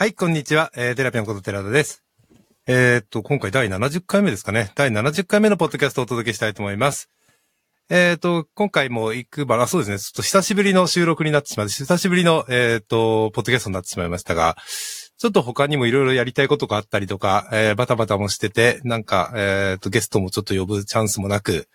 [0.00, 0.72] はい、こんにちは。
[0.76, 2.02] えー、テラピアンこと寺田です。
[2.66, 4.72] えーっと、今回第70回目ですかね。
[4.74, 7.10] 第70回目のポッドキャストをお届けしたいと思います。
[7.90, 9.98] えーっと、今回も行くばら、そうですね。
[9.98, 14.56] ちょっと久しぶりの収録になってしまって、久しぶりの、えーっと、ポッドキャストになってしまいましたが、
[15.18, 21.68] ちょっと他にもいろいろやりたいことがあったりとか、えーバタバタもしてて、なんか、えーっと、ゲストもちょっと呼ぶチャンスもなく、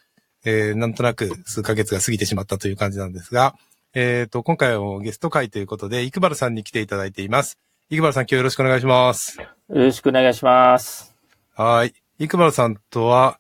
[0.46, 3.54] えーなんとなく数ヶ月が過ぎてしまったという感じなんですが、
[3.94, 7.60] えーっと、今回はゲスト会ということで、イクバルさんに来ていただいています。
[7.88, 9.40] イクバルさん今日よろしくお願いします。
[9.40, 11.16] よろしくお願いします。
[11.55, 11.94] はい。
[12.18, 13.40] イクバルさんとは、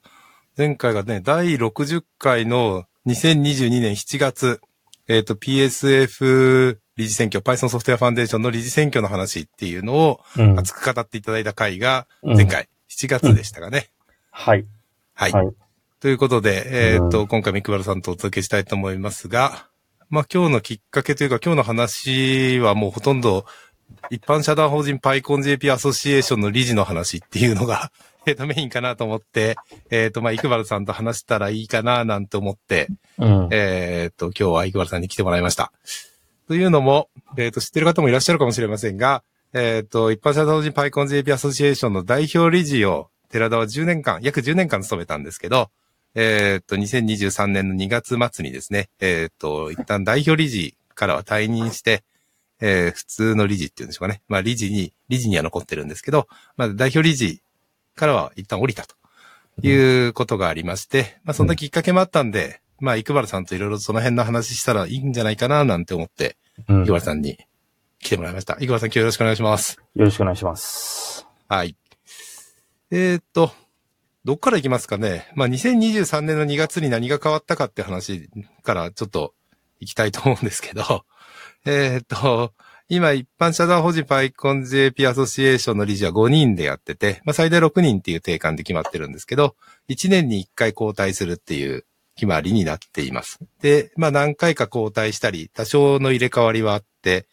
[0.55, 4.61] 前回がね、第60回の2022年7月、
[5.07, 10.59] えっ、と、PSF 理事選挙、Python ソフトウェアファンデーションの理事選挙の話っていうのをうん。
[10.59, 13.89] 熱く語っていただいた回が、うん前回、7月でしたかね。
[14.29, 14.67] はい。
[15.15, 15.31] はい。
[15.31, 15.47] はい。
[15.99, 19.69] ということで、えっ、と、う今回もイクバルさんとお届けしたいと思いますが、
[20.09, 23.45] まあ今日のきっかけというか今日の話はもうほとんど
[24.09, 27.91] 一般社団法人 PyConJP アソシエーションの理事の話っていうのが、
[28.27, 29.55] えっと、メインかなと思って、
[29.91, 32.87] えっ、と、まあ、イクバルさんと話したらいいかななんて思って、
[33.19, 33.49] うん。
[33.51, 35.71] えっ、と、今日はイクバルさんに来てもらいました。
[36.47, 45.69] というのも、えっ、と、知ってる方もいらっしゃるかもしれませんが、えっ、と、一般社団法人 PyConJP アソシエーションの代表理事を、寺田は10年間、約10年間務めたんですけど、
[46.15, 52.03] えっ、と、2023年の2月末にですね、えっ、と、一旦代表理事からは退任して、
[52.61, 54.21] えー普通の理事っていうんでしょうかね。
[54.27, 57.41] まあ、理事に、理事には残ってるんですけど、まあ、代表理事
[57.95, 58.95] からは一旦降りたと
[59.65, 67.37] いうことがありまして、まあ、そんなきっかけもあったんで、まあ、イクバルさんといろいろその辺の話したらいいんじゃないかななんて思って、うんイクバルさんに
[67.99, 68.53] 来てもらいました。
[68.59, 69.77] イクバルさん今日よろしくお願いします。
[69.95, 71.27] よろしくお願いします。
[71.47, 71.75] はい。
[72.91, 73.51] えーっと、
[74.23, 75.31] どっから行きますかね。
[75.35, 78.29] まあ、2023年の2月に何が変わったかって話
[78.63, 79.33] からちょっと
[79.79, 81.05] 行きたいと思うんですけど、
[81.67, 82.53] えーっと、
[82.89, 89.55] 今一般社団法人 PyConJP アソシエーションの理事は5人でやってて、まあ、最大6人っていう定款で決まってるんですけど、
[89.89, 91.83] 1年に1回交代するっていう
[92.15, 93.39] 決まりになっています。
[93.61, 97.25] で、まあ、何回か交代したり、多少の入れ替わりはあって、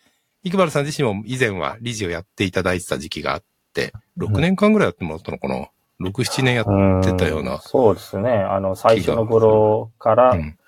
[0.45, 3.43] イクバルさん自身も以前は理事をやっていただいてた時期があっ
[3.75, 5.69] て、6年間ぐらいやってもらったのかな
[6.01, 7.59] ?6、7年やっうんてたような。
[7.59, 8.31] そうですね。
[8.31, 10.59] あの、最初の頃からうん。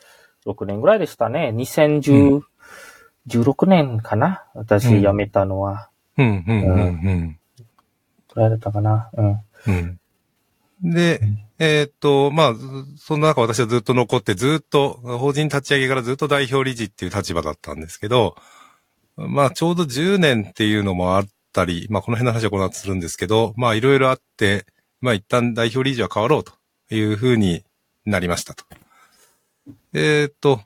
[0.47, 1.53] 6年ぐらいでしたね。
[1.55, 2.43] 2010、
[3.29, 4.45] 16年かな？
[4.55, 5.89] 私うん辞めたのは。
[6.17, 7.39] うん、うん、うん、
[8.35, 9.11] どれだったかな？
[9.15, 9.27] うん。
[9.27, 9.41] うん。
[9.67, 9.99] うん。
[10.93, 11.21] で、
[11.59, 12.67] えーっと、まあ、ず
[12.99, 18.37] その中私はずっと残って、ずっと、法人立ち上げからずっと代表理事っていう立場だったんですけど、
[19.17, 24.67] まあ、ちょうど10年っていうのもあったり、まあ、この辺の話はこの後するんですけど、まあ、いろいろあって、
[25.01, 26.53] まあ、一旦代表理事は変わろうと
[26.91, 27.65] いうふうに
[28.05, 28.65] なりましたと。
[29.95, 30.61] えーっと、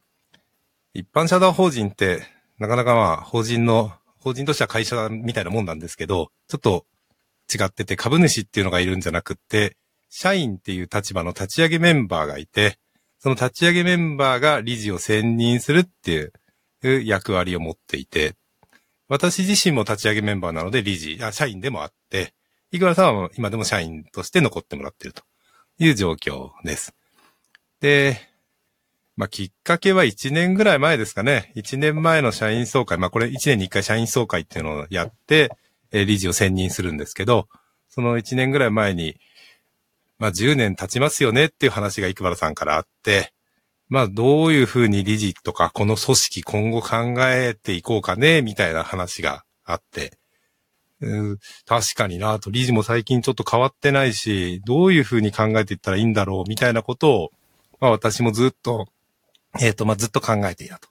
[0.94, 2.22] 一般社団法人って、
[2.58, 6.86] なかなかまあ、法人の、法人としては会社みたいなもんなんですけど、ちょっと
[7.52, 9.76] 違ってて、株主っていうのがいるんじゃなくって、
[10.10, 12.78] 社員っていう立場の立ち上げメンバーがいて、
[13.20, 16.32] その立ち上げメンバーが理事を選任するって
[16.82, 18.34] いう役割を持っていて、
[19.08, 22.34] 私自身も立ち上げメンバーなので理事、あ社員でもあって、
[22.70, 25.22] 井倉さんは今でも社員として残ってもらっていると
[25.78, 26.94] いう状況です。
[27.80, 28.27] で、
[29.18, 31.52] まあ、きっかけは1年ぐらい前ですかね。
[31.56, 32.98] 1年前の社員総会。
[32.98, 35.50] まあ、これ1年に1回社員総会っていうのをやって、
[35.90, 37.48] えー理事を選任するんですけど、
[37.88, 39.16] その1年ぐらい前に、
[40.20, 43.32] まあ、10年経ちますよねっていう話が生原さんからあって、
[43.88, 50.16] まあ、どういうふうに理事とか、この組織今後考えていこうかね、みたいな話があって、
[51.00, 57.30] うん確かになと、理事も最近ちょっと変わってないし、どういうふうに考えていったらいいんだろう、みたいなことを、
[57.80, 58.86] まあ私もずっと、
[59.60, 60.88] えっ、と、まあずっと考えていたと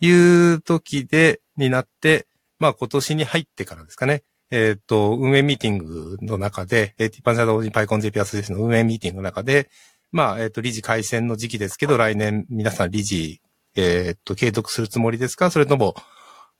[0.00, 2.26] いう時で、になって、
[2.58, 4.22] まあ今年に入ってからですかね。
[4.50, 9.68] えっ、と、運営ミーティングの中で、えー、一般社団法人パイコン JP アソシエーションの運営ミーティングの中で、
[10.10, 13.42] まあ、えっ、と、理事改選の時期ですけど、来年皆さん理事、
[13.76, 15.50] えっ、と、継続するつもりですか？
[15.50, 15.94] それとも、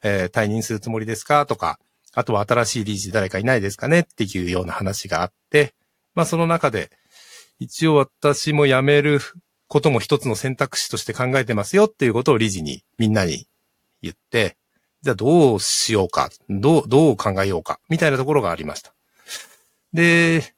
[0.02, 1.46] えー退任するつもりですか？
[1.46, 1.78] とか、
[2.14, 4.00] あとは新しい理事誰かいないですかね？
[4.00, 5.72] っていうような話があって、
[6.14, 6.90] まあその中で、
[7.58, 9.20] 一応私も辞める
[9.68, 13.46] ことも一つの選択肢として考えてますよっていうことを理事にみんなに
[14.02, 14.56] 言って、
[15.02, 18.94] じゃあどうしようか、どう、どう考えようか、みたいなところがありました。
[19.92, 20.54] で、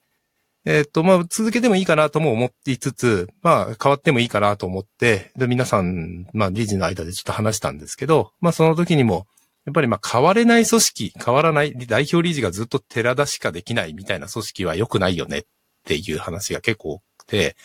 [0.64, 9.26] えっと、まあ、続けてもいいかなとも思っていつつ、まあ、変わってもいいかなと思って、で、皆さん、まあ、理事の間でちょっと話したんですけど、まあ、その時にも、
[9.64, 15.42] やっぱりまあ、変われない組織、変わらない、代表理事がずっと寺田しかできないみたいな組織は良くないよねっ
[15.84, 17.56] ていう話が結構多くて、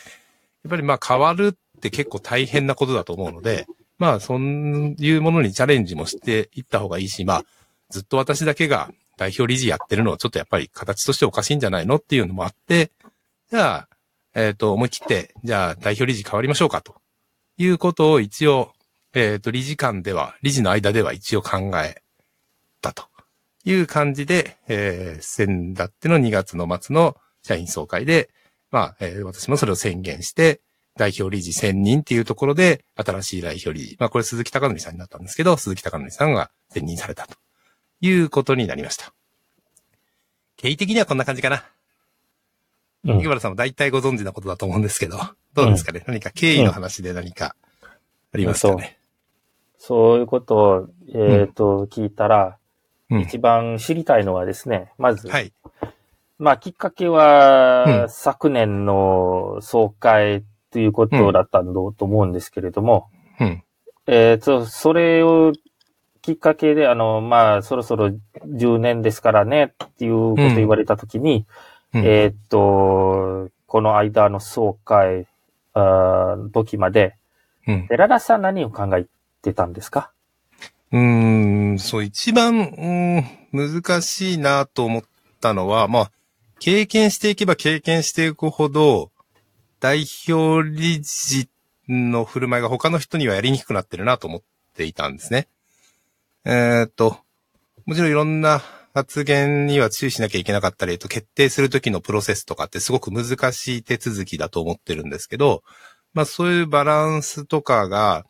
[0.66, 3.66] っぱりまあ、変わるって結構大変なことだと思うので、
[3.98, 7.44] まあ、そういうものにチャレンジもしていった方がいいし、まあ、
[7.90, 12.90] ずっと私だけが代表理事やってるのはちょっとやっぱり形としておかしいんじゃないのっていうのもあって、
[13.50, 13.88] じゃあ、
[14.34, 16.96] えっ、と、思い切って、じゃあ代表理事変わりましょうかと
[17.56, 18.72] いうことを一応、
[19.14, 22.02] えっ、と、理事間では、理事の間では一応考え
[22.82, 23.04] たと
[23.64, 28.28] いう感じで、えー、先だっての2月の末の社員総会で、
[28.70, 30.60] まあ、えー私もそれを宣言して、
[30.96, 37.36] 代表理事1000人っていうところで、新しい代表理事、まあこれ鈴木隆則さんになったんですけど、鈴木隆則さんが選任されたと
[38.00, 39.12] いうことになりました。
[40.56, 41.64] 経緯的にはこんな感じかな。
[43.04, 43.18] うん。
[43.18, 45.18] 池原さんも大体ご存知なことだと思うんですけど、
[45.54, 47.54] どうですかね、何か経緯の話で何か
[48.32, 48.98] ありますかね、
[49.78, 50.18] そう。
[50.18, 52.58] いうことを、えっ、と、聞いたら、
[53.10, 53.20] うん。
[53.20, 55.52] 一番知りたいのはですね、まず、はい。
[56.38, 58.08] まあ、きっかけは、うん。
[58.10, 63.08] 昨年の総会ということだったんだと思うんですけれども、
[63.40, 63.62] うん。
[64.06, 65.52] えっ、と、それを
[66.20, 68.10] きっかけで、あの、まあ、そろそろ
[68.44, 71.46] 10年ですからね、っていうことを言われたときに、
[71.94, 72.04] うん。
[72.04, 75.26] えっ、と、この間の総会、
[75.72, 77.16] あー時まで、
[77.66, 77.88] うん。
[77.88, 79.06] 寺田さん何を考え
[79.42, 80.10] てたんですか？
[80.92, 85.02] うーん、そう、一番、うーん、難しいなと思っ
[85.40, 86.10] たのは、まあ、
[86.58, 89.10] 経験していけば経験していくほど、
[89.80, 91.48] 代表理事
[91.88, 94.42] の振る舞いが他の人にはやりにくくなってるなと思っ
[94.74, 95.48] ていたんですね。
[96.44, 97.18] えーっと、
[97.84, 98.62] もちろんいろんな
[98.94, 105.62] 発言には注意しなきゃいけなかったり、と決定するときのプロセスとかってすごく難しい手続きだと思ってるんですけど、
[106.14, 108.24] まあそういうバランスとかが、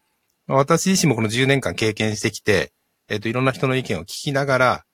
[0.49, 2.73] 私自身もこの10年間経験してきて、
[3.09, 4.85] えっ、と、いろんな人の意見を聞きながら、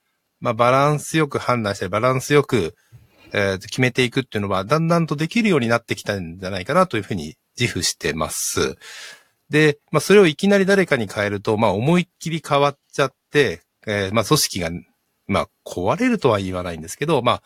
[0.40, 2.74] まあ、バランスよく判断したり、バランスよく、
[3.32, 8.76] えー決めていくっていうのは、だんだんとできるようになってきたんじゃないかなというふうに自負してます。
[9.50, 14.70] で、まあ、それをいきなり誰かに変えると、まあ、思いっきり変わっちゃって、えーまあ、組織が、
[15.26, 17.42] まあ、壊れるとは言わないんですけど、まあ、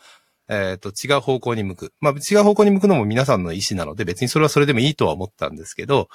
[0.49, 1.93] えっ、と、違う方向に向く。
[1.99, 6.07] まあ、違う方向に向くのも皆さんの意思なので、別にそれはそれでもいいとは思ったんですけど、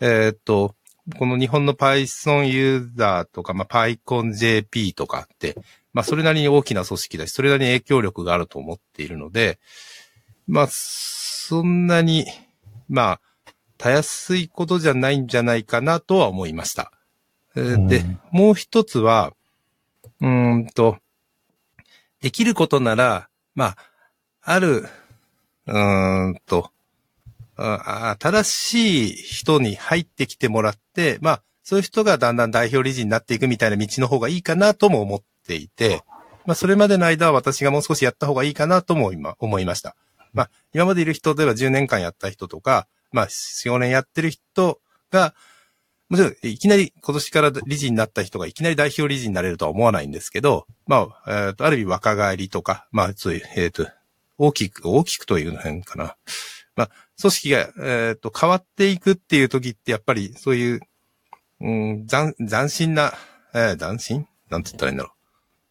[0.00, 0.76] えっ、と、
[1.18, 5.56] この日本の Python ユーザーとか、まあ、PyConJP とかって、
[5.92, 9.58] まあ、それなりに大きな組織だし、それなりに影響力があると思っているので、
[10.46, 12.26] まあ、そんなに、
[12.88, 13.20] まあ、
[13.78, 16.92] たやすいことじゃないんじゃないかなとは思いました。
[17.56, 19.32] えーでうん、もう一つは、
[20.20, 20.98] うーんと、
[22.20, 23.76] できることなら、まあ、
[24.42, 24.88] ある、
[25.66, 26.70] うーんと、
[27.56, 36.02] あ新しい人に入ってきてもらって、まあ、そういう人がだんだん代表理事になっていくみたいな道の方がいいかなとも思っていて、
[36.44, 39.94] まあ、それまでの間は私がもう少しやった方がいいかなとも今思いました。
[40.32, 44.80] まあ、今までいる人、例えば10年間やった人とか、まあ、4、5年やってる人
[45.12, 45.32] が、
[46.08, 53.86] もちろん、いきなり今年から理事になった人がいきなり代表理事になれるとは思わないんですけど、まあ、えっ、と、ある意味若返りとか、まあ、そういう、えっ、と、
[54.38, 56.16] 大きく、大きくというの変かな。
[56.74, 56.90] まあ、
[57.20, 60.80] 組織が、えっ、と、変わっていくっていう時って、やっぱり、そういう、
[61.60, 63.12] うん、斬、斬新な、
[63.54, 64.26] えー斬新？
[64.48, 65.12] なんて言ったらいいんだろう。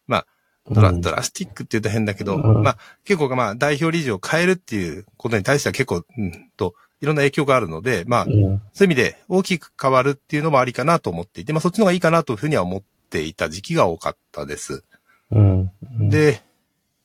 [0.06, 0.26] まあ、
[0.70, 8.52] ドラ、うんドラスティックって言うと変だけど、うんまあ、結構、まあ、代表理事を変えるっていうことに対しては結構、うんと、いろんな影響があるので、まあ、うんそうい
[8.82, 14.84] う意味で大きく変わるっていうのもありかなと思っていて、まあそっちの方がいいかなというふうには思っていた時期が多かったです。
[15.30, 15.70] うん。
[16.10, 16.42] で、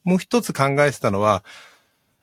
[0.03, 1.43] もう一つ考えてたのは、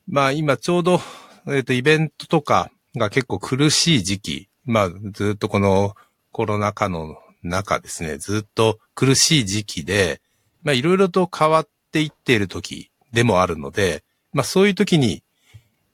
[0.07, 1.01] まあ今ちょうど、
[1.49, 5.95] えっ、と、イベントとかが結構苦しい時期、まあずっとこの
[6.33, 10.21] コロナ禍の中ですね、ずっと苦しい時期で、
[10.63, 15.23] まあいろいろと変わっていっている時でもあるので、まあそういう時に、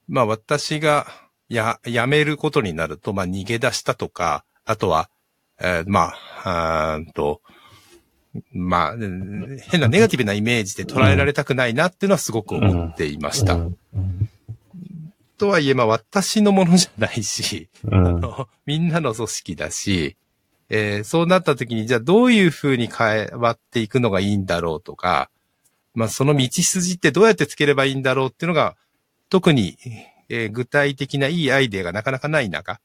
[0.07, 1.07] まあ私が
[1.49, 5.09] や、やめることになると、まあ逃げ出したとか、あとは、
[5.59, 7.41] えーまあ、あーんと、
[8.53, 13.55] まあ、うん変なネガティブなイメージで捉えられたくないなっていうのはすごく思っていました。
[13.55, 14.29] うんうん
[15.39, 20.17] とはいえ、まあ私のものじゃないし、うんあのみんなの組織だし、
[20.69, 25.29] えーそうなった時に、じゃあどういう風に変わっていくのがいいんだろうとか、
[25.93, 28.75] まあその道筋ってどうやってつければいいんだろうっていうのが、
[29.29, 29.77] 特に、
[30.29, 32.79] えー具体的ないいアイデアがなかなかない中、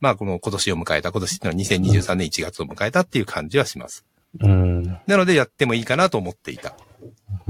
[0.00, 4.04] まあこの今年を迎えた、今年っていうのは2023年1月を迎えたっていう感じはします。
[4.38, 4.84] うん。
[5.06, 6.74] なのでやってもいいかなと思っていたっ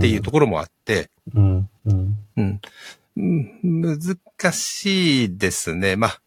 [0.00, 1.10] ていうところもあって。
[1.34, 1.68] うん。
[1.84, 2.60] うん
[3.16, 5.96] 難しいですね。
[5.96, 6.20] まあ、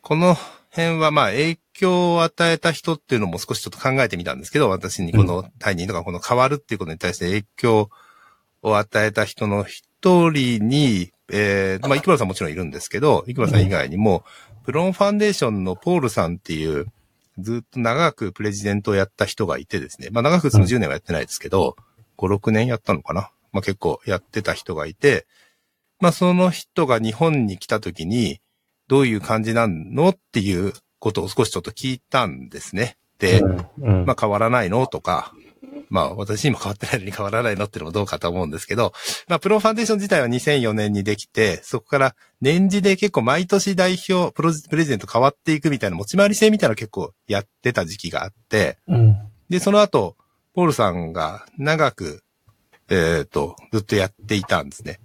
[0.00, 0.36] この
[0.70, 7.90] 辺はまあ影響を与えた人っていうのも少しちょっと考えてみたんですけど、私にこの退任とかこの変わるっていうことに対して影響
[8.62, 9.84] を与えた人の一
[10.30, 14.24] 人に、えー、まあ、池村さんもちろんいるんですけど、池村さん以外にも、
[14.64, 16.86] プロンファンデーションのポールさんっていう、
[17.38, 21.76] ずっと長くプレジデントをやった人がいてですね、まあ長くその10年はやってないですけど、
[22.18, 23.30] 5、6年やったのかな。
[23.52, 25.26] まあ結構やってた人がいて、
[26.00, 28.40] まあその人が日本に来た時に、
[28.88, 32.96] どういう感じなのっていうことを少しちょっと聞いたんですね。
[33.18, 33.42] で、
[33.76, 34.86] まあ変わらないの？
[34.86, 35.32] とか、
[35.88, 38.92] まあ私今変わってないのに変わらないのっていうのもどうかと思うんですけど、
[39.26, 49.16] まあプロファンデーション自体は2004年にできて、そこから年次で結構毎年代表、プロプレゼント変わっていくみたいな持ち回り制みたいなの結構やってた時期があって、うん
[49.50, 50.16] で、その後、
[50.54, 52.22] ポールさんが長く、
[52.88, 55.00] えっ、と、ずっとやっていたんですね。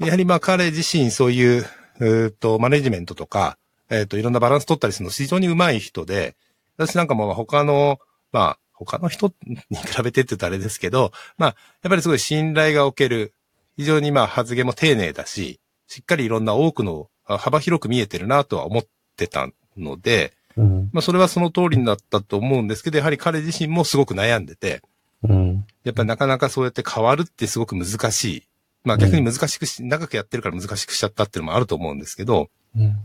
[0.00, 1.66] やはりまあ彼自身そういう、
[2.00, 3.58] えーと、マネジメントとか、
[3.90, 6.34] えっ、と、いろんなバランス取ったりするの非常に上手い人で、
[6.76, 7.98] 私なんかも他の、
[8.32, 13.32] まあ、他の人に比べてって言うとあれですけど、まあ、やっぱりすごい信頼がおける、
[13.76, 18.84] 非常にまあ発言も丁寧だし、しっかりいろんな多くの、あ幅広く見えてるなとは思っ
[19.16, 20.90] てたので、うん。
[20.92, 24.82] まあそれはその通りになったと思うんですけど、やはり彼自身もすごく悩んでて、
[25.22, 25.66] うん。
[25.84, 28.42] やっぱりなかなかそうやって変わるってすごく難しい。
[28.84, 32.96] まあ逆に難しくし、長くやってるから難しくしちゃったっていうのもあると思うんですけど、うん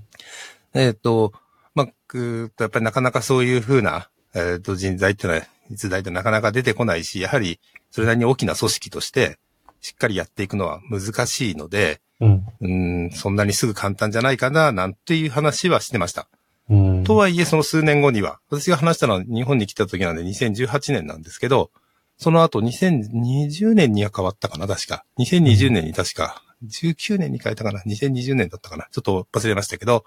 [0.74, 1.34] えっ、と、
[1.76, 7.60] まあ、ぐーっとやっぱりなかなかそういうふうな、えっ、と人材っていうのは、実在ってなかなか出てこないし、やはり
[7.92, 9.38] それなりに大きな組織として、
[9.82, 16.28] しっかりやっていくのは難しいので、うんうーん、そんなにすぐ簡単じゃないかな、なんていう話はしてました。
[16.70, 21.72] うんとはいえ、その数年後には、私が話したのは日本に来た時なんで2018年なんですけど、
[22.18, 25.04] その後2020年には変わったかな、確か。
[25.18, 30.06] 2020年に確か、19年に変えたかな、2020年だったかな、ちょっと忘れましたけど、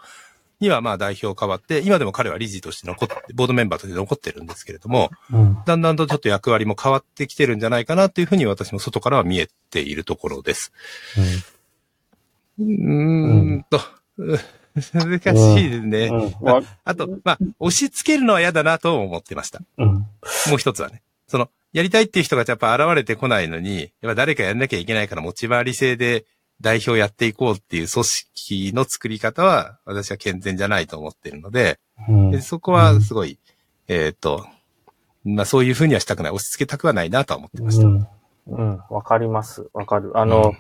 [0.60, 10.72] にはまあ代表変わって、今でも彼は理事として残って、ボードメンバーとして残ってるんですけれども、うんだんだんとちょっと役割も変わってきてるんじゃないかなというふうに私も外からは見えているところです。
[12.58, 13.80] うーんと、
[14.18, 14.38] う
[14.92, 16.06] 難しいですね。
[16.06, 19.60] うんわあと、まあ、押し付けるのは嫌だなとも思ってました。
[19.78, 20.06] うんも
[20.54, 21.02] う一つはね。
[21.26, 26.24] その、やりたいっていう人がやっぱ現れてこないのに、やっぱ誰かやんなきゃいけないから持ち回り制で
[26.64, 31.78] 代表やっていこうっていう組織の作り方は、私は健全じゃないと思ってるので、
[32.08, 33.38] うんでそこはすごい、
[33.86, 34.46] えっ、と、
[35.24, 37.86] まあそういうふうにはしたくない、押し付けたくはないなとは思ってました。
[37.86, 38.08] うん。
[38.46, 38.80] うん。
[38.88, 39.68] わかります。
[39.74, 40.12] わかる。
[40.14, 40.54] あの、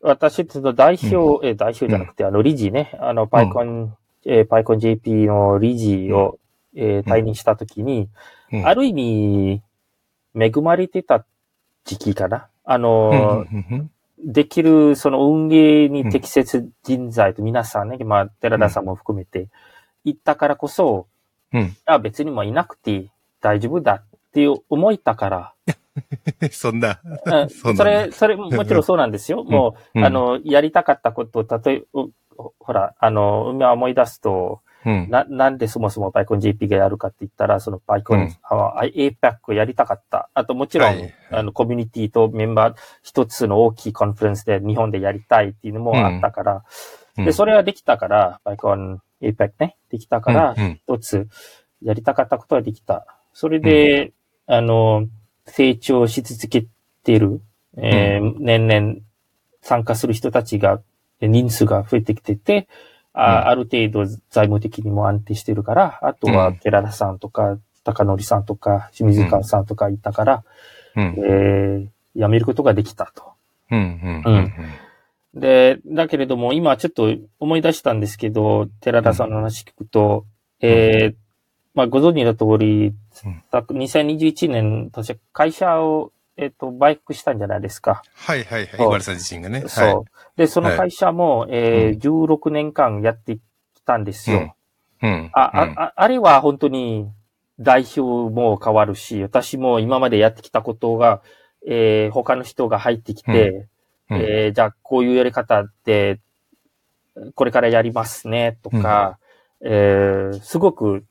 [0.00, 6.38] 私、ちょっと代表、え、代表じゃなくて、あの、理事ね、あの、パイコン、えーパイコン JP の理事を、
[6.74, 8.08] えー退任したときに、
[8.52, 9.62] うんある意味、
[10.34, 11.26] 恵まれてた
[11.84, 12.48] 時期かな。
[12.64, 13.90] あうんの、うんうん
[14.26, 19.48] できる、その運営に適切人材と皆さんね、まあ、寺田さんも含めて、
[20.04, 21.06] 言ったからこそ、
[21.52, 21.76] うん。
[21.86, 23.08] あ別にもういなくて
[23.40, 25.52] 大丈夫だっていう思いたから、
[26.50, 27.00] そんな。
[27.04, 27.48] うん。
[27.50, 27.74] そうな。
[27.74, 29.44] んだそれ、それ、もちろんそうなんですよ。
[29.44, 30.04] もう、うん。
[30.04, 32.06] あの、やりたかったことを、例えば、
[32.58, 35.10] ほら、あの、今思い出すと、うん。
[35.10, 38.28] な、なんでそもそもパイコン JP がやるかって言ったら、そのパイコン、うん。
[38.28, 40.30] APAC をやりたかった。
[40.32, 41.14] あともちろん、はい。
[41.32, 46.64] あの、コミュニティとメンバー一つの大きい conference で日本でやりたいっていうのもあったから、
[47.18, 47.24] うん。
[47.24, 50.54] で、それはできたから、パイコン APAC ね、できたから、
[50.86, 51.28] 一つ
[51.82, 53.06] やりたかったことはできた。
[53.32, 54.12] それで、
[54.46, 55.08] あの、
[55.46, 56.66] 成長し続け
[57.02, 57.40] ている、
[57.76, 59.00] えー年々
[59.62, 60.80] 参加する人たちが、
[61.20, 62.68] 人数が増えてきてて、
[63.16, 63.48] あうん。
[63.48, 66.58] ある程度財務的にも安定してるから、あとはうん。
[66.58, 70.44] 寺田さんとか、高則さんとか、清水川さんとかいたから、
[70.94, 71.14] うん。
[71.18, 73.34] えー辞めることができたと。
[73.70, 74.52] うんうんうん
[75.34, 80.24] で、だけれども、今ちょっと思い出したんですけど、寺田さんの話聞くと、
[80.62, 81.14] えー
[81.74, 82.94] まあ、ご存知の通り
[83.24, 88.02] うん、た2021年、確か会社を、えっ、と、売却したんじゃないですか。
[88.14, 88.76] はいはいはい。
[88.76, 89.64] そうイワルさん自身がね。
[89.66, 89.86] そう。
[89.86, 90.04] はい
[90.36, 93.40] で、その会社も、えーう16年間やってき
[93.86, 94.54] たんですよ。
[95.02, 95.30] うん。
[95.32, 97.10] あ、あ、ああれは本当に
[97.58, 101.22] 代表も変わるし、私も今までやってきたことが、
[101.66, 103.66] えー他の人が入ってきて、
[104.10, 106.20] うんえーじゃあこういうやり方で、
[107.34, 109.18] これからやりますね、とか、
[109.62, 111.04] えーすごく、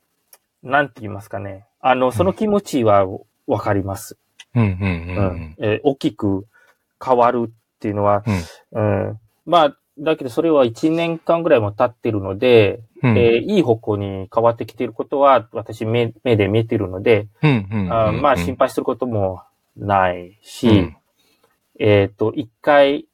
[0.62, 1.66] なんて言いますかね。
[1.80, 3.06] あの、その気持ちは
[3.48, 4.16] わかります。
[4.56, 5.56] うんうんううんん。
[5.58, 6.46] えー大きく
[7.04, 8.24] 変わるっていうのは、
[8.72, 13.18] うんまあ、だけどそれは1年間ぐらいも経ってるので、うん。
[13.18, 17.92] えーいい方向に変わってきていることは、私目、目で見えているので、うんうんうん。
[17.92, 19.42] あまあ、心配することも
[19.76, 20.96] ないし、うん
[21.78, 23.06] えっ、と、一回、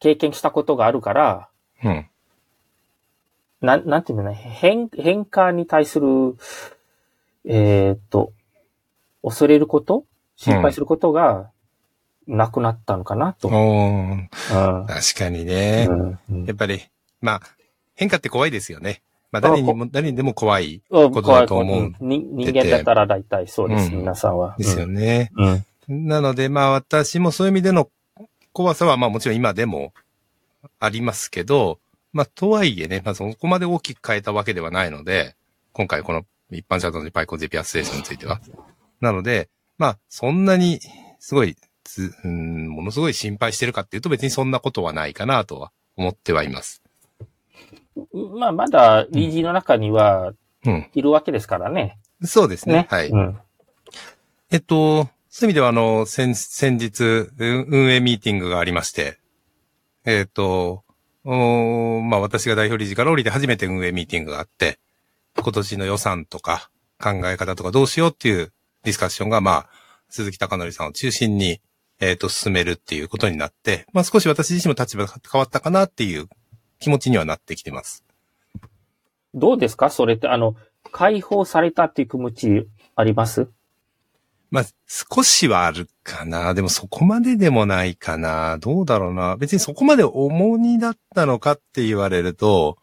[0.00, 1.48] 経験したことがあるから、
[1.84, 2.06] うん。
[3.60, 6.36] なん、なんていうのね、変、変化に対する、
[7.44, 8.32] えっ、と、
[9.22, 10.04] 恐れること
[10.36, 11.50] 心配することが
[12.26, 13.48] なくなったのかなと。
[13.48, 15.86] うん確かにね。
[15.88, 16.80] うんうんやっぱり、
[17.20, 17.42] まあ、
[17.94, 19.02] 変化って怖いですよね。
[19.32, 24.54] まあ誰にも、誰にでも怖いうんことだと思う人人間だったら大体そうです、うん皆さんは。
[24.58, 25.30] ですよね。
[25.36, 25.64] うん。
[25.88, 26.06] うん。
[26.06, 27.90] なので、まあ私もそういう意味での
[28.52, 29.92] 怖さは、まあもちろん今でも
[30.80, 31.78] ありますけど、
[32.12, 35.34] まあとはいえね、まあそこまで大きく変えたわけではないので、
[35.72, 38.40] 今回この一般社団のパイコン JP アステーションについては。
[39.00, 40.80] なので、まあそんなに
[41.18, 46.82] すごいつ、うん、ものすごい心配してるかっていうと別にそんなことはないかなとは思ってはいます。
[48.12, 50.32] まあ、まだ、理事の中には、
[50.64, 50.90] うん。
[50.94, 51.98] いるわけですからね。
[52.22, 52.74] そうですね。
[52.74, 52.86] ね。
[52.90, 53.08] はい。
[53.08, 53.38] うん。
[54.50, 59.18] えっと、そういう意味では、あの、先、先日、う運営ミーティングがありまして、
[60.04, 60.84] えっと、
[61.24, 64.78] おーまあ、私が代表理事から降りて初めて運営ミーティングがあって、
[65.36, 68.52] 今年の予算とか考え方とかどうしようっていう
[68.88, 69.68] ディスカッションが、まあ、
[70.08, 71.60] 鈴木貴則さんを中心に、
[72.00, 76.28] えっ、と、進めるっていうことになって、まあ、少し私自身も立場が変わったかなっていう
[76.78, 78.04] 気持ちにはなってきてます。
[79.34, 79.90] どうですか？
[79.90, 80.56] それって、あの、
[80.90, 83.48] 解放されたっていう気持ちあります？
[84.50, 86.54] まあ、少しはあるかな。
[86.54, 88.56] でもそこまででもないかな。
[88.58, 89.36] どうだろうな。
[89.36, 92.78] 別にそこまで重荷だったのかって言われると、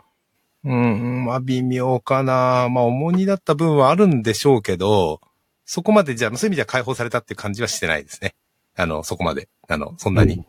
[0.64, 2.70] うん、まあ微妙かな。
[2.70, 5.22] まあ重荷だった分はあるんでしょうけど、
[5.66, 8.36] そこまでじゃあ、そういう意味では解放されたっていう感じはしてないですね。
[8.76, 9.50] あの、そこまで。
[9.68, 10.46] あの、そんなに、うん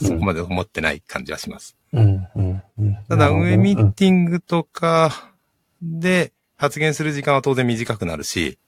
[0.00, 1.76] そこまで思ってない感じはします。
[1.92, 2.96] うん、うん、うん。
[3.10, 5.34] ただ、運営ミうんーティングとか
[5.82, 8.58] で発言する時間は当然短くなるし、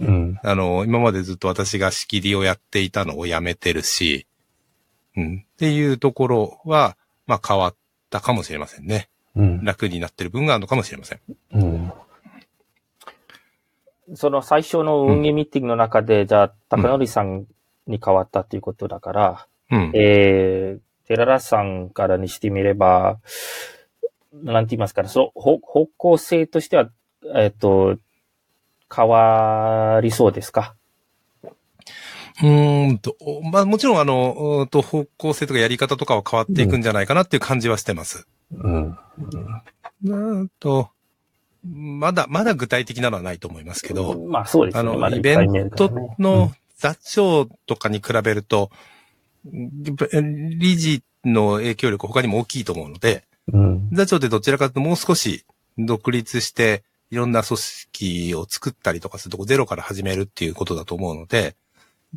[0.00, 0.40] うん。
[0.42, 4.26] あの、今までずっと私が仕切りをやっていたのをやめてるし、
[5.16, 6.96] うん、っていうところは、
[7.26, 7.76] まあ変わっ
[8.10, 9.08] たかもしれませんね。
[9.36, 9.64] うん。
[9.64, 11.20] 楽になってる分があるのかもしれません。
[11.52, 11.92] うん。
[14.14, 17.46] その最初の運営ミーティングの中で、じゃあ、高則さん
[17.86, 19.90] に変わったっていうことだから、うん。
[19.94, 23.18] えー、寺田さんからにしてみれば、
[24.32, 26.90] なんて言いますかね、その方方向性としては、
[27.34, 27.96] えっ、と、
[28.94, 30.76] 変わりそうですか？
[32.42, 33.16] うーんと、
[33.50, 38.28] まあもちろんあの、うーんと方向性とかやり方とかは変わっていくんじゃないかなっていう感じはしてます。
[38.52, 38.90] うん。
[38.90, 40.90] うーんと、
[41.68, 44.80] まだ、まだ具体的なのはないと思いますけど、まあそうですね。
[44.80, 48.70] あの、まだイベントの座長とかに比べると、
[49.44, 53.88] 理事の影響力他にも大きいと思うので、うん。
[53.92, 55.44] 座長ってどちらかというともう少し
[55.78, 61.56] 独立して、いろんな組織を作ったりとかするとこゼロから始めるっていうことだと思うので、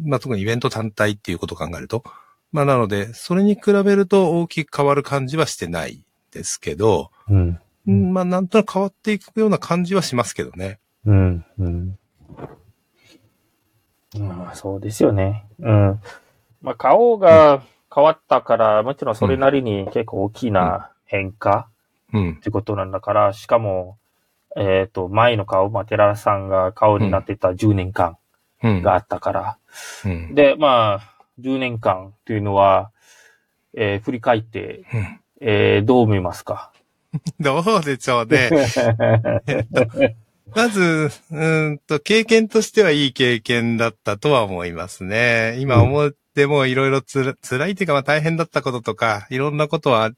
[0.03, 2.03] まあ特にイベント単体っていうことを考えると、
[2.51, 7.59] まあなので、それに比べると大きく変わる感じはしてないですけど、うん。
[7.89, 10.79] うんまあなんとなく変わっていくような感じはしますけどね。
[11.05, 11.45] うん。
[11.57, 11.99] うん。
[14.17, 15.45] まあそうですよね。
[15.59, 15.99] うん。
[16.61, 17.61] まあ顔が
[17.93, 21.69] 変わったから、もちろんそれなりに結構大きな変化
[22.13, 22.39] うんっ。
[22.39, 23.97] てことなんだから、しかも、
[24.57, 28.17] えっ、と、前の顔、まあ、寺田さんが顔になってた10年間
[28.63, 28.81] うん。
[28.81, 29.57] があったから。
[30.05, 30.33] うん。
[30.35, 30.99] で、まあ、
[31.39, 32.91] 10年間というのは、
[33.75, 36.71] えー振り返って、うんえーどう見ますか？
[37.39, 38.49] どうでしょうね。
[40.55, 45.57] まず、うーんと、経験としてはいい経験だったとは思いますね。
[45.59, 50.13] 今思ってもいろいろつら、辛いっていうか、まあ大変だったこととか、いろんなことはあっ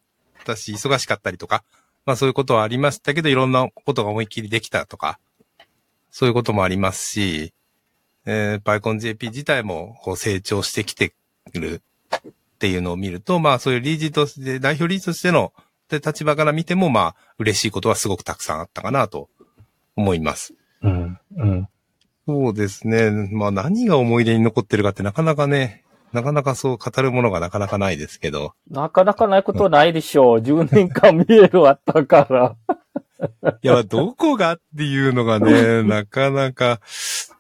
[0.46, 1.64] たし、忙しかったりとか、
[2.06, 5.20] まあそういうことはありましたけど、いろんなことが思いっきりできたとか、
[6.12, 7.54] そういうこともありますし、
[8.26, 11.14] えー、パイコン JP 自体もこう成長してきて
[11.54, 11.82] る
[12.16, 15.52] っていうのを見ると、まあそういう理事として、代表理事としての
[16.00, 19.30] で立場から見ても、まあ嬉しいことはすごくたくさんあったかなと
[19.96, 20.54] 思います。
[20.82, 21.20] うん。
[21.38, 21.68] うん。
[22.28, 23.12] そうですね。
[23.32, 28.54] まあ何が思い出に残ってるかってなかなかね、なかなかそう語るものがなかなかないですけど。
[28.70, 30.40] なかなかないことないでしょう。
[30.40, 32.56] 10年間見えるあったから。
[33.62, 36.82] いや、どこがっていうのがね、 なかなか、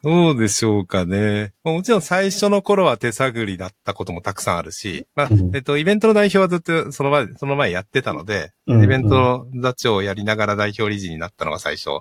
[0.04, 1.54] どうでしょうかね。
[1.63, 12.00] まあもちろん最初の頃は手探りだったこともたくさんあるし、まあうん、えっと、イベントの代表はずっとその前、その前やってたので、うんイベントの座長をやりながら代表理事になったのが最初。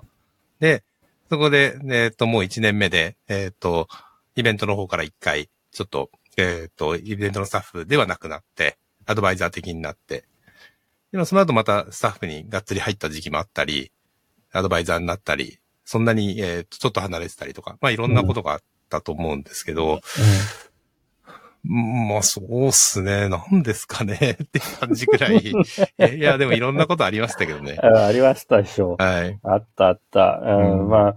[0.59, 0.83] で、
[1.29, 3.87] そこで、えっと、もう1年目で、えっと、
[4.35, 10.25] イベントの方から1回、ちょっと、えっと、イベントのスタッフではなくなって、アドバイザー的になって、
[11.11, 13.91] でもその後またスタッフにがっつり入った時期もあったり、
[14.53, 19.99] アドバイザーになったり、そんなに、えーとちょっと離れてたりとか、まあいろんなことがあったと思うんですけど、うん
[21.63, 25.37] まあそうっすね、なんですかね って感じくらい。
[25.37, 27.77] いやでもいろんなことありましたけどね。
[27.83, 29.03] あありましたでしょう。
[29.03, 29.39] はい。
[29.43, 30.41] あったあった。
[30.43, 31.15] うん、うんまあ、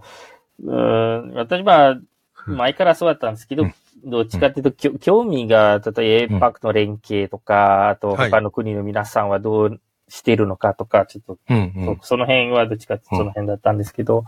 [0.63, 1.99] うん、私まあ、
[2.45, 3.73] 前からそうだったんですけど、うん
[4.05, 11.99] どっちかっていうと、きょ興味が、例えばうん APAC の連携とか、あとはい他の国の皆さんはどうしているのかとか、ちょっと、うんうん。
[12.01, 14.25] その辺はどっちかってその辺だったんですけど、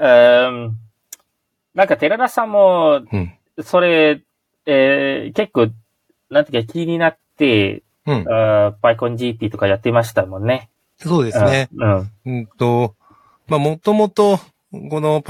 [0.00, 0.76] うんうん
[1.74, 3.34] なんか寺田さんも、うん。
[3.62, 4.22] それ、
[4.66, 5.70] えー結構、
[6.30, 8.24] なんていうか気になって、うん。
[8.28, 10.70] あー PyConGP とかやってましたもんね。
[10.98, 11.68] そうですね。
[11.76, 12.10] うん。
[12.26, 12.94] うんと、
[13.46, 14.38] まあ、もともと、
[14.90, 15.20] この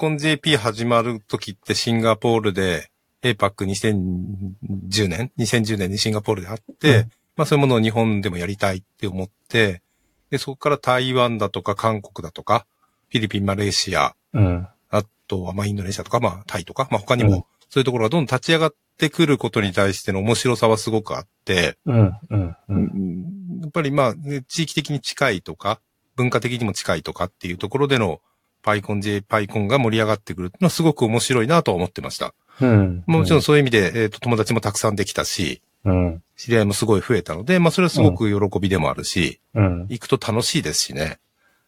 [0.00, 2.90] PyConJP 始まる時ってシンガポールで
[3.22, 9.82] APAC2010 年 ?2010 年にシンガポールであって、うんまあそういうものを日本でもやりたいって思って、
[10.30, 12.66] で、そこから台湾だとか韓国だとか、
[13.08, 14.68] フィリピン、マレーシア、うん。
[14.90, 22.12] あとはまあインドネシアとか、まあタイとか、まあ他にうんもそういうところがどんどん立ち上がってくることに対しての面白さはすごくあって、うん。
[22.30, 22.40] うん。
[22.48, 22.56] う。
[22.68, 25.80] うんんやっぱりまあ、ね地域的に近いとか、
[26.16, 28.20] 文化的にも近いとかっていうところでの、
[28.62, 32.34] パイコン J、パイコンが盛り上がってくるのはすごく面白いなとは思ってました。
[32.60, 33.04] うん。
[33.06, 36.22] もちろんそういう意味で、えっ、と、友達もたくさんできたし、うん。
[36.36, 39.86] 知り合いもすごい増えたので、まあそれはすごく喜びでもあるし、うん。
[39.88, 41.18] 行くと楽しいですしね。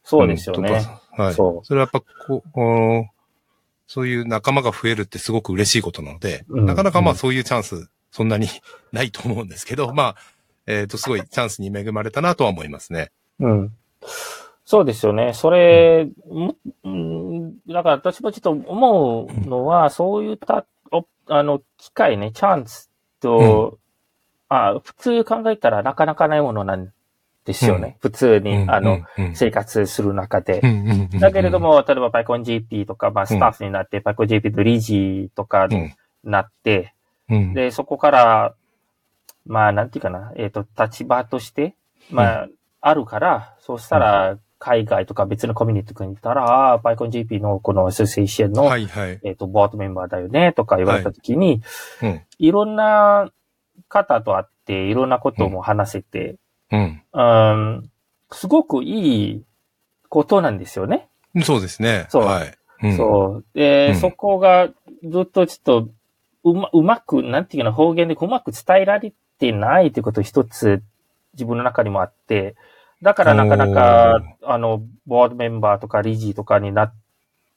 [0.05, 0.87] そうですよね。
[1.16, 1.35] はい。
[1.35, 2.02] そそれはやっぱ
[2.52, 3.22] こう、
[3.87, 8.48] そういう仲間が増えるってすごく嬉しいことなので、うんなかなかまうんあそういうチャンス、そんなに
[8.92, 10.16] ないと思うんですけど、まあ、
[10.66, 13.11] えっ、と、すごいチャンスに恵まれたなとは思いますね。
[13.40, 13.48] う。
[13.48, 13.76] うん。
[14.72, 15.35] そうですよね。
[15.35, 23.78] それ、もうん、だから私もちょっと思うのは、そういった、おあの、機会ね、チャンスと、
[24.48, 26.90] あ普通考えたらなかなかないものなん
[27.44, 27.98] ですよね。
[28.00, 29.37] 普通に、あの、、うん。
[29.37, 30.61] 生活する中で。
[30.62, 30.70] うん。
[30.70, 31.11] うん。
[31.12, 31.20] うん。
[31.20, 35.94] だけれど、も、例えば PyConGP とか、まあ、スタッフになって、PyConGP と理事とかうん。
[36.24, 36.94] なって、
[37.28, 38.54] うん、で、そこから、
[39.44, 41.74] まあ、なんていうかな、えっ、と、立場として、
[42.11, 42.48] まあ、
[42.80, 49.18] あるから、そうしたら、海外とか別のコミュニティに行ったら、ああ、PyConGP のこのアソシエーションの、はいはい。
[49.25, 51.62] えっ、と、ボードメンバーだよね、とか言われたときに、
[52.01, 52.22] うん。
[52.38, 53.33] い、ろんな
[53.88, 56.37] 方と会って、いろんなことも話せて、
[56.70, 57.03] うん。
[57.12, 57.90] うん、
[58.31, 59.42] すごくいい
[60.09, 61.09] ことなんですよね。
[61.42, 62.07] そうですね。
[62.09, 62.55] そうはい。
[62.85, 63.44] うん、そう。
[63.59, 64.68] で、うんそこが
[65.03, 65.88] ずっとちょっと、
[66.44, 70.85] うま、うまく、なんていうかな、方言でうまく伝えられてないってこと一つ
[71.35, 72.55] 自分の中にもあって、
[73.03, 76.95] だからなかなか、あの、ボードメンバーとか理事とかになっ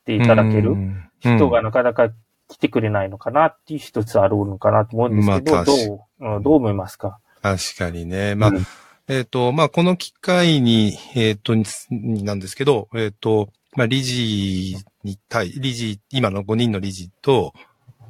[0.05, 1.09] ていただけるうん。
[1.19, 2.09] 人がなかなか
[2.49, 7.19] 来てくれないのかなっていう一つあるのかなと思うんですけど、まあ確どう、うんどう思いますか？
[7.41, 8.35] 確かにね。
[8.35, 8.65] まあ、うん。
[9.07, 17.53] えっ、と、まあ、この機会に、えっ、と、にになんですけど、えっ、と、まあ、理事に対、理事、今の5人の理事と、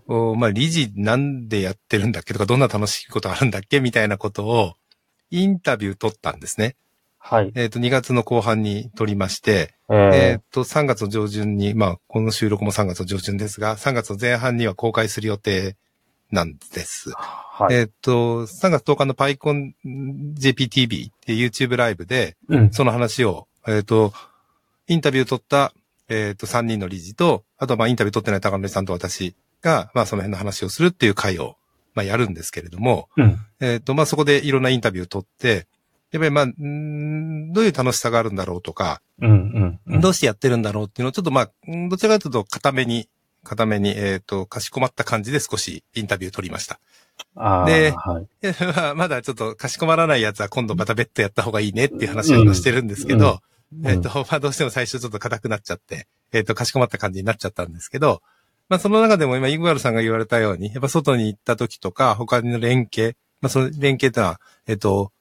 [0.08, 4.76] おまあ、理事なんでやってるんだっけとか、どんな楽しいことあるんだっけみたいなことを、
[5.32, 6.78] インタビュー取ったんですね。
[7.28, 7.52] はい。
[7.56, 15.76] えっ、と、2月の後半に取りまして、ええっ、と、3月の上旬に、まあ、この収録も3月の上旬ですが、3月の前半には公開する予定
[16.32, 17.10] なんです。
[17.16, 17.74] はい。
[17.74, 22.72] えっ、と、3月10日の PyConJPTV っていう YouTube ライブで、うん。
[22.72, 24.14] その話を、えっ、と、
[24.88, 25.74] インタビュー取った、
[26.10, 31.56] えっ、と、3人の理事と、あとはまあインタビュー取ってない高野さんと私が、まあその辺の話をするっていう会を、
[31.96, 33.40] まあやるんですけれども、うん。
[33.62, 35.66] えっ、と、まあそこでいろんなインタビューを取って、
[36.16, 39.30] やっぱりまあ、どういう楽しさがあるんだろうとか、うん。
[39.30, 39.80] うん。
[39.86, 40.02] うん。
[40.02, 43.10] どうしてやってるんだろうっていうのをちょっとまあ、んどちらかというと固めに、
[43.44, 46.80] 固めに、えっ、と、かしこまった感じで少しインタビュー取りました。
[47.66, 47.94] で
[48.76, 53.40] まあまだちょっとかしこまらないやつは今度また別途やった方がいいねっていう話を今してるんですけど、うん
[53.84, 58.22] えっ、と、まあどうしても最初ちょっと硬くなっちゃって、えっ、と、かしこまった感じになっちゃったんですけど、
[58.70, 65.12] まあその中でも今、イグワルさんが言われたように、やっぱ外に行った時とか、他の連携、まあその連携ってのは、えっ、と、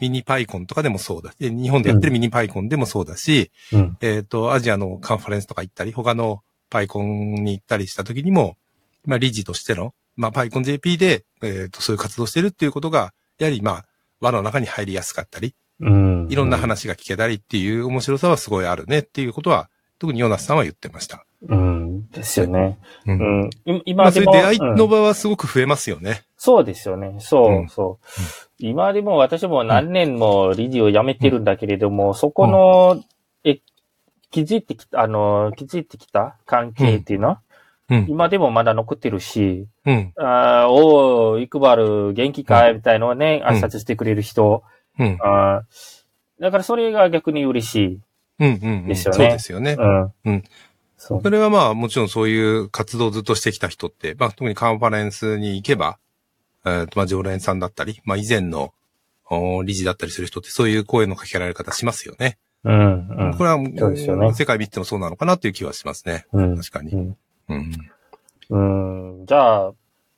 [0.00, 1.34] ミニパイコンとかでもそうだ。
[1.38, 3.96] で日本でやってるミニパイコンでもそうだし、うん。
[4.00, 8.56] えっ、と、アジアのカンファレンスとか行ったり、他のパイコンに行ったりした時にも、
[9.04, 13.84] まあ理事としての、まあパイコン JP で、えっ、と、そういう活動してるっていうことが、やはりまあ、
[14.20, 16.26] 輪の中に入りやすかったり、うん。
[16.30, 21.24] いろんな話が聞けたりっていう面白さはすごいあるねっていうことは、特にヨナスさんは言ってました。
[21.48, 22.08] うん。
[22.10, 22.78] ですよね。
[23.06, 23.12] う。
[23.12, 23.50] うんん。
[23.64, 24.32] いま今あそういう。
[24.32, 26.24] 出会いのうん場はすごく増えますよね。
[26.40, 27.16] そうですよね。
[27.18, 28.06] そう、うんそう。
[28.58, 33.02] 今でも私も何年も理事を辞めてるんだけれども、そこの、
[33.42, 33.58] え、
[34.30, 37.28] 気づいてきた、あの、気づいてきた関係っていうの？
[37.28, 37.40] は、
[37.90, 38.06] うん。
[38.08, 40.12] 今でもまだ残ってるし、うん。
[40.16, 42.74] あーおー、イクバル元気かい？
[42.74, 44.62] みたいのをね、うん挨拶してくれる人。
[44.98, 45.18] うん。
[45.20, 48.00] あーだからそれが逆に嬉しい。
[48.38, 48.48] うん。
[48.54, 48.62] うん。
[48.62, 48.86] うん。
[48.86, 49.76] ですよねそうですよね。
[49.76, 50.12] うん。
[50.24, 50.44] うん。
[50.98, 55.98] それはまあもちろんそういう活動をずっとしてきた人って、まあ特にカンファレンスに行けば、
[56.68, 58.72] えまあ常連さんだったり、まあ以前の
[59.30, 62.38] お理事だったりする人ってそういう声のかけられ方しますよね。
[62.64, 63.34] うん、うん。
[63.36, 66.26] これは、そうですよね世界見てもそうなのかなっていう気はしますね。
[66.32, 66.92] うん確かに。
[66.92, 67.16] うん
[67.48, 69.18] うん。
[69.20, 69.26] うん。
[69.26, 69.72] じゃあ、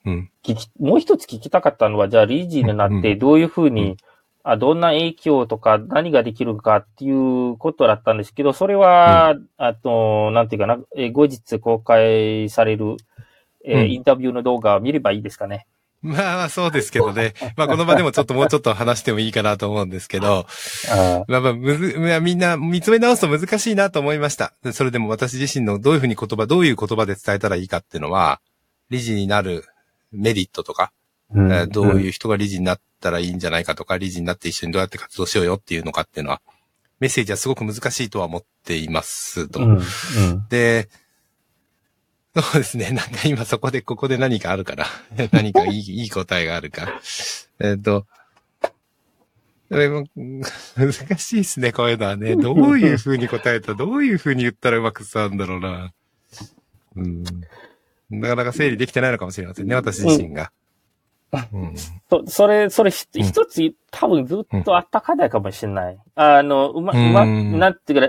[0.05, 0.29] うん。
[0.43, 3.97] 聞き、もう一つ聞きたかったのは、じゃあ、理事になって、どういうふうに、
[4.43, 12.95] あどんな影響とか何ができるかっていうことだったんですけど、それは、あと、なんていうかな、えー後日公開される、
[13.63, 15.67] えーうんインタビューの動画を見ればいいですかね。
[16.01, 17.33] まあまあそうですけどね。
[17.55, 20.47] まあこの場でもちょっともうちょっと話してもいいかなと思うんですけど、
[20.89, 24.53] あまあまあむず、まあみんな見つめ直すと難しいなと思いました。
[24.63, 28.41] でそれでも私自身のどういうふうに言葉、どういう言葉で伝えたらいいかっていうのは、
[28.89, 29.65] 理事になる
[30.11, 30.91] メリットとか、
[31.33, 36.41] うんえーどういう人が理事になったらいいんじゃないかとか、理事になって一緒にどうやって活動しようよっていうのかっていうのは、
[36.99, 39.59] メッセージはすごく難しいとは思っていますと。
[39.59, 40.89] うんうんで、
[42.33, 42.91] そうですね。
[42.91, 44.85] なんか今そこで、ここで何かあるから。
[45.31, 47.01] 何かいい、いい答えがあるか。
[47.59, 48.05] えっと、
[49.69, 50.05] 難
[51.17, 52.35] しいですね、こういうのはね。
[52.35, 55.93] どういう風に答えた、どういう風に言ったらうまく伝わるんだろうな。
[56.95, 57.23] うん。
[58.09, 60.51] なかなか整理できてないのかもしれませんね、私自身が。
[61.53, 61.75] うん。
[62.09, 65.97] そそれ、それひうん一つ、多分ずっとあったかないかもしれない。
[66.15, 68.07] あの、うま、うま、うんなんていうか、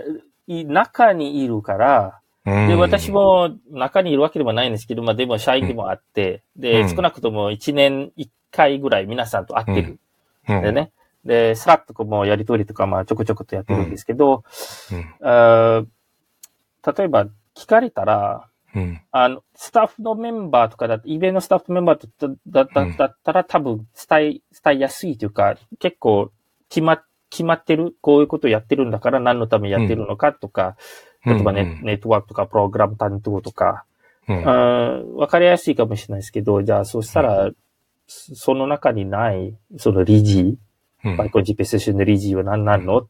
[0.48, 10.00] い中にいるから、で、私も中にいるわけでもないんですけど、まあでも社員でもあって、で、うん少なくとも1年1回ぐらい皆さんと会ってる。
[10.48, 10.92] うん、でね。
[11.24, 14.42] で、スラックとかもやりとりとか、まあちょこちょことやってるんですけど、
[14.92, 15.14] うん。
[15.20, 15.86] あー
[16.84, 19.00] 例えば聞かれたら、うん。
[19.10, 22.08] あの、スタッフのメンバーとかだイベントのスタッフメンバー
[22.46, 24.22] だだだうんだったら多分伝え、
[24.64, 26.32] 伝えやすいというか、結構
[26.68, 30.76] 決ま、決まってる、こういうことをやってるんだから何のためにやってるのかとか、
[31.24, 31.80] 例えばネ,、うん。
[31.82, 33.86] ネットワークとかプログラム担当とか、
[34.28, 37.50] わかりやすいかもしれないですけど、じゃあそうしたら、
[38.06, 40.58] そその中にない、その理事、
[41.04, 41.16] うん。
[41.16, 43.08] バイコン GPS セッションの理事は何なの、う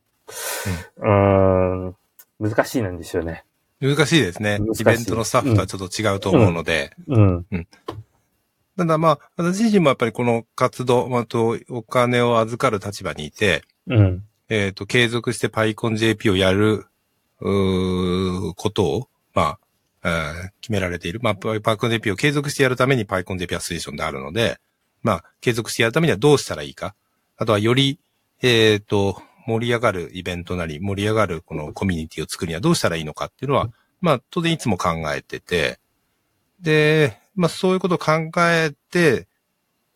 [1.01, 1.97] ーん、
[2.39, 3.45] 難しいなんですよね。
[3.81, 4.61] 難しいですね。
[4.81, 6.93] イベントのスタッフとはちょっと違うと思うので。
[7.09, 7.47] うん。
[8.77, 14.25] ただまあ、私自身もやっぱりこの活動、まあ、とお金を預かる立場にいて、うん。
[14.49, 16.87] えっ、と、継続して PyConJP をやる、
[17.41, 19.59] うことを、まあ、
[20.05, 21.21] えー決められている。
[21.23, 24.59] まあ、PyConJP を継続してやるために PyConJP アステーションであるので、
[25.03, 26.95] まあ、継続してやるためにはどうしたらいいか。
[27.37, 27.99] あとはより、
[28.43, 35.79] えっ、と、盛り上がるイベントなり、盛り上がるこのコミュニティを作るにはどうしたらいいのかっていうのは、まあ、当然いつも考えてて、
[36.61, 39.27] で、まあ、そういうことを考えて、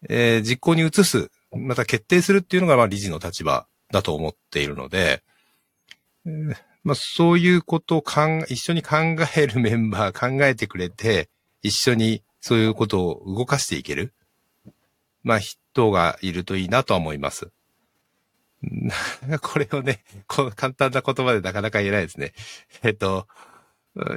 [0.09, 5.23] えー実行に移す、また決定するっていうのが、まあ、理事の立場だと思っているので、
[6.27, 8.05] えーまあ、そういうことを
[8.49, 8.97] 一緒に考
[9.37, 11.29] えるメンバー、考えてくれて、
[11.61, 14.13] 一緒にそういうことを動かしていける、
[15.25, 17.51] まあ、人がいるといいなとは思います。
[19.27, 22.35] な これをね、この簡単な言葉でなかなか言えないですね。
[22.85, 23.27] えっと、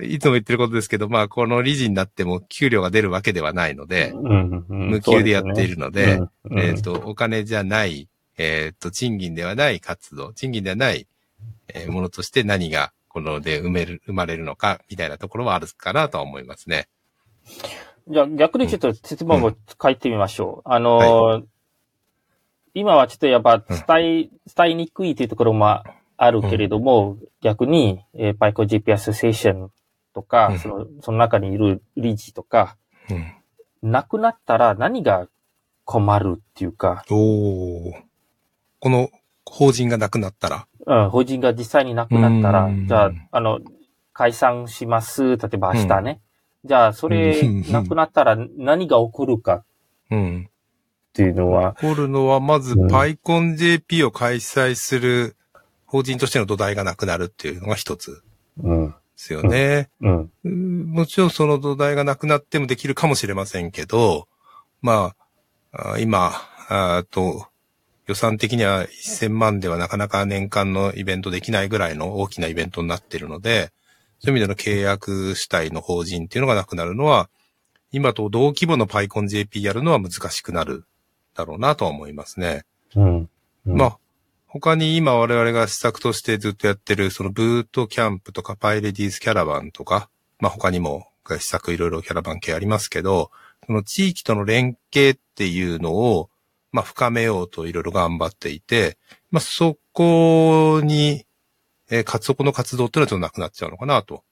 [0.03, 6.67] いつも言ってることですけど、まあ、この理事になっても給料が出るわけではないので、うんうん無給でやっているので、そうすね。
[6.67, 8.07] えっ、と、お金じゃない、
[8.39, 11.07] えっ、と、賃金ではない活動、賃金ではない、
[11.67, 16.87] えーものとして何がこので生める、生まれるのか、みたいなところはあるかなとは思いますね。
[17.45, 20.69] うんじゃあ逆にちょっと質問を書いてみましょう。
[20.69, 21.43] あのー
[22.75, 25.83] 今はちょっとやっぱ伝え、伝えにくいというところも
[26.17, 29.71] あるけれども、逆に、えー、パイコ GP アソシエーション
[30.13, 30.59] とか、うん。
[30.59, 32.77] その、その中にいる理事とか、
[33.09, 33.13] う
[33.87, 33.91] ん。
[33.91, 35.27] なくなったら何が
[35.83, 38.08] 困るっていうか、おー
[38.79, 39.09] この
[39.45, 43.59] 法人がなくなったら、うん、法人が実際になくなったらうん、じゃあ、あの、
[44.13, 45.37] 解散します。
[45.37, 46.21] 例えば明日ね。
[46.65, 49.63] じゃあ、それうんなくなったら何が起こるか。
[50.11, 50.49] うん。
[50.49, 52.91] っていうのは、起こるのは、まず、うん。
[52.91, 55.35] PyConJP を開催する
[55.85, 58.21] 法人としての土台がなくなるっていうのが一つ。
[58.61, 59.89] うん、ですよね。
[60.01, 60.91] うん、うん。
[60.91, 64.27] もちろんその土台がなくなってもできるかもしれませんけど、
[64.81, 65.13] ま
[65.71, 66.31] あ、あ今、
[66.67, 67.47] あと、
[68.09, 73.71] 予算的には1000万ではなかなか年間のイベントできないぐらいの大きなイベントになっているので、
[74.19, 77.29] そういう意味での契約主体の法人っていうのがなくなるのは、
[77.91, 80.85] 今と同規模の PyConJP やるのは難しくなる
[81.35, 82.65] だろうなとは思いますね。
[82.95, 83.29] うん。
[83.63, 83.99] まあ、
[84.47, 93.29] 他に今我々が施策としてずっとやってる、そのブートキャンプとかパイレディーズキャラバンとか、まあ他にも施策いろいろキャラバン系ありますけど、
[93.67, 96.31] その地域との連携っていうのを、
[96.71, 98.97] まあ深めようといろいろ頑張っていて、
[99.31, 101.25] まあそこに、
[101.89, 104.23] えーかそこの活動っていうのはちょっとなくなっちゃうのかなと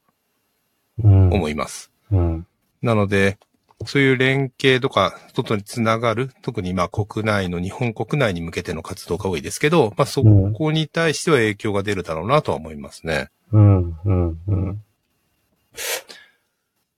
[1.03, 1.91] うん、思います。
[2.11, 2.47] うん、
[2.81, 3.37] なので、
[3.85, 13.29] そういう連携とか、外につながる、特にまあ国内の、日本国内に向けての活動が多いですけど、まあそこに対しては影響が出るだろうなとは思いますね。
[13.51, 14.83] うん、うん、うん。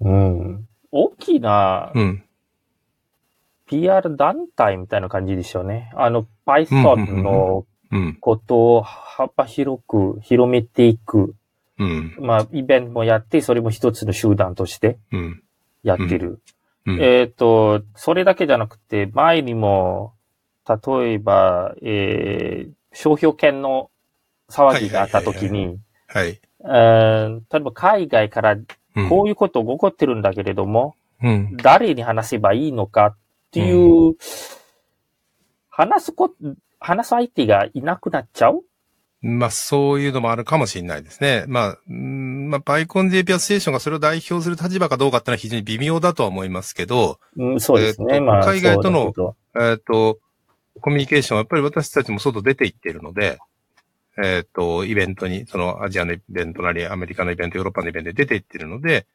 [0.02, 0.68] うん。
[0.92, 2.24] 大きなうん。
[3.70, 5.92] PR 団体みたいな感じでしょうね。
[5.96, 6.30] あの、うんうん
[6.66, 8.18] Python のうん。
[8.20, 11.36] ことを幅広く広めていく。
[11.80, 12.16] うん。
[12.20, 15.44] まあ、イベントもやって、それも一つの集団としてうん。
[15.84, 16.40] やってる。
[16.86, 17.02] うん。
[17.02, 20.14] えっ、と、それだけじゃなくて、前にも、
[20.68, 23.92] 例えば、えー商標権の
[24.50, 26.40] 騒ぎがあった時はいに、はい。
[26.62, 31.58] えー例えば海外からうんこういうことが起こってるんだけれども、うん。
[31.58, 33.16] 誰に話せばいいのか
[33.50, 34.16] っていう、
[35.70, 36.32] 話すこ、
[36.80, 38.62] 話す相手がいなくなっちゃう？
[39.22, 41.44] まあ、そういうのもあるかもしれないですね。
[41.48, 48.16] まあ、うんまあ、パイコン JP アステーションがそれを代表する立場かどうかってのは非常に微妙だとは思いますけど、うん、そうですね。
[48.16, 49.14] えーとまあ、海外との
[49.60, 50.20] えっ、と、
[50.80, 53.40] コミュニケーションはやっぱり私たちも外出て行っているので、
[54.22, 59.06] えっ、と、イベントに、そのアジアのイベントなり、アメリカのイベント、ヨーロッパのイベントで出て行っているので、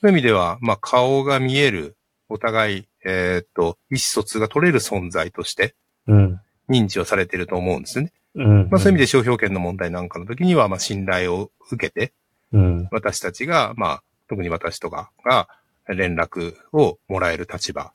[0.00, 1.96] そういう意味では、まあ、顔が見える、
[2.32, 5.74] お互い、えっ、と、意思疎通が取れる存在として
[6.06, 6.40] うん。
[6.68, 8.12] 認知をされていると思うんですよね。
[8.34, 8.68] うん。
[8.70, 12.12] まあ、そういう意味で商標権の問題なんかの時には、まあ、信頼を受けて、
[12.52, 12.88] うん。
[12.90, 15.48] 私たちが、まあ、特に私とかが
[15.88, 17.92] 連絡をもらえる立場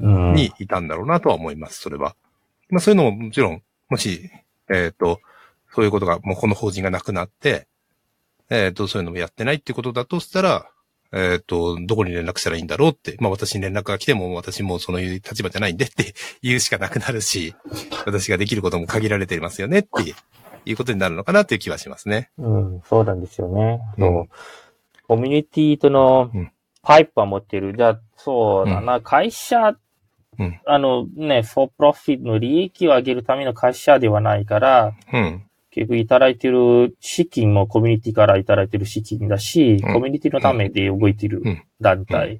[0.00, 0.34] うん。
[0.34, 2.16] にいたんだろうなとは思います、それは。
[2.70, 4.30] まあそういうのももちろん、もし、
[4.68, 5.20] えっ、と、
[5.74, 7.66] そういうことが、もうこの法人がなくなって、
[8.50, 10.70] えっ、と、そういうのもやってないってことだとしたら、
[11.12, 17.54] えっ、と、どこに連絡したらいいんだろうって、まあ私に連絡が来ても私もその立場じゃないんでって 言うしかなくなるし、
[18.06, 20.14] 私ができることも限られていますよねって
[20.66, 22.30] いうことになるのかなっていう気はしますね。
[22.38, 23.80] うん、そうなんですよね。
[23.98, 24.28] うん
[25.06, 27.76] コミュニティとのうんパイプは持ってる。
[27.76, 29.76] じゃあ、そうだな、会社、
[30.38, 35.47] うんあのね、フォープロフィットの利益を上げるための会社ではないから、うん。
[35.78, 42.38] 結局いただいてる資金もコミュニティからいただいてる資金だし、うんコミュニティのためで動いてるうん団体っ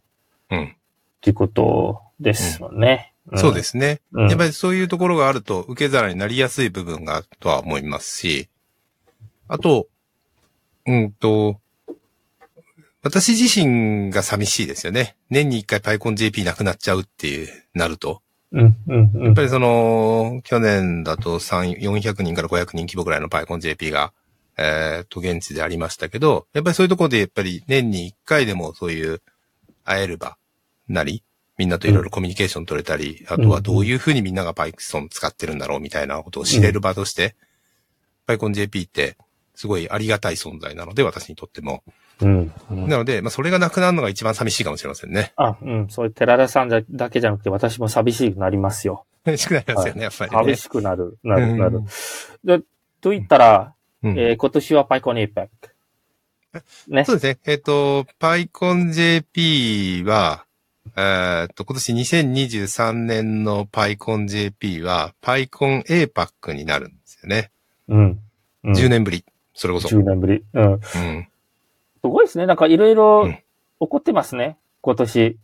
[0.51, 0.77] うん。
[1.20, 3.14] ていうことですよね。。
[3.37, 4.01] そうですすね。
[4.12, 8.48] うんやっぱりそういうところがあると受け皿になりやすい部分がとは思いますし、
[9.46, 9.87] あと、
[10.85, 11.61] うんと、
[13.03, 15.16] 私自身が寂しいですよね。
[15.31, 18.20] 年に一回パイコン JP なくなっちゃうっていう、なると。
[18.52, 19.42] うん、うん、うんやっぱ。
[19.42, 24.12] りその、去年だと3、400人から500人規模ぐらいのパイコン JP が、
[24.56, 29.22] えっ、と、現地でありましたけど、やっぱりそういうところでやっぱり年に一回でもそういう
[29.84, 30.37] 会える場
[30.88, 31.22] なり、
[31.58, 37.37] みんなといろいろコミュニケーション取れたり、あとはどういうふうにみんなが Python 使ってるんだろうみたいなことを知れる場として、
[38.26, 39.16] パイコン JP って
[39.54, 41.82] すごいありがたい存在なので、私にとっても。
[42.20, 45.33] うんうんなので、まあそれがなくなるのが一番寂しいかもしれませんね。
[45.37, 45.88] あ、うん。
[45.88, 49.04] そういう寺田さんだだけじゃなくて私も寂しくなりますよ。
[49.24, 50.57] 寂しくなりますよね、やっぱりね寂。
[50.57, 51.87] しくなる、なる、なるうん。
[52.44, 52.64] で、
[53.00, 55.48] と言ったら、うんえー今年は PyCon APEC。
[56.88, 57.12] ねそ。
[57.12, 57.38] うですね。
[57.46, 60.44] えっ、と、PyConJP は、
[60.96, 67.50] えっと、今年2023年の PyConJP は、PyCon APAC になるんですよね。
[67.88, 68.20] うん。
[68.64, 69.24] うん、10年ぶり。
[69.54, 69.88] それこそ。
[69.88, 70.44] 10年ぶり。
[70.54, 70.72] うん。
[70.72, 71.28] うん。
[72.02, 72.46] すごいですね。
[72.46, 73.38] なんかいろいろうん
[73.80, 74.58] 起こってますね。
[74.80, 75.38] 今年。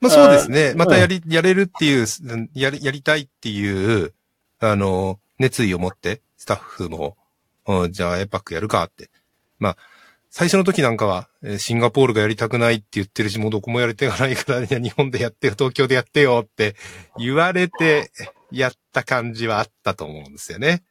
[0.00, 0.70] まあそうですね。
[0.72, 2.06] うんまたやり、やれるっていう、
[2.54, 4.12] やり、やりたいっていう、
[4.60, 7.16] あの、熱意を持って、スタッフも、
[7.66, 9.10] うんじゃあ APAC やるかって。
[9.58, 9.76] まあ、
[10.30, 16.76] 最初の時なんかは、えーシンガポールがやりたくないって言ってるし、もうどこもやりたくないから、 日本でやってよ、東京でやってよって
[17.16, 18.10] 言われて、
[18.52, 20.82] やった感じはあったと思うんですよね。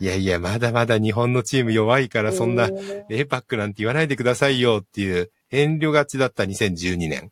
[0.00, 2.68] いやいや、まだまだ日本のチーム弱いから、そんな、
[3.10, 7.30] APAC なんて言わないでくださいよっていう遠慮がちだった2012年。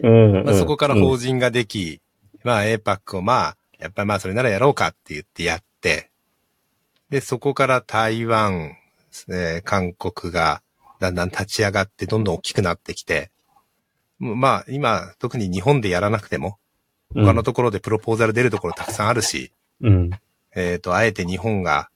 [0.00, 0.44] うん。
[0.44, 2.00] まあ、そこからうん法人ができ、
[2.42, 6.10] まあ APAC をまあ、やっぱりまあそれならやろうかって言ってやって、
[7.10, 8.76] で、そこから台湾、
[9.28, 10.62] えー韓国が
[10.98, 13.30] だんだん立ち上がってどんどん大きくなってきて、
[14.18, 16.58] まあ今特に日本でやらなくても、
[17.14, 20.10] 他のところでプロポーザル出るところたくさんあるし、うん。
[20.54, 21.88] えっ、と、あえて日本が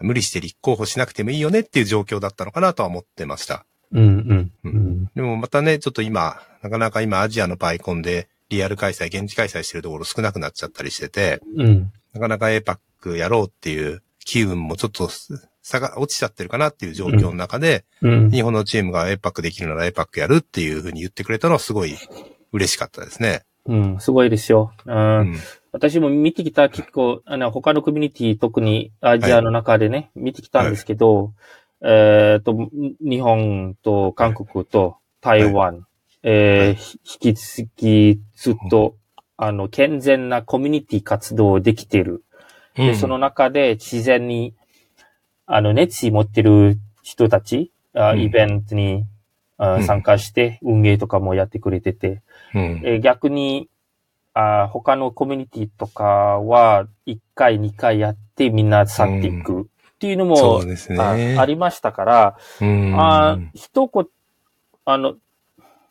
[0.00, 3.64] 無理して立候補しなくてもいいよねっていう状況だったのかなとは思ってました。
[3.92, 4.02] うん。
[4.02, 4.52] うん。
[4.64, 4.72] ううん
[5.04, 5.10] ん。
[5.14, 11.92] でもまたね、ちょっと今、なかなか今アジアのパイコンでリアル開催、現地開催してるところ少なくなっちゃったりしてて、うん。
[12.12, 15.08] なかなか APAC やろうっていう機運もちょっと
[15.62, 18.30] 差が落ちちゃってるかなっていう状況の中で、うん。
[18.30, 21.96] 日本のチームが APAC できるなら APAC やるっていうふうに言ってくれたのはすごい
[22.52, 23.42] 嬉しかったですね。
[23.66, 24.00] うん。
[24.00, 24.72] すごいですよ。
[24.86, 24.92] う。
[24.92, 25.38] うんん。
[25.72, 31.32] 私も見てきた結構、あの、他のコミュニティ、特にアジアの中でね、見てきたんですけど、
[31.82, 32.54] えっ、と、
[33.00, 35.86] 日本と韓国と台湾、
[36.22, 38.96] えーひ引き続きずっと、
[39.36, 42.22] あの、健全なコミュニティ活動できている。
[42.76, 44.54] で、その中で自然に、
[45.46, 48.20] あの、熱意持ってる人たち、あうん。
[48.20, 49.04] イベントに、
[49.56, 49.84] あうん。
[49.84, 52.22] 参加して運営とかもやってくれてて、
[52.54, 52.82] うん。
[52.84, 53.68] えー逆に、
[54.34, 59.64] あ他のコミュニティとかは、1回、2回やってみんな去っていくっ
[59.98, 61.38] ていうのも、そうですあね。
[61.38, 62.94] ありましたから、うん。
[62.98, 64.06] あ一言、
[64.84, 65.14] あの、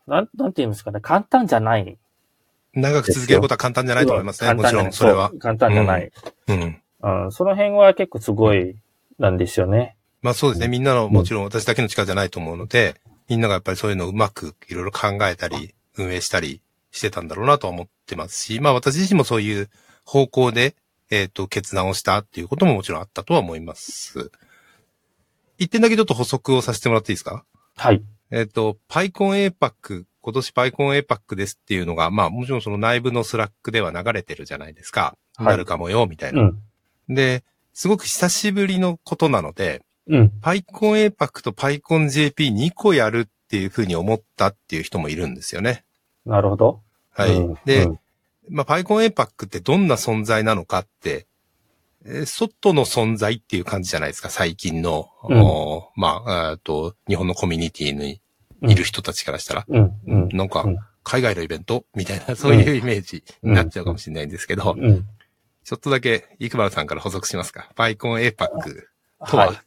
[0.07, 1.97] なん、なんて言うんですかね、簡単じゃない。
[2.73, 4.53] 長く続けることは簡単じゃないと思いますね。
[4.53, 5.39] もちろん、それはう。
[5.39, 6.11] 簡単じゃない。
[6.47, 6.81] うん。
[7.03, 8.75] うん、その辺は結構すごい
[9.19, 9.97] なんですよね。
[10.21, 10.67] まあそうですね。
[10.67, 12.95] みんなの、もちろん私だけの力じゃないと思うので、
[13.27, 16.61] みんながやっぱりそういうのをうまくいろいろ考えたり、運営したり
[16.91, 19.69] してたんだろうなとは思ってますし、まあ私自身もそういう
[20.05, 20.75] 方向で、
[21.09, 24.31] えっ、と、決断をしたっていうことももちろんあったとは思います。
[25.57, 27.45] 一点だけちょっと補足をさせてもらっていいですか？
[27.75, 28.01] はい。
[28.31, 35.01] えっ、と、パイコン APAC、今年パイコン APAC ですっていうのが、まあもちろんその内部の Slack では流れてるじゃないですか。
[35.01, 36.43] はいなるかもよ、みたいな。
[36.43, 36.57] ん。
[37.09, 40.31] で、すごく久しぶりのことなので、うん。
[40.41, 45.83] パイコン APAC とパイコン JP2 個やるっていうふうに思ったっていう人もいるんですよね。
[46.25, 46.81] なるほど。
[47.13, 47.35] はい。
[47.35, 47.99] うんで、うん
[48.49, 51.27] まあ、パイコン APAC ってどんな存在なのかって、
[52.05, 55.37] えー外の存在っていう感じじゃないですか、最近の、うん
[55.95, 58.19] まあ、えーっと、日本のコミュニティに
[58.63, 59.93] いる人たちからしたら、うん。
[60.07, 60.29] うん。
[60.29, 61.85] なんかうん、海外のイベント？
[61.95, 65.07] みたいな、 そういうイメージになっちゃうかもしれないんですけど、うん。
[65.63, 67.69] ちょっとだけ、イクバルさんから補足しますか？
[67.75, 68.33] パイコン APAC
[69.27, 69.57] とは、はい。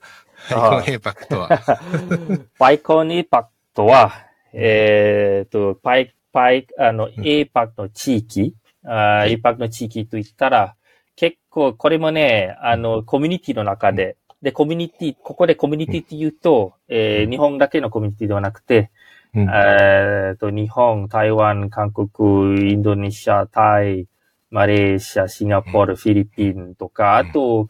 [0.51, 4.13] パイコン APAC とは、パイコン APAC とは、
[4.53, 8.55] えっ、と、パイ、パイ、あの、APAC の地域、
[8.85, 10.75] あー APAC の地域と言ったら、
[11.15, 18.91] 結構、これもね、あの、コミュニティの中で、で、コミュニティ、ここでコミュニティって言うと、えー日本だけのコミュニティではなくて、
[19.33, 19.49] うん。
[19.49, 24.07] えっと、日本、台湾、韓国、インドネシア、タイ、
[24.51, 27.69] マレーシア、シンガポール、フィリピンとか、あと、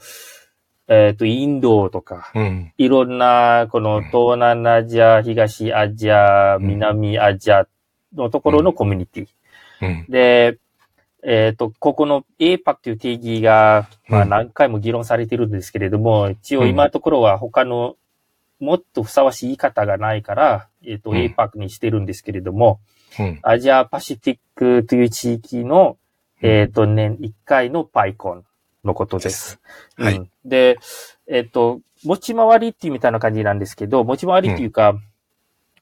[0.88, 2.72] えっと、インドとか、うん。
[2.76, 6.66] いろんな、この東南アジア、東アジア、うん。
[6.66, 7.66] 南アジア
[8.14, 9.28] のところのコミュニティ。
[9.82, 10.06] うん。
[10.08, 10.58] で、
[11.22, 17.96] えっ、と、ここの APAC という定義が、まあうん何回も議論されてるんですけれども、一応今のところは他の
[18.60, 22.80] もっとふさわしい言い方がないから、えっ、と、うん APAC にしてるんですけれども、
[23.18, 23.38] うん。
[23.42, 25.96] アジアパシフィックという地域の、
[26.42, 28.44] えっ、と、年1回のパイコン
[28.84, 29.60] のことです。
[29.96, 30.78] はいうんで、
[31.26, 34.94] えっ、と、持ち回りっていうみたいな感じなんですけど、持ち回りっていうか、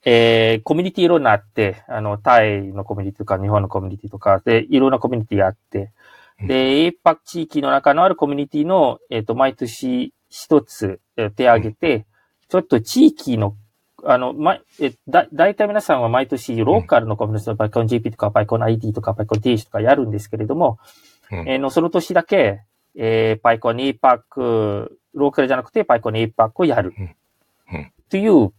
[0.04, 5.92] えーコミュニティいろんなあって、あの、タイのコミュニティとか、日本のコミュニティとか、で、いろんなコミュニティがあって、
[6.40, 12.06] で、APAC 地域の中のあるコミュニティの、えっ、と、毎年一つえー手挙げて、
[12.48, 13.56] ちょっと地域の、
[14.04, 20.78] あの、ま、え、だ、大体皆さんは毎年ローカルのコミュニティのパイコン GP とかパイコン ID とかパイコン TH とかやるんですけれども、
[21.30, 21.48] うん。
[21.48, 22.62] えーの、その年だけ、
[22.96, 26.92] えー、パイコン APAC、ローカルじゃなくてパイコン APAC をやる。
[26.98, 27.16] うん。
[27.72, 27.92] うん。
[28.08, 28.52] という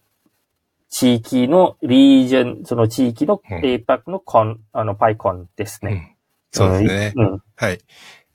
[0.93, 5.91] 地域のリージョン、その地域のうん APAC のコン、あの、パイコンですね。
[5.91, 6.13] うん
[6.55, 7.13] そうですね。
[7.15, 7.43] うん。
[7.55, 7.79] はい。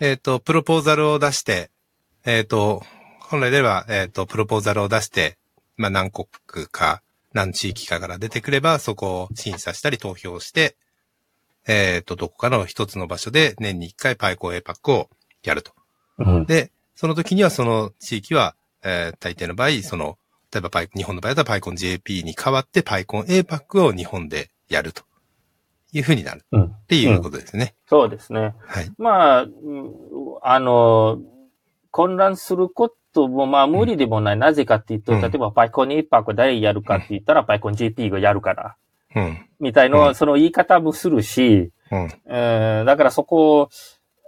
[0.00, 1.70] えっ、と、プロポーザルを出して、
[2.24, 2.82] えっ、と、
[3.20, 5.38] 本来では、えっ、と、プロポーザルを出して、
[5.76, 6.26] まあ、何国
[6.66, 7.00] か、
[7.32, 10.74] 何地域かから出てくれば、そこを審査したり投票して、
[11.68, 15.08] えっ、と、どこかの一つの場所で年に一回パイコン APAC を
[15.44, 15.70] やると。
[16.18, 16.44] うん。
[16.44, 20.18] で、その時にはその地域は、えー大抵の場合、その、
[20.52, 25.02] 例えばパイ、日本の場合だとパイコン JP に代わってパイコン APAC を日本でやると
[25.92, 26.64] いうふうになるうん。
[26.64, 27.74] っていうことですね。
[27.88, 28.54] そうですね。
[28.66, 28.90] はい。
[28.98, 29.50] まあ、うん
[30.42, 31.20] あの、
[31.90, 34.36] 混乱することも、まあ無理でもない。
[34.36, 38.76] なぜかっていうと、うん例えばパイコン APAC 誰やるかって言ったら、パイコン JP がやるから。
[39.16, 39.46] うん。
[39.60, 42.02] みたいの、うんその言い方もするし、うん。
[42.02, 43.68] うん、だからそこを、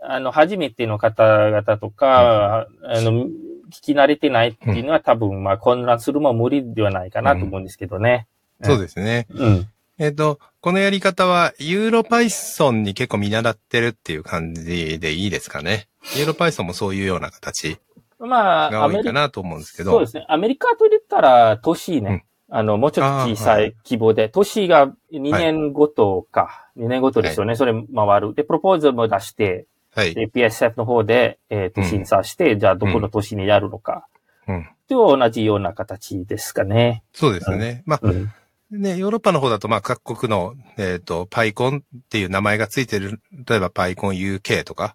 [0.03, 3.27] あの、初めての方々とか、あの、
[3.71, 8.27] 聞き慣れてないっていうのは多分、まあ混乱するも無理ではないかなと思うんですけどね。
[8.63, 9.27] そうですね。
[9.31, 9.69] うん。
[9.99, 15.89] えっ、と、このやり方は、ユーロパイソンに結構見習ってるっていう感じでいいですかね？
[16.17, 17.79] ユーロパイソンもそういうような形
[18.19, 19.93] まあ、が多いかなと思うんですけど。
[19.93, 20.27] そうですね。
[20.29, 22.25] アメリカと言ったら、都市ね。
[22.51, 27.55] あの、もうちょっと小さい規模で、都市が2年ごとか、2年ごとですよね。
[27.55, 28.35] それ回る。
[28.35, 30.15] で、プロポーズも出して、はい。
[30.15, 34.07] で PSF の方で、えっ、と、うん審査して、じゃあどこの都市にやるのか。
[34.47, 34.69] うん。
[34.89, 37.03] と同じような形ですかね。
[37.13, 37.83] そうですね。
[37.87, 38.33] まあ、うん。
[38.71, 44.95] ね、ヨーロッパの方だと、まあ、各国の、えっ、と、パイコンっていう名前がついてる、例えばパイコン UK とか、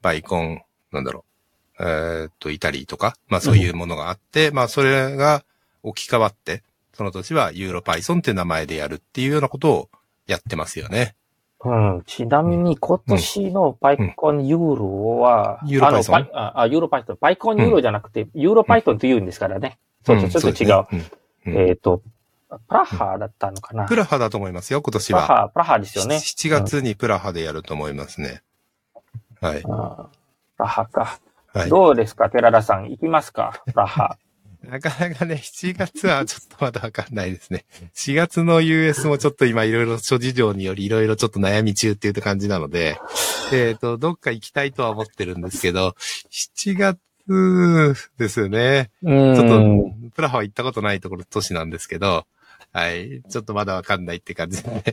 [0.00, 1.24] パイコン、なんだろ
[1.78, 5.44] う、えっ、と、イタリーとか、まあそういうものがあって、まあそれが
[5.82, 6.62] 置き換わって、
[6.94, 9.90] その年はユーロパイソンっていう名前でやるっていうようなことを
[10.26, 11.14] やってますよね。
[11.64, 16.28] うん、ちなみに今年のパイコンユーロは、ユーロパイソン？
[16.32, 17.16] あユーロパイソン。
[17.16, 19.78] パイコンユーロじゃなくて、ユーロパイソンと言うんですからね。
[20.06, 20.86] そうそう、ちょっと違う。
[20.92, 20.98] うん。
[20.98, 22.02] うんえっ、と、
[22.48, 25.26] プラハだったのかなプラハだと思いますよ、今年は。
[25.26, 26.16] プラハ、プラハですよね。
[26.16, 28.42] 7月にプラハでやると思いますね。
[29.40, 29.62] はい。
[29.62, 29.68] プ
[30.58, 31.18] ラハか。
[31.52, 31.70] はい。
[31.70, 32.90] どうですか、寺田さん。
[32.90, 34.18] 行きますかプラハ。
[34.62, 37.64] なかなかね、7月はちょっとまだわかんないですね。
[37.94, 42.98] 4月の US もちょっと今いろいろ諸事情によりいろいろちょっと悩み中っていう感じなので、
[43.52, 45.94] えっ、と、どっか行きたいとは思ってるんですけど、
[46.30, 46.98] 7月
[48.18, 48.90] ですよね。
[49.02, 50.10] うちょっん。
[50.10, 52.26] と、プラハは行ったことないところ、都市なんですけど、
[52.72, 53.22] はい。
[53.30, 54.84] ちょっとまだわかんないって感じでね。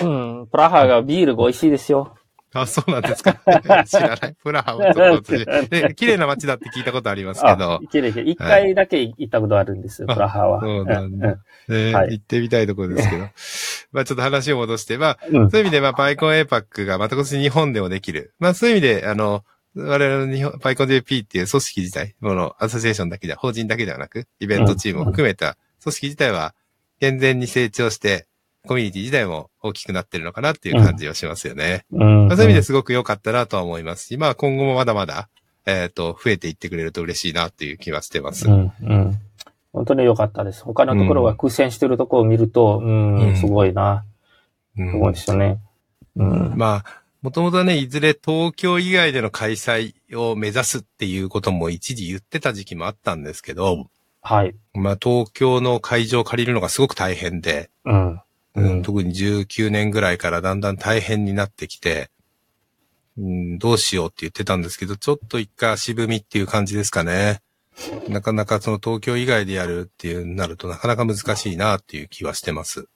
[0.00, 0.04] う
[0.42, 0.46] ん。
[0.50, 2.16] プラハがビールが美味しいですよ。
[2.54, 3.34] あ、そうなんですか。
[3.84, 4.36] 知らない。
[4.42, 8.30] プラハはちょっと綺麗な街だって聞いたことありますけあど、、いけるいける。
[8.30, 10.60] 一回だけ行ったことあるんです、あプラハは。
[10.60, 11.38] そうなんだ
[11.68, 13.28] うんねはい行ってみたいところですけど。
[13.92, 18.32] まあちょっと話を戻して、まあうんそういう意味で、まあパイコンエイパックがまた今年日本でもできる。
[18.38, 19.44] まあそういう意味で、あの、
[19.76, 26.54] 我々の日本、パイコン JP っていう組織自体、このアソシエーションだけでは、法人だけではなく、イベントチームを含めた組織自体は、
[27.00, 28.26] 健全に成長して、
[28.66, 31.84] コミュニティ自体も大きくなってるのかなっていう感じはしますよね。
[31.92, 32.28] うん。
[32.28, 35.28] まあそういう意味ですごく良かったなとは思いますし、まあ今後もまだまだ、
[35.66, 38.48] えっ、と、増えていってくれると嬉しいなっていう気はしてます。
[38.48, 39.18] うん、うん。
[39.72, 40.62] 本当に良かったです。
[40.62, 44.04] 他のところが苦戦してるところを見ると、うん、うんすごいな。
[44.78, 45.58] うんすごいですよね。
[46.16, 46.54] うん。
[46.56, 53.86] まあ、もともとね、いずれ東京以外での開催を目指すっていうことも一時言ってた時期もあったんですけど、
[54.20, 54.54] はい。
[54.74, 58.20] まあ東京の会場を借りるのがすごく大変で、うん。
[58.54, 58.82] うん。
[58.82, 62.10] 特に19年ぐらいからだんだん大変になってきて、
[63.16, 67.40] うん、どうしようって言ってたんですけど、ちょっと一回足踏みっていう感じですかね。
[68.08, 72.88] なかなかその東京以外でやるっていうなるとなかなか難しいなっていう気はしてます。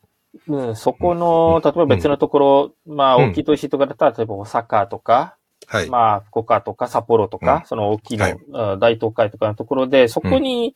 [0.47, 3.31] うん、そこの、例えば別のところ、まあ、うん。
[3.31, 5.37] 大きい都市とかだったら、例えば大阪とか、
[5.67, 5.91] はい。
[5.91, 7.67] まあ、福岡とか札幌とか、うん。
[7.67, 8.39] その大きいの、はい。
[8.55, 10.75] あ大東海とかのところで、そこに、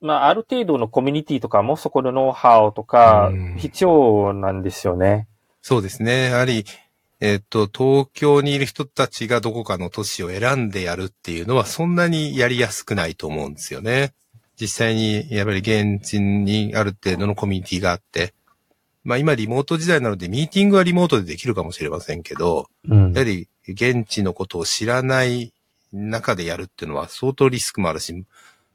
[0.00, 5.28] まあ、ある程度のコミュニティとかも、そこのノウハウとかうん、必要なんですよね。
[5.62, 6.30] そうですね。
[6.30, 6.64] やはり、
[7.20, 14.14] えっと、東京にいる人たちがどこかの都市を選んでやるっていうのはそんなにやりやすくないと思うんですよね。
[14.58, 18.32] 実際に、やっぱり現地にある程度のコミュニティがあって、
[19.04, 25.52] まあ今リモート時代なのでミーティングはリモートでできるかもしれませんけど、うんやはり現地のことを知らない
[25.92, 28.24] 中でやるっていうのは相当リスクもあるし、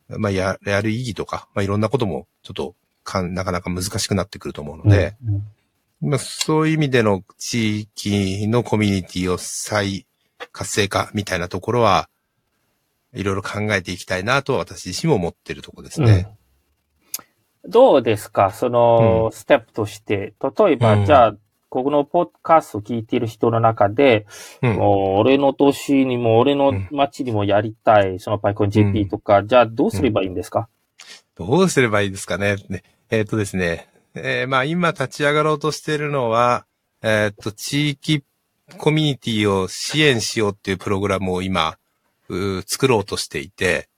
[0.07, 10.05] まあややる意義とか、まあいろんなこともちょっとかんなかなか難しくなってくると思うので、うんまあ、そういう意味での地域のコミュニティを再
[10.51, 12.09] 活性化みたいなところは、
[13.13, 16.27] いろいろ考えていきたいなと私自身も思ってるところですね。
[17.63, 17.71] うん。
[17.71, 18.51] どうですか？
[18.51, 20.33] その、ステップとして。
[20.41, 21.05] 例えば、うん。
[21.05, 21.35] じゃあ、
[21.83, 24.25] このポッドカストを聞いている人の中で、
[24.61, 24.75] うん。
[24.77, 30.67] もう俺の都市にも、俺の町にもやりたい、そのパイコン JP とか、じゃあどうすればいいんですか、
[31.35, 32.55] どうすればいいですかね？
[32.69, 33.87] ねえっ、とですね。
[34.15, 36.65] えーまあ今立ち上がろうとしているのは、
[37.01, 38.23] えっ、と、地域
[38.77, 41.77] コミュニティを支援しようっていうプログラムを今、
[42.29, 43.89] うー作ろうとしていて、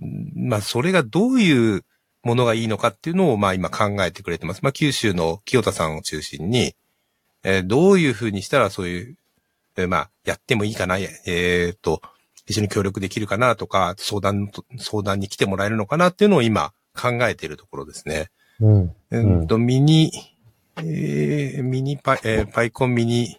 [0.00, 1.84] んまあそれがどういう
[2.22, 4.60] ものがいいのかっていうのをまあ今考えてくれてます。
[4.62, 6.74] まあ九州の清田さんを中心に、
[7.44, 9.16] えーどういうふうにしたらそういう、
[9.76, 12.02] えーまあやってもいいかな、えっ、と、
[12.46, 18.30] 一緒に協力できるかなとか、相談と、相談に来てもらえるのかなっていうのを今考えているところですね。
[18.60, 18.92] うん。
[19.10, 20.10] えっと、ミニ、
[20.78, 23.38] えーミニパイ、えーパイコンミニ、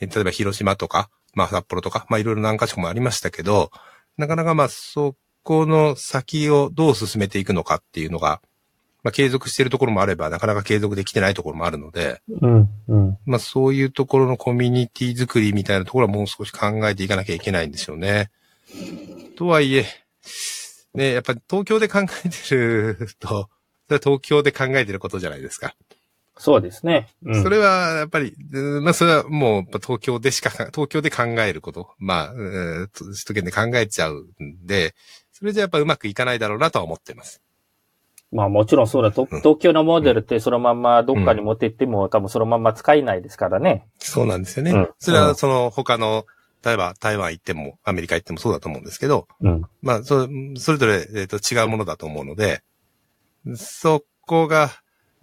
[0.00, 3.70] えー例えば広島とか、まあ札幌とか、まあいろいろ何箇所もありましたけど、
[4.16, 8.40] なかなかまあそこの先をどう進めていくのかっていうのが、
[9.02, 12.68] まあ継続しているところもあれば、なかなか継続できてないところもあるので、うん。
[12.88, 13.18] うん。
[13.26, 18.30] まあそういうところのコミュニティ作りみたいなところはもう少し考えていかなきゃいけないんでしょうね。
[19.36, 19.86] とはいえ、
[20.94, 25.74] ね、やっぱり東京で考えてると、それは東京で考えてることじゃないですか。
[26.38, 27.08] そうですね。
[27.22, 34.94] うん、それはやっぱり、うんまあそれはもう東京でしか、東京で考えること、まあ、うん首都圏で考えちゃうんで、
[35.32, 37.40] それじゃやっぱうまくいかないだろうなとは思ってます。
[38.32, 43.86] まあもちろんそうだ東京のモデルってそのまんまどっかに持って行っても、多分そのまんま使えないですからね。
[43.98, 44.72] そうなんですよね。
[44.72, 46.24] うんそれはその他の、
[46.64, 49.62] 例えば台湾行ってもアメリカ行ってもそうだと思うんですけど、うん。
[49.82, 52.62] まあ、そそれぞれ、えっと違うものだと思うので、
[53.56, 54.70] そこが、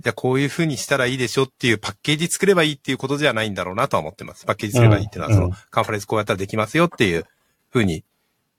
[0.02, 4.46] じゃあこういう風にしたらいいでしょっていうパッケージ作ればいいっていうことじゃないんだろうなとは思ってます。
[4.46, 7.26] パッケージ作ればいいっていうのは、うんその、カンファレンスこうやったらできますよっていう
[7.74, 8.04] 風に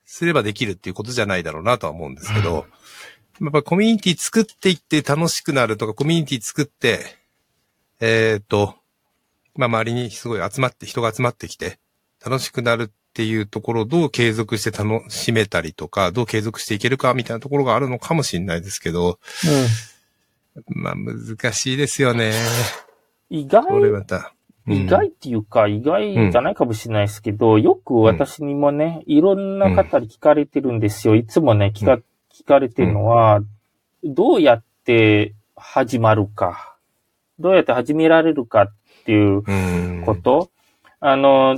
[0.05, 2.67] すればできるっていうことじゃないだろうなとは思うんですけど、
[3.41, 7.01] やっぱコミュニティ作っていって楽しくなるとか、コミュニティ作って、
[8.01, 8.75] えっ、と、
[9.55, 11.79] まあ周りにすごい集まって、人が集まってきて、
[12.25, 19.19] 楽しくなるっていうところをどう継続して楽しめたりとか、どう継続していけるかみたいなところがあるのかもしれないですけど、
[20.67, 22.35] まあ難しいですよね。
[23.31, 24.17] 意外、これまた。
[24.17, 24.23] うん
[24.69, 31.17] 意外っていうか、意外じゃないかもしれないですけど、よく私にもね、いろんな方に聞かれてるんですよ。
[31.17, 31.99] いつもね、聞か、
[32.41, 33.43] 聞かれてるのは、
[34.03, 36.77] どうやって始まるか、
[37.39, 38.73] どうやって始められるかっ
[39.05, 40.03] ていううん。
[40.07, 40.51] こと、
[41.01, 41.57] あの、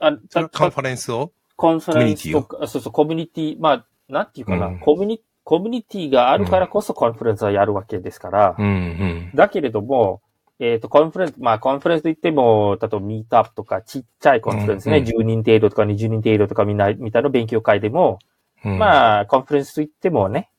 [0.00, 1.32] あ、たカンファレンスを？
[1.56, 4.80] コンファレンスとか、そうそう、コミュニティ、まあ、なんていうかな、うん。
[4.80, 9.30] コミュニ、コミュニティがあるからこそコンファレンスはやるわけですから、うんうん。
[9.34, 10.20] だけれども、
[10.58, 18.18] えっ、と、コンファレンス、まあ、コンファレンスといっても、例えばミートアップとか、ちっちゃいコンファレンスね、うん10人程度とか20人程度とかみんな、みたいな勉強会でも、
[18.64, 20.50] うん、まあ、コンファレンスといってもね、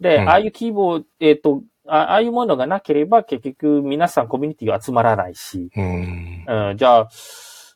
[0.00, 0.28] で、うん。
[0.28, 6.44] ああいう規模、えっ、とあ、ああいうものがなければ、結局皆さんコミュニティが集まらないし、うん。
[6.46, 7.08] うん、じゃあ、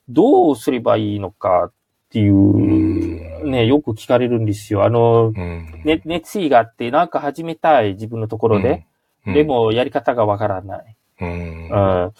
[0.09, 1.73] どうすればいいのかっ
[2.11, 4.85] ていう、ね、よく聞かれるんですよ。
[4.85, 5.83] あの、うん。
[5.85, 8.87] ね、熱意があって、なんか始めたい自分のところで、
[9.27, 10.97] うん、でもやり方がわからない。
[11.21, 12.13] うん、うん、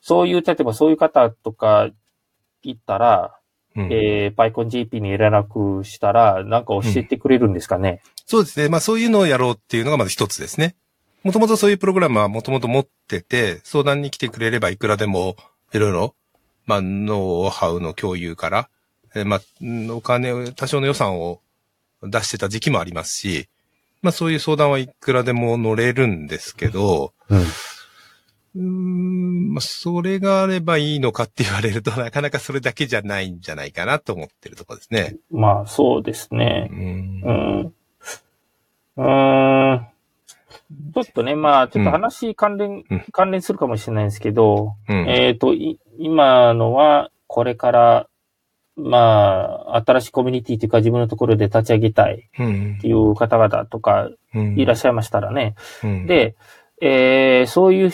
[0.00, 1.90] そういう、例えばそういう方とか
[2.62, 3.36] 言ったら、
[3.76, 8.02] うんえー、PyConJP に連絡したら、なんか教えてくれるんですかね？
[8.26, 8.68] そうですね。
[8.68, 10.74] まあそういうのをやろうっていうのがまず一つですね。
[11.22, 15.36] もともとそういうプログラムはもともと持ってて、相談に来てくれればいくらでも
[15.72, 16.14] いろいろ、
[16.66, 18.68] まあノウハウの共有から、
[19.14, 21.40] えーまあうんお金を、多少の予算を
[22.02, 23.48] 出してた時期もありますし、
[24.02, 27.44] まあそういう相談はいくらでも乗れるんですけど、うん。
[28.54, 35.16] うーん、まあそれがあればいいのかって言われるとなかなかそれだけじゃないんじゃないかなと思ってるところですね。
[35.30, 36.74] まあ、そうですねう。
[36.74, 37.32] んう。
[37.32, 37.74] ん。
[38.96, 39.86] うーん。
[40.94, 45.08] ちょっとね、まあ、ちょっと話関連、うん関連するかもしれないんですけど、うん。
[45.08, 48.06] えっ、と、い今のは、これから、
[48.76, 55.54] まあ、新しいコミュニティというか自分のところで立ち上げたいうんっていう方々とかうんいらっしゃいましたらね。
[55.84, 56.34] うん、で、
[56.80, 57.90] えーそういう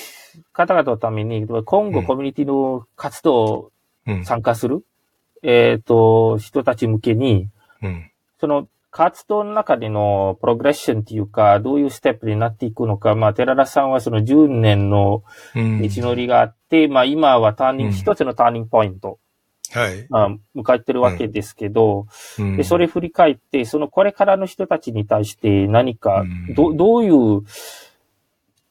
[0.53, 1.93] 方々のために、今うん。
[1.93, 3.73] 後コミュニティの活動
[4.07, 4.25] うん。
[4.25, 4.85] 参加する、
[5.43, 7.49] えっ、と、人たち向けに、
[7.83, 8.11] うん。
[8.39, 15.23] その活動の中でのプログレッションっていうか、どういうステップになっていくのか、まあ、寺田さんはその10年の
[15.55, 15.83] うん。
[15.83, 17.93] 道のりがあって、まあ、今はターニング、うん。
[17.93, 19.19] 一つのターニングポイント、
[19.73, 20.07] はい。
[20.09, 22.07] まあ、迎えてるわけですけど、
[22.39, 22.57] うん。
[22.57, 27.43] で、それ振り返って、そのこれからの人たちに対して何かうん、ど、どういう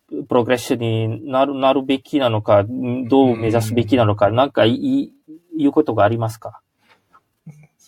[0.08, 5.14] プログレッションになる、なるべきなのか、どう目指すべきなのか、なんかいい、
[5.58, 6.62] いうことがありますか？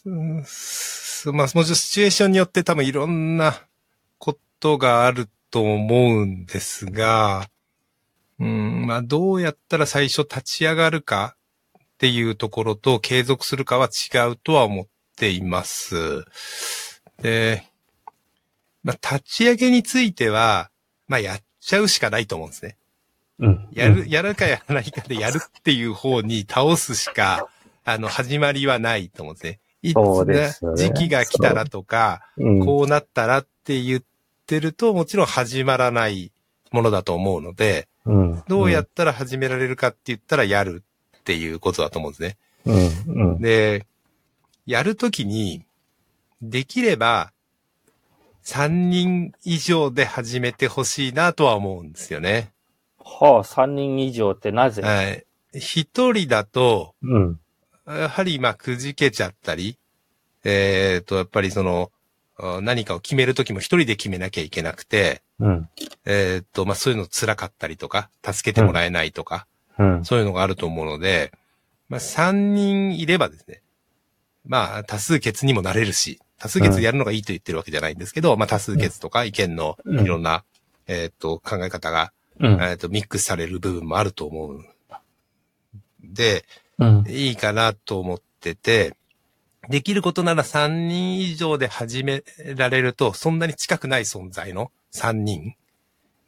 [0.06, 3.54] うんすまあ、もちろんシチュエーションによって多分いろんな
[4.18, 7.50] ことがあると思うんですが、
[8.40, 11.36] うん、まあ、どうやったら最初立ち上がるか
[11.78, 14.86] っていうところと継続するかは違うとは思っ
[15.18, 16.24] ています。
[17.22, 17.64] で、
[18.84, 20.70] まあ、立ち上げについては、
[21.08, 22.78] まあ、やっちゃうしかないと思うんですね。
[23.40, 23.68] うん。
[23.74, 27.50] やる、やるかやらないかでやるっていう方に倒すしか、
[27.84, 29.60] あの、始まりはないと思うんですね。
[29.82, 32.66] いつね時期が来たらとか、うん。
[32.66, 34.04] こうなったらって言っ
[34.46, 36.32] てると、もちろん始まらない
[36.72, 38.44] ものだと思うので、うん。
[38.48, 40.86] どうやったら始められるかって言ったらやる
[41.18, 42.38] っていうことだと思うんですね。
[42.66, 43.24] うん。
[43.24, 43.42] うん。
[43.42, 43.86] で、
[44.66, 45.66] やるときに、
[46.42, 47.34] できれば、
[48.48, 52.54] 3人以上で始めてほしいなとは思うんですよね。
[52.98, 54.82] はあ、3人以上ってなぜ？
[54.82, 55.26] はい。
[55.54, 57.40] 一人だと、うん。
[57.86, 59.78] やはり、まあ、くじけちゃったり、
[60.46, 61.92] えっ、と、やっぱりその、
[62.38, 65.70] あ何かを決めるときも一人で決めなきゃいけなくて、うん。
[66.06, 69.46] えっ、と、まあ、そういうの辛かったりとか、助けてもらえないとか、
[69.78, 70.06] うん。
[70.06, 71.34] そういうのがあると思うので、
[71.90, 73.62] まあ、三人いればですね、
[74.46, 80.44] まあ、多数決にもなれるし、多数決やるのがいいと言ってるわけじゃないんですけど、まあ、多数決とか意見のうんいろんな、
[80.88, 82.62] えっ、と、考え方が、うん。
[82.62, 84.66] えっ、と、ミックスされる部分もあると思う。
[86.04, 86.46] で、
[86.78, 87.04] うん。
[87.08, 88.96] いいかなと思ってて、
[89.70, 92.24] できることなら3人以上で始め
[92.56, 95.56] られると、そんなに近くない存在の3人、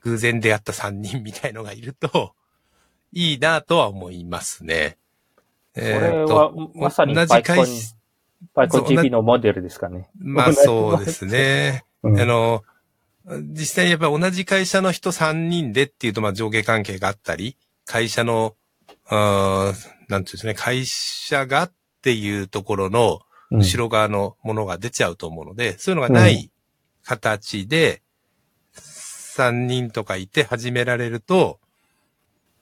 [0.01, 2.33] 偶然出会った3人みたいのがいると、
[3.13, 4.97] いいなとは思いますね。
[5.73, 7.95] これは、まさに同じ会社、、
[8.53, 10.09] パイコン GP のモデルですかね。
[10.17, 11.85] まあそうですね。
[12.03, 12.63] うんあの、
[13.25, 18.55] 実際にやっぱり同じ会社の人3人でっていうと、まあ上下関係があったり、会社の、
[19.07, 21.71] あーなんていうんですね、会社がっ
[22.01, 23.19] ていうところの
[23.51, 26.51] うん後ろ側のものが出ちゃうと思うので、そういうのがない
[27.03, 28.01] 形で、
[28.75, 31.59] 3人とかいて始められると、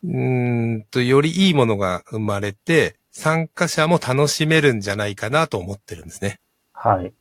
[0.04, 6.40] うーんと、よりいいものが生まれて、参加者も楽しめるんじゃないかなと思ってるんですね。
[6.72, 7.12] はい。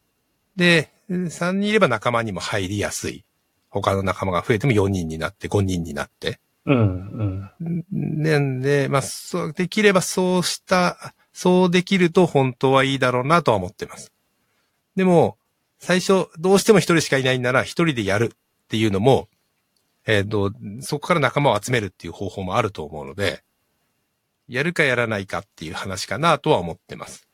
[0.55, 3.25] で、3人いれば仲間にも入りやすい。
[3.71, 6.39] 他の仲間が増えても4人になって、5人になって。
[6.67, 7.51] うん。
[7.59, 8.23] うん。
[8.23, 14.13] なんで、まあ、そう、できればそうした、そうできると本当はいいだろうなとは思ってます。
[14.97, 15.39] でも、
[15.79, 19.29] 最初、どうしても一人しかいないなら一人でやるっていうのも、
[20.05, 23.43] えっ、と、そこから仲間を集めるっていう方法もあると思うので、
[24.49, 27.29] やるかやらないかっていう話かなとは思ってます。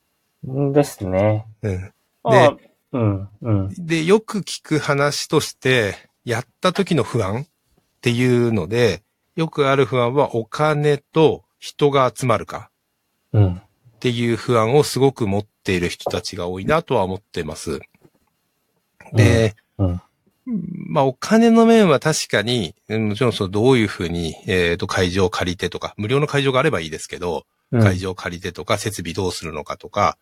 [0.45, 1.47] うんですね。
[1.63, 1.93] うん。
[2.25, 2.57] ああ
[2.93, 3.29] うん。
[3.41, 3.69] うん。
[3.79, 7.47] で、よく聞く話として、やった時の不安っ
[8.01, 9.03] ていうので、
[9.35, 12.71] よくある不安はお金と人が集まるか
[13.33, 13.55] うん。
[13.55, 13.61] っ
[13.99, 17.81] ていう不安をすごく持っている人たちが多いなとは思ってます。
[19.13, 20.03] で、うん。
[20.47, 30.19] まあお金の面は確かに、うんもちろんそのどういうふうに、えっ、と会場を借りてとか、無料の会場があればいいですけど、会場を借りてとか、設備どうするのかとか、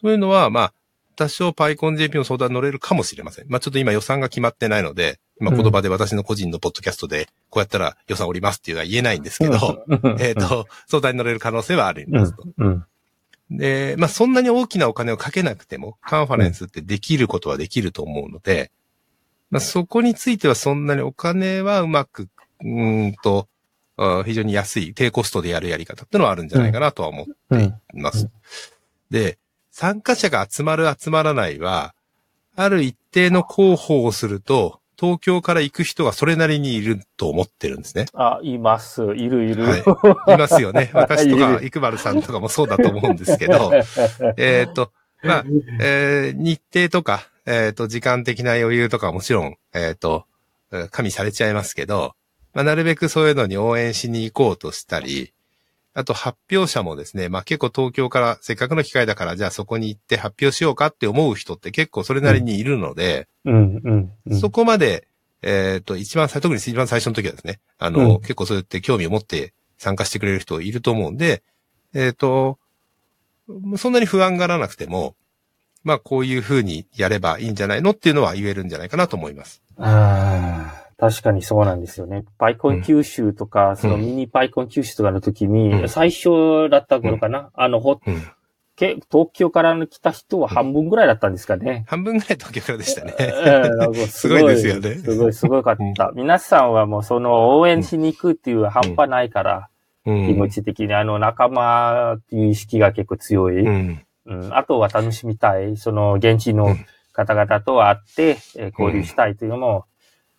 [0.00, 0.72] そういうのは、まあ、
[1.16, 3.46] 多少パイコン JP の相談に乗れるかもしれません。
[3.48, 9.84] まあちょっと今予算が決まってないので、今言葉で私の個人のポッドキャストで、こうやったら予算おりますっていうのは言えないんですけど、
[10.18, 12.44] えっ、と、相談に乗れる可能性はありうんますと。。
[12.56, 12.84] うん。
[13.50, 18.70] で、まあそんなに大きなお金をかけなくても、カンファレンスってできることはできると思うので、
[19.50, 22.28] まあそこについてはそんなにお金はうまく、
[22.62, 23.48] うーんと、
[23.96, 27.62] あ非常に安い、低コストでやるやり方ってのはあるんじゃないかなとは思ってうん。
[27.62, 28.30] います。
[29.10, 29.38] で、
[29.70, 31.94] 参加者が集まる集まらないは、
[32.56, 38.04] ある一定の広報をすると、東京から行く人がそれなりにいると思ってるんですね。
[38.12, 39.02] あ、います。
[39.02, 39.64] いるいる。
[39.64, 39.80] はい。
[40.34, 40.90] いますよね。
[40.92, 43.72] 私とか、いるイクバルさんとかもそうだと思うんですけど、
[44.36, 44.92] えっと、
[45.22, 45.44] まあ、
[45.80, 50.24] えー日程とか、えっ、と、時間的な余裕とかはもちろん、えっ、ー
[50.90, 52.14] 加味されちゃいますけど、
[52.54, 55.32] まあ、なるべくそういうのに応援しに行こうとしたり、
[55.92, 64.12] あと発表者もですね、まあ結構東京からせっかくの機会だからじゃあそこに行って発表しようかって思う人って結構それなりにいるので、うん、うん。
[64.26, 65.08] うんそこまで、
[65.42, 71.42] えっ、と、一番最、特に一番最初の時はですね、あの、うん結構そうやって興味を持って参加してくれる人いると思うんで、
[71.94, 72.58] えっ、と、
[73.76, 75.16] そんなに不安がらなくても、
[75.82, 79.62] まあこういう風にやればいいんじゃないのっていうのは言えるんじゃないかなと思います。
[79.78, 82.24] ああ、確かにそうなんですよね。
[82.38, 88.22] パイコン九州とか、そのミニパイコン九州とかの時に、うん最初だった頃かな、あの、ほ、うん。
[88.76, 91.84] け東京から来た人は半分ぐらいだったんですかね。
[91.86, 93.14] 半分ぐらい東京からでしたね。
[94.08, 96.12] すごいですよねすごい、すごかった。
[96.14, 103.64] 皆さんはもうその応援しに行くっていう半端ないから、うん気持ち的にあの仲間っていう意識が結構強い。
[104.30, 104.40] うん。
[104.46, 105.76] うん、あとは楽しみたい。
[105.76, 109.84] その現地のうん方々と会って、えー交流したいというのも、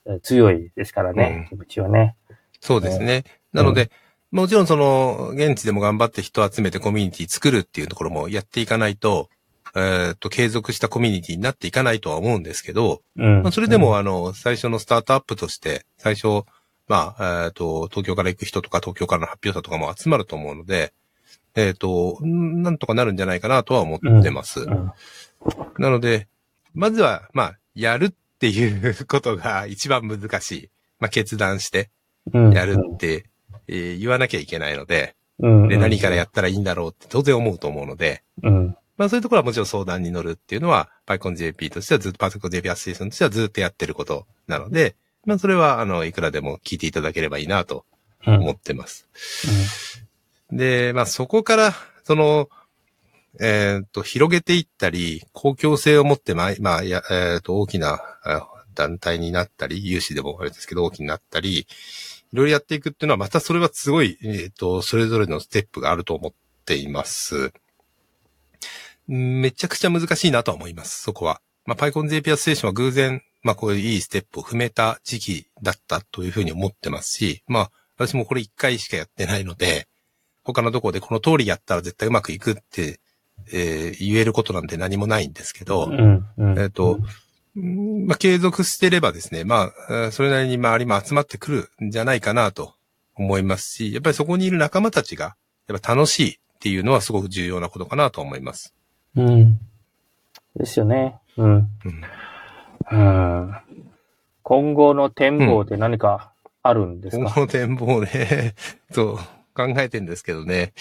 [0.05, 2.15] えー強いですからね、気持ちはね。
[2.59, 3.23] そうですね。
[3.53, 3.91] なので、
[4.31, 9.29] もちろんその、現地でも頑張って人を集めてコミュニティ作るっていうところもやっていかないと、
[9.75, 13.41] えっ、と、継続したコミュニティになっていかないとは思うんですけど、うん。
[13.41, 16.43] まあ、それでも、あの、最初のスタートアップとして、最初、
[16.87, 20.93] まあ、えっ、と、東京から行く人とか、東京からの発表者とかも集まると思うので、
[21.55, 24.61] えっ、と、んなんとかなるんじゃないかなとは思ってます。
[24.61, 24.91] うん
[25.79, 26.27] なので、
[26.75, 30.69] まずは、まあ、やるっていうことが一番難しい。
[30.99, 31.89] まあ、決断して
[32.31, 33.25] うんやるって、
[33.67, 35.67] えー言わなきゃいけないので、うん。
[35.67, 38.77] で、何からやったらいいんだろうって当然思うと思うので、うん。
[38.97, 44.95] まあそういうところはもちろん相談に乗るっていうのは、PyConJP としてはずっと、アソシエーションとしてはずっとやってることなので、
[45.25, 47.85] まあそれは、あの、いくらでも聞いていただければいいなと
[48.27, 49.07] うん思ってます。
[50.51, 51.73] で、まあそこから、
[52.03, 52.49] その、
[53.39, 58.01] えっ、と、広げていったり、公共性を持って、まあ、まあ、や、えっ、と、大きな
[58.73, 61.65] 団体になったり、有志でもあれですけど、大きになったり、い
[62.33, 66.33] ろいろやっていくっていうのは、またそれはすごい、えっ、と、それぞれのステップがあると思っ
[66.65, 67.53] ています。
[69.07, 71.41] めちゃくちゃ難しいなとは思います、そこは。
[71.65, 79.87] まあ、PyConJP アステーションは偶然、まあ、こういういいステップを踏めた時期だったというふうに思ってますし、まあ、私もこれ一回しかやってないので、
[80.43, 82.99] 他のところでこの通りやったら絶対うまくいくって、
[83.53, 86.25] えー言えることなんて何もないんですけど、うん。
[86.37, 86.59] うん。
[86.59, 86.99] えっ、と、
[87.55, 92.75] うんまあ、継続してればですね、まあ、えーそれなりに周りも集まってくるんじゃないかなと
[93.15, 95.35] 思いますし、やっぱりそこにいる仲間たちが、
[95.67, 98.73] やっぱ楽しいっていうのはすごく重要なことかなと思います。
[99.15, 99.59] うん。
[100.55, 101.19] ですよね。
[101.37, 101.53] うん。
[101.55, 101.67] うん
[102.91, 103.55] うん。
[104.43, 106.33] 今後の展望って何か
[106.63, 108.55] あるんですか、今後の展望ね、
[108.91, 109.19] そう、
[109.67, 110.73] 考えてんですけどね。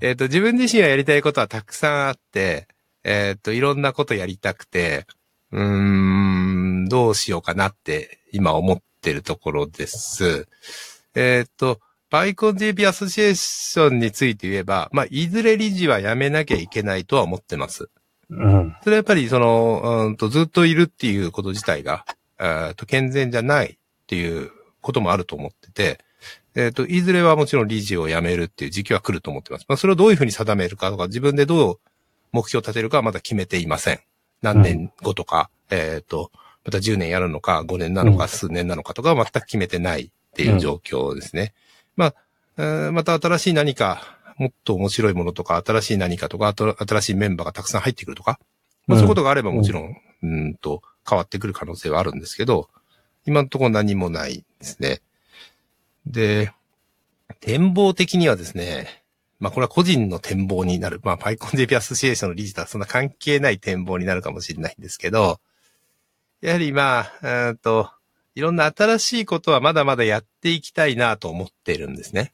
[0.00, 2.68] えっ、と、自分自身がやりたいことはたくさんあって、
[3.04, 5.06] えっ、と、いろんなことやりたくて、
[5.52, 10.46] うーん、どうしようかなって今思ってるところです。
[11.14, 11.80] えっ、と、
[12.10, 17.90] バイコン JP アソシエーションについて言えば、まあ、いずれ理事は辞めなきゃいけないとは思ってます。
[18.30, 18.76] うん。
[18.82, 22.04] それはやっぱり、その、うんとずっといるっていうこと自体が、
[22.38, 23.76] えーと健全じゃないっ
[24.06, 25.98] ていうこともあると思ってて、
[26.54, 29.66] えっ、と、いずれはもちろん理事を辞めるっていう時期は来ると思ってます。
[29.68, 31.78] まあ、それをどういうふうに定めるかとか、自分でどう
[32.32, 34.00] 目標を立てるかはまだ決めていません。
[34.42, 36.30] 何年後とか、えっ、と、
[36.64, 41.54] また10年やるのか、5年なのか、うん数年なのかとかは全く決めてないっていう状況ですね。
[41.96, 42.14] まあ、
[42.58, 48.38] えーまた新しい何か、もっと面白いものとか、新しい何かとか、新しいメンバーがたくさん入ってくるとか、
[48.86, 52.68] まあ、そういうことがあればもちろん、うーんと、変わってくる可能性はあるんですけど、
[53.24, 55.00] 今のところ何もないですね。
[56.06, 56.52] で、
[57.40, 59.04] 展望的にはですね、
[59.38, 61.00] まあこれは個人の展望になる。
[61.04, 65.40] まあ PyConJP アソシエーションの理事とはそんな関係ない展望になるかもしれないんですけど、
[66.40, 67.90] やはりまあ、うーんと、
[68.34, 72.32] いろんな新しいことはまだまだやっていきたいなと思っているんですね。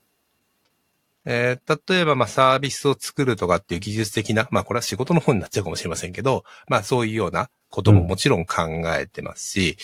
[1.26, 8.62] えー例えばまあサービスを作るとかっていう技術的な、まあこれは仕事の方になっちゃうかもしれませんけど、まあそういうようなことももちろん考
[8.96, 9.76] えてますし、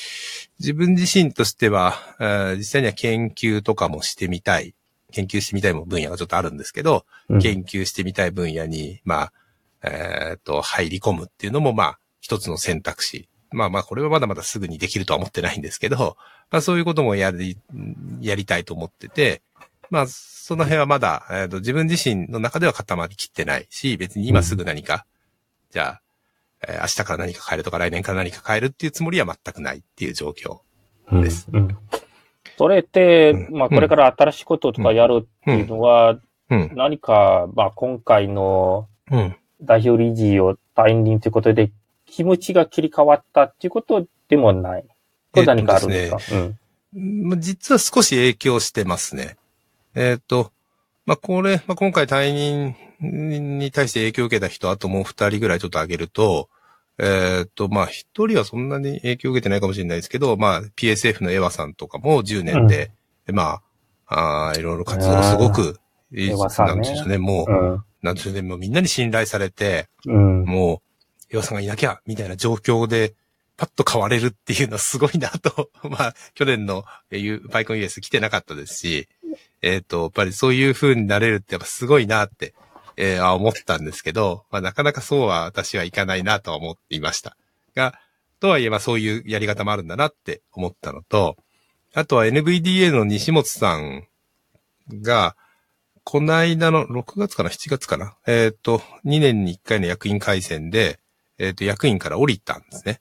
[0.59, 4.74] 自分自身としては、えー実際には研究とかもしてみたい。
[5.12, 9.32] 研究してみたい分野がちょっとあるんですけど、うん研究してみたい分野に、まあ、
[9.82, 13.28] えっ、と、入り込むっていうのも、まあ、一つの選択肢。
[13.53, 16.16] まあまあ、これはまだまだすぐにできるとは思ってないんですけど、
[16.51, 17.59] まあそういうこともやり、
[18.20, 19.43] やりたいと思ってて、
[19.91, 25.07] まあ、その辺はまだ、えーと自分自身の中では固まりきってないし、別に今すぐ何か、
[25.70, 26.03] じゃあ、
[26.68, 30.61] えー明日から何か変えるとか来年から何か変えるっていうつもりは全くないっていう状況。
[31.11, 31.76] うんですうん
[32.57, 36.20] それって、うんまあ、これから新しいこととかやるっていうのは、
[36.51, 36.70] うん。
[36.74, 39.36] 何か、まあ、今回のうん。
[39.62, 41.70] 代表理事を退任ということで、
[42.07, 44.84] 気持ちが切り替わったっていうことでもない。
[45.32, 46.59] これ何かあるんですか、うん
[46.93, 49.36] まあ実は少し影響してますね。
[49.95, 50.53] えっ、と、
[51.07, 56.49] まあ、これ、まあ、今回退任に対して影響を受けた人、あともう二人ぐらいちょっと挙げると、
[56.99, 62.93] えっ、と、まあ、一人はそんなに影響を受けてないかもしれないですけど、まあ、PSF のエワさんとかも10年で、
[63.32, 63.61] ま
[64.07, 65.80] あ、あーいろいろ活動がすごく、
[66.12, 67.84] いいエワさんねなんていうんでしょうね、もう、うん。
[68.03, 70.45] なんていうんでしょうね、もうみんなに信頼されて、うん。
[70.45, 70.82] も
[71.30, 73.14] う、岩さんがいなきゃ、みたいな状況で、
[73.61, 79.09] パッと変われるっていうのはすごいなと、 まあ、去年のえーゆパイコン US 来てなかったですし、
[79.62, 82.55] えっ、と、やっぱりそういう風になれるってやっぱすごいなって、
[82.97, 87.37] えーあ思ったんですけど、まあ、なかなかそうは私はいかないなとは思っていました。
[87.74, 87.95] が、
[88.41, 91.37] とはいえばそういうやり方もあるんだなって思ったのと、
[91.95, 94.07] あとは NVDA の西本さん
[95.03, 95.37] が、
[96.05, 98.16] この間の6月かな ?7 月かな？
[98.26, 100.99] えっ、と、2年に1回の役員改選で、
[101.39, 103.01] えっ、と、役員から降りたんですね。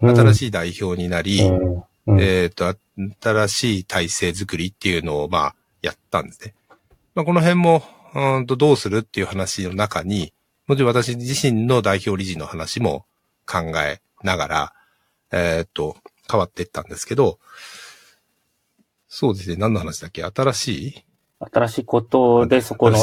[0.00, 2.74] 新いしい代表になり、うんうんえっ、と、
[3.22, 6.54] 新しい体制づくりっていうのを、まあ、やったんですね。
[7.14, 7.82] まあ、この辺も、
[8.14, 10.32] うーんと、どうするっていう話の中に、
[10.66, 13.04] もちろん私自身の代表理事の話も
[13.46, 14.72] 考えながら、
[15.32, 15.96] えっ、と、
[16.30, 17.38] 変わっていったんですけど、
[19.08, 19.56] そうですね。
[19.56, 20.22] 何の話だっけ？
[20.22, 21.04] 新しい？
[21.40, 22.98] 新しいことで、そこの、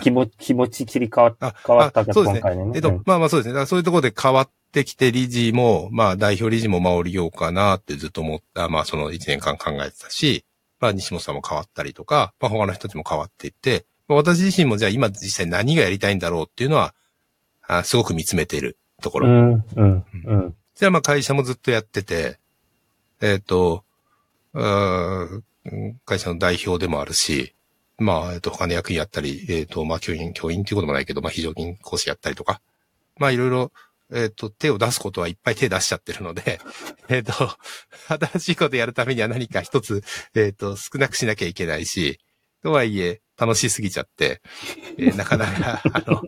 [0.00, 2.72] 気持ち、気持ち切り替わっあ変わったそうですねね。
[2.74, 3.66] えっと、まあまあそうですね。
[3.66, 10.44] そういうところで変わってきて、理事も、まあ代表理事もまあ降りようかなってずっと思った、まあその1年間考えてたし、
[10.80, 16.94] まあ西本さんも変わったりとか、まあ他の人たちも変わっていって、まあ、私自身もじゃあ今実際何がやりたいんだろうっていうのは、
[17.66, 19.28] あすごく見つめているところ。
[19.28, 20.56] うん、うん、うん。
[20.74, 22.38] じゃあまあ会社もずっとやってて、
[23.20, 23.82] えっ、ー
[24.56, 25.44] ん
[26.04, 27.54] 会社の代表でもあるし、
[27.98, 32.62] まあ、えっ、と、他の役員やったり、えっ、と、まあ、教員、教員っていうこともないけど、まあ、非常勤講師やったりとか、
[33.18, 33.72] まあ、いろいろ、
[34.12, 36.60] えっ、と、手を出すことはいっぱい手出しちゃってるので、
[37.08, 37.32] えっ、と、
[38.08, 40.02] 新しいことやるためには何か一つ、
[40.34, 42.18] えっ、と、少なくしなきゃいけないし、
[42.62, 44.42] とはいえ、楽しすぎちゃって、
[44.98, 46.22] えーなかなか、 あの、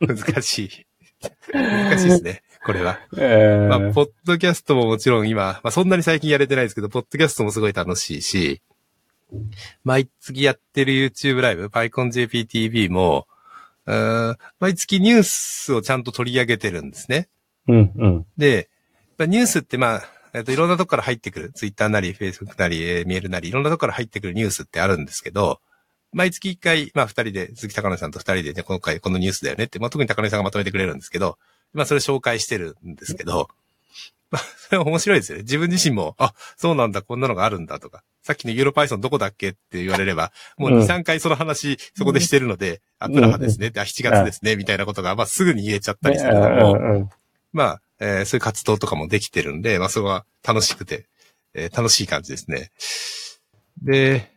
[0.00, 0.86] 難しい。
[1.52, 3.00] 難しいですね、これは。
[3.16, 8.62] えまあ、ポッドキャストももちろん今、まあ、そんなに最近やれてないですけど、ポッドキャストもすごい楽しいし、
[9.82, 13.26] 毎月やってる YouTube ライブ、PyConJPTV も、
[13.86, 17.28] 毎月ニュースをちゃんと取り上げてるんですね。
[17.68, 18.26] うん、うん。
[18.36, 18.68] で、
[19.18, 20.02] ニュースってまあ、
[20.34, 25.60] えっと、いろんなとこから入ってくる、Twitter なり、Facebook なり、えーメールなり、いろんなとこから入ってくるニュースってあるんですけど、
[26.12, 31.38] 毎月一回、まあ二人で、鈴木高野さんと二人でね、今回このニュースだよねって、まあ特に高野さんがまとめてくれるんですけど、
[31.72, 33.48] まあそれ紹介してるんですけど、
[34.72, 35.42] 面白いですよね。
[35.42, 40.82] 自分自身も、あ、そうなんだ、こんなのがあるんだとか、さっきのユーロパイソンどこだっけって言われれば、もう2、うん。
[40.82, 47.10] 3回その話、そこでしてるので、あ、プラハですね、あ、7月ですね、みたいなことが、まあすぐに言えちゃったりするのも、
[47.52, 51.06] まあ、えーそういう活動とかもできてるんで、まあ、それは楽しくて、
[51.54, 52.72] えー楽しい感じですね。
[53.82, 54.30] で、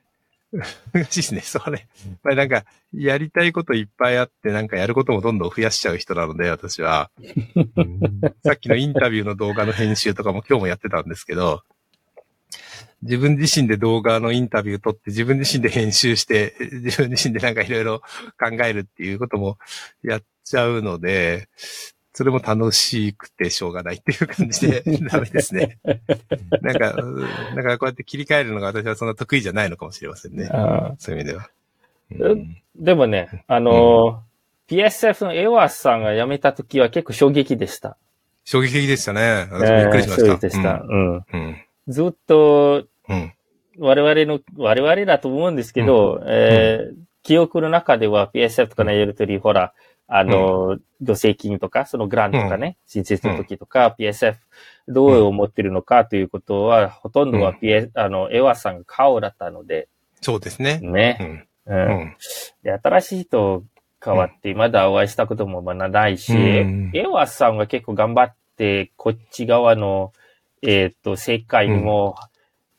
[0.93, 1.41] 難しいですね。
[1.41, 1.87] それ、
[2.23, 7.11] まあ、なんか、やりたいこといっぱいあって、なんかやることもどんどん増やしちゃう人なので、私は。
[7.75, 11.63] うんさっきのインタビューの動画の編集とかも今日もやってたんですけど、
[13.03, 17.99] 自分自身で動画のインタビュー撮って、自分自身で編集して、自分自身でなんかいろいろ
[18.39, 19.57] 考えるっていうことも
[20.03, 21.49] やっちゃうので、
[22.18, 25.78] それも楽しくてしょうがないっていう感じで ダメですね。
[26.63, 27.22] なんか、うん
[27.53, 30.49] なんかこうやって切り替えるのが私はそんな得意じゃないのかもしれませんね。
[30.51, 31.47] あそういう意味では。
[32.09, 37.97] えうんでもね、あのー PSF のエワースさんが辞めた時は結構衝撃でした。
[38.45, 39.45] 衝撃的でしたね。
[39.51, 40.26] びっくりしました。
[40.26, 40.82] えー衝撃でした。
[40.89, 41.15] うん。
[41.18, 41.57] うん。
[41.88, 43.34] ずっとうん。
[43.78, 49.74] 我々の、我々だと思うんですけど、えー記憶の中では PSF とかのやりとり、ほら、
[50.07, 54.35] あの、助成金とか、そのグラントとかね、申請するときとか、PSF
[54.87, 59.89] どう思ってるのかということは、ほとんどは PS、あの、エワさんが顔だったので、
[60.21, 60.79] そうですね。
[60.81, 61.47] うね。
[61.67, 61.71] ん。
[61.71, 61.75] う。
[61.75, 62.15] うんん。
[62.63, 63.63] で、新しい人
[64.03, 70.13] 変わって、まだお会いしたこともまだないし、うんエワさんが結構頑張って、こっち側の、
[70.61, 72.15] えっ、と、世界にも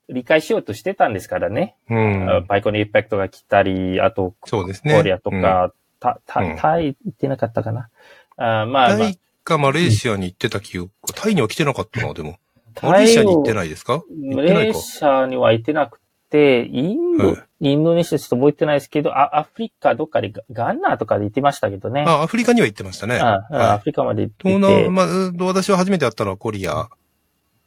[0.08, 1.76] 理解しようとしてたんですからね。
[1.90, 2.46] うん。
[2.48, 4.96] パイコンエフェクトが来たり、あと、そうですね。
[4.96, 7.88] コリアとか、た、たうん、タイ行ってなかったかな。
[8.36, 12.38] あーまあ、まあタイかマレーシアに行ってた記憶、タイには来てなかったな、でも。
[12.82, 14.04] マレーシアに行をってないですか？
[14.08, 14.74] 行マってないかレー。
[14.74, 22.04] シアには行ってなくて、インド、はいインドネシアちょっと覚えてないですけど、あアフリカどっかでガガンナーとかで行ってましたけどね。
[22.06, 23.18] あ、アフリカには行ってましたね。
[23.18, 24.84] ああはアフリカまで行って東て。
[24.84, 26.88] 南、まあ、うんと私は初めて会ったのはコリア、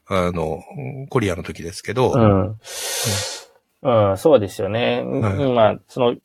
[0.07, 0.63] あの、
[1.09, 2.57] コリアの時ですけど、うん。
[3.81, 5.01] うん、そうですよね。
[5.01, 6.15] はい今、その、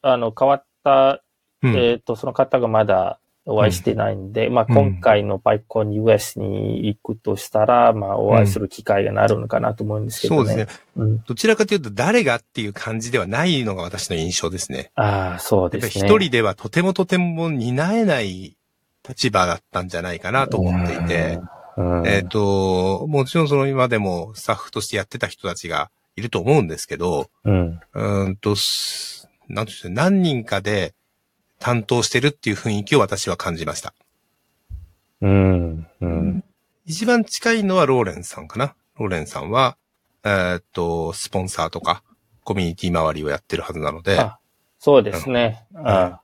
[0.00, 1.22] あの、変わった、
[1.62, 10.48] うんえっ、と、その方がまだお会いしてないんで、まあ、うん今回のパイコン US に行くとしたら、まあ、お会いする機会がなるのかなと思うんですけどね。
[10.48, 10.80] そうですね。
[10.96, 11.22] うん。
[11.24, 14.92] どちらかというと誰がっていう感じではないのが私の印象ですね。
[14.94, 16.06] ああ、そうですね。
[16.06, 18.56] 一人ではとてもとても担えない
[19.08, 21.40] 立場だったんじゃないかなと思っていて、
[21.76, 27.80] うん、えっ、と、もちろんその今でもスタッフとしてやってた人たちがいると思うんですけど、うん。
[27.94, 30.94] うーんと、すなんていうんですか何人かで
[31.62, 33.94] 担当してるっていう雰囲気を私は感じました。
[35.20, 35.86] うん。
[36.00, 36.44] うん。
[36.84, 38.74] 一番近いのはローレンさんかな。
[38.98, 39.76] ローレンさんは、
[40.24, 42.02] えーっと、スポンサーとか、
[42.42, 44.40] コミュニティ周りをやってるはずなので、あ、
[44.80, 45.64] そうですね。
[45.76, 46.22] ああ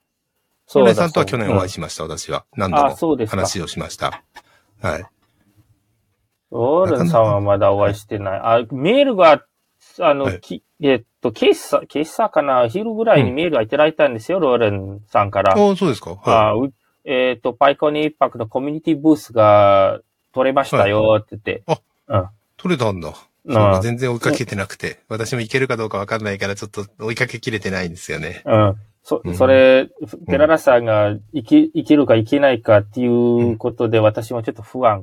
[0.74, 2.44] ローレンださんとは去年お会いししました、私は。
[2.56, 4.24] 何度も話をしました。
[4.82, 5.04] はい。
[6.50, 8.40] ローレンさんはまだお会いしてない。
[8.42, 9.44] あ、メールが、
[10.00, 12.68] あの、はいきえっと、ケースさ、ケースさかな？
[12.68, 15.52] 昼ぐらいにメールがいただいたんですよ、ローレンさんから。
[15.52, 16.14] ああ、そうですか？
[16.14, 16.72] はあう
[17.04, 20.00] えっと、パイコニーパックのコミュニティブースが
[20.32, 21.62] 取れましたよって言って。
[21.66, 21.74] い。
[22.56, 23.14] 取れたんだ。
[23.50, 25.00] そう全然追いかけてなくて。
[25.08, 28.42] 私もいけるかどうかわかんないから、ちょっと追いかけきれてないんですよね。
[28.44, 28.76] うん。
[29.02, 29.88] そう、んそれ、
[30.26, 35.02] 寺田さんがいけ、いけるかいけないかっていうことで、私もちょっと不安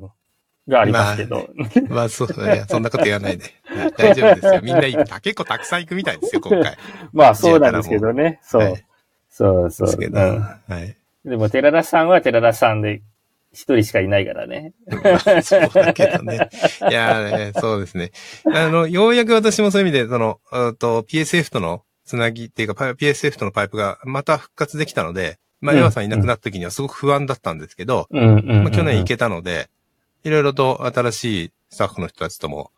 [0.67, 1.49] がありますけど。
[1.89, 3.45] まあ、そう、いや、そんなこと言わないで。
[3.65, 4.61] はい大丈夫ですよ。
[4.63, 6.77] みんな行く、結構たくさん行くみたいですよ、今回。
[7.13, 8.39] まあ、そうなんですけどね。
[8.43, 8.61] そう。
[8.61, 8.85] はい
[9.35, 9.87] そうそう。
[9.87, 10.17] ですけど。
[10.17, 10.95] うんはい。
[11.25, 13.01] でも、寺田さんは寺田さんで、
[13.51, 14.73] 一人しかいないからね。
[15.43, 16.49] そうだけどね。
[16.89, 18.11] いやーね、そうですね。
[18.53, 29.69] あの、ようやく私もそういう意味で、その、うんと、PSF とのつなぎっていうか、PSF とのパイプがまた復活できたので、まあ、うんエワさんいなくなった時にはすごく不安だったんですけど、うんうんうんうんまあ、去年行けたので、
[30.25, 32.71] いろいろと新しいスタッフの人たちとも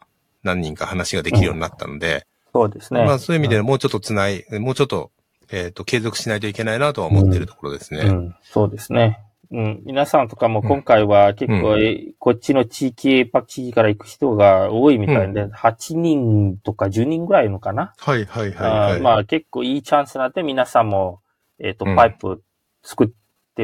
[0.44, 3.06] 何人か話ができるようになったので、そうですね。
[3.06, 5.12] まあそういう意味でもうちょっとつない、もうちょっと、
[5.50, 8.02] えっ、と、継続しないといけないなとは思っているところですね。
[8.02, 9.22] うん、そうですね。
[9.50, 11.78] うん、皆さんとかも今回は結構、
[12.20, 17.94] こっちの地域、パク地域から行く人が多いみたいで、8人とか10人ぐらいのかな？
[17.98, 19.00] はいはいはいあはい。
[19.00, 21.22] ーまあ結構いいチャンスなんで皆さんも、
[21.60, 22.44] えっ、と、うんパイプ
[22.84, 23.14] 作って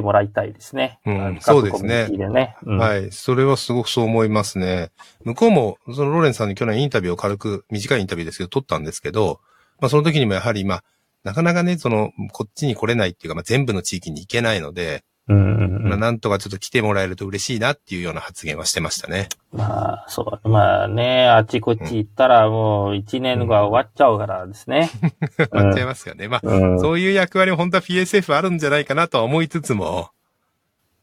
[0.02, 1.00] もらいたいですね。
[1.06, 2.58] うんそうですねね。
[2.66, 3.12] うんはい。
[3.12, 4.92] それはすごくそう思いますね。
[5.24, 9.40] 向こうも、そのローレンさんに去年インタビューを軽く、短いインタビューですけど、取ったんですけど、
[9.80, 10.84] まあその時にもやはり、まあ、
[11.24, 19.30] なかなかね、その、こっちに来れないっていうか、まあ全部の地域に行けないので、うんうんうんまあなんとかちょっと来てもらえると嬉しいなっていうような発言はしてましたね。
[19.54, 20.50] まあ、そう。
[20.50, 24.90] まあね、あっちこっち行ったらもう一年が終わっちゃうからですね。
[25.38, 26.28] 終わっちゃいますよね。
[26.28, 26.80] まあ、うん。
[26.80, 30.10] そういう役割も本当は PSF あるんじゃないかなとは思いつつも、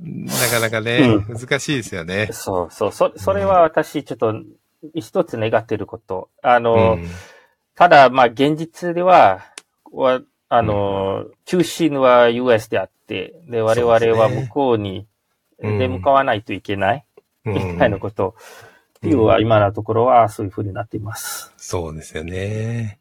[0.00, 2.28] なかなかね、難しいですよね。
[2.32, 2.92] そうそう。
[2.92, 4.34] そ、それは私ちょっと
[4.94, 6.28] 一つ願っていること。
[6.42, 7.08] あの、うん
[7.80, 9.40] ただ、まあ現実では、
[9.90, 10.20] は
[10.50, 15.06] あの、中心は US であって、で、我々は向こうに
[15.62, 17.04] うん出向かわないといけない、
[17.44, 18.34] うんみたいなこと。
[18.98, 21.54] っていうのは今のところはそういうふうになっています。
[21.56, 22.98] そうですよね。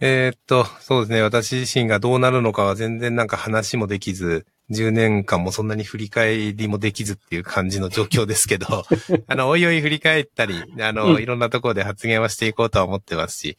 [0.00, 1.22] えーっと、そうですね。
[1.22, 8.66] 私自身がどうなるのかは全然なんか話もできず、10年間もそんなに振り返りもできずっていう感じの状況ですけど、
[9.28, 13.56] あの、おいおい振り返ったり、あの、うんいろんなところで発言はしていこうとは思ってますし、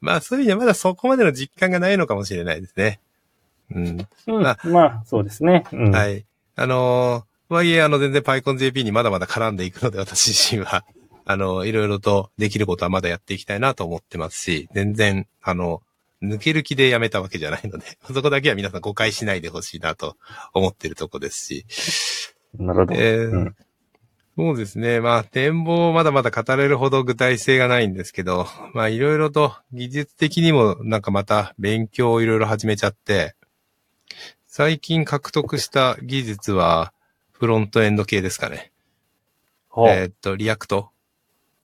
[0.00, 3.00] まあそういう意味ではまだそこまでの実感がないのかもしれないですね。
[3.70, 4.06] うん。
[4.26, 5.64] うん、ままあ、そうですね。
[5.72, 5.94] うん。
[5.94, 6.24] はい。
[6.56, 10.84] あのー、とはいえ、あの、全然 PyConJP にまだまだ絡んでいくので、私自身は、
[11.24, 15.82] あの、いろいろとできることはまだやっていきたいなと思ってますし、全然、あの、
[16.22, 20.16] 抜ける気でやめたわけじゃないので、 そこだけは皆さん誤解しないでほしいなと
[20.52, 21.66] 思ってるとこですし、
[22.58, 22.94] なるほど。
[22.94, 23.56] えーうん
[24.38, 25.00] そうですね。
[25.00, 33.34] まあ、展望まだまだ語れるほど具体性がないんですけど、まあ、いろいろと技術的にもなんかまた勉強をいろいろ始めちゃって、
[34.46, 36.92] 最近獲得した技術は
[37.32, 38.70] フロントエンド系ですかね。
[39.68, 40.90] ほうえーっと、 React。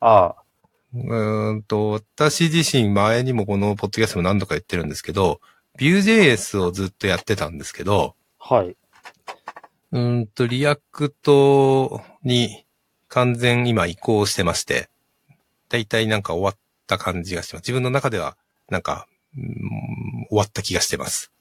[0.01, 0.44] ああ、
[0.95, 5.41] うーんと、私自身前にもこのポッドキャストも何度か言ってるんですけど、
[5.79, 8.77] Vue.js をずっとやってたんですけど、はい。
[9.93, 12.65] うーんと、 React に
[13.09, 14.89] 完全今移行してまして、
[15.69, 17.63] だいたいなんか終わった感じがしてます。
[17.63, 18.37] 自分の中では
[18.69, 21.33] なんか、うん終わった気がしてます。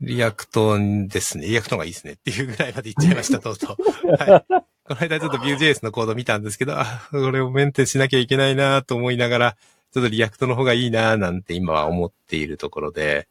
[0.00, 1.46] React ですね。
[1.46, 4.10] React がいいですねっていうぐらいまで言っちゃいました、とうとう。
[4.12, 4.73] はい。
[4.86, 9.56] この間ちょっと Vue.js のコード見たんですけど、あ、これをメンテしなきゃいけないなと思いながら、
[9.92, 13.28] ちょっと React の方がいいななんて今は思っているところで、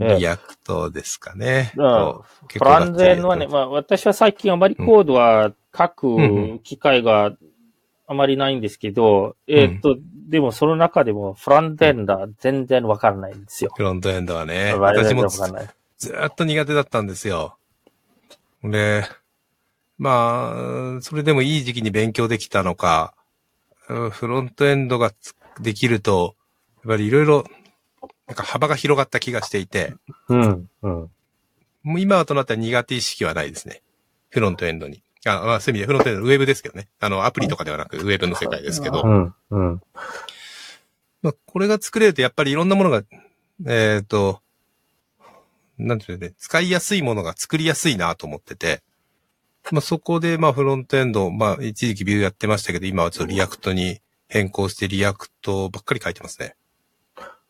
[0.00, 1.72] ええ React ですかね。
[1.76, 7.32] うんとフロントエンドはね、結まあ私は最近あまりコードは書うんく機会が
[8.06, 9.96] あまりないんですけど、えーっと、
[10.28, 13.72] でもその中でもフロントエンドは全然わからないんですよ。
[13.76, 15.28] フロントエンドはね、私も。
[15.28, 17.56] ずーっと苦手だったんですよ。
[18.64, 19.04] で、
[20.02, 23.14] まあ、それでもいい時期に勉強できたのか、
[23.88, 26.34] うんフロントエンドがつできると、
[26.78, 27.44] やっぱりいろいろ、
[28.26, 29.94] なんか幅が広がった気がしていて、
[30.28, 31.10] うん、うん。
[31.84, 33.80] もう今となったら苦手意識はないですね。
[34.30, 35.04] フロントエンドに。
[35.24, 36.88] あ、まあ、そういう意味でフロントエンドのウェブですけどね。
[36.98, 39.08] あの、アプリとかではなくウェブの世界ですけどう。
[39.08, 39.82] ん、うん。
[41.22, 43.04] まあ、これが作れるとやっぱりいろんなものが、
[43.68, 44.40] えっ、と、
[45.78, 48.82] なんていうのね、使いやすいものが作りやすいなと思ってて、
[49.70, 56.56] まあ、そこで、まあ、フロントエンド、まあ、一時期 Vue やってましたけど、今はちょっと React に変更して React ばっかり書いてますね。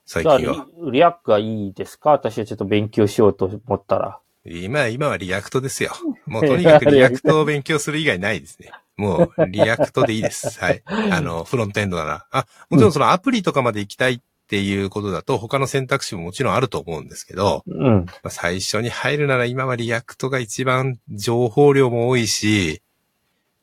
[0.04, 0.66] 最近は。
[0.84, 2.10] リ、リアックがいいですか？
[2.10, 4.18] 私はちょっと勉強しようと思ったら。
[4.44, 5.92] 今、今は React ですよ。
[6.26, 8.72] もうとにかく React を勉強する以外ないですね。
[8.96, 10.58] もう、 React でいいです。
[10.60, 10.82] はい。
[10.86, 12.26] あの、フロントエンドなら。
[12.32, 14.20] あ、もちろんそのアプリとかまで行きたいっ
[14.52, 18.04] ていうことだと、他の選択肢ももちろんあると思うんですけど、うん。
[18.04, 22.82] まあ、最初に入るなら今は React が一番情報量も多いし、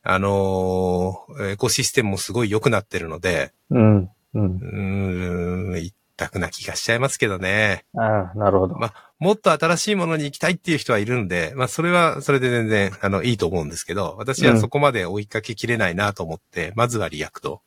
[0.02, 3.96] あのーエコシステムもすごい良くなってるので、うん。
[3.98, 4.10] うん。
[4.34, 7.84] うーん、一択な気がしちゃいますけどね。
[7.96, 8.74] ああ、なるほど。
[8.74, 17.62] まあ、もっと新しいものに行きたいっていう人はいるので、まあ、それは、それで全然、あの、いいと思うんですけど、私はそこまで追いかけきれないなと思って、まずは React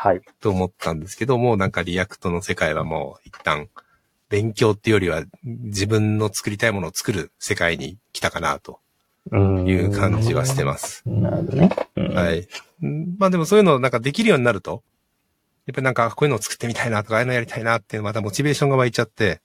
[0.00, 0.20] はい。
[0.40, 3.68] と思ったんですけど、もうなんか React の世界はもう一旦、
[4.28, 8.78] 勉強っていうよりは、自分の作りたいものを作る世界に来たかなと
[9.32, 9.66] うん。
[9.66, 11.02] いう感じはしてます。
[11.04, 11.70] なるほどね。
[11.96, 12.46] うんはい。
[12.80, 14.84] うんまあでもそういうのなんかできるようになると、
[15.66, 19.40] やっぱりなんかこういうのを作ってみたいなとか、ああいうのやりたいなっていうまたモチベーションが湧いちゃって、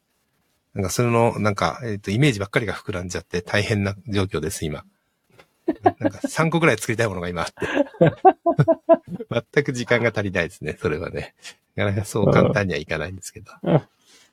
[0.75, 4.83] なんかそれのなんか、えっ、と、イメージばっかりが膨らんじゃって大変な状況です、今。
[5.99, 7.53] なんか3個ぐらい作りたいものが今あって。
[9.53, 11.35] 全く時間が足りないですね、それはね。
[11.75, 13.51] なかなかそう簡単にはいかないんですけど。
[13.63, 13.81] うん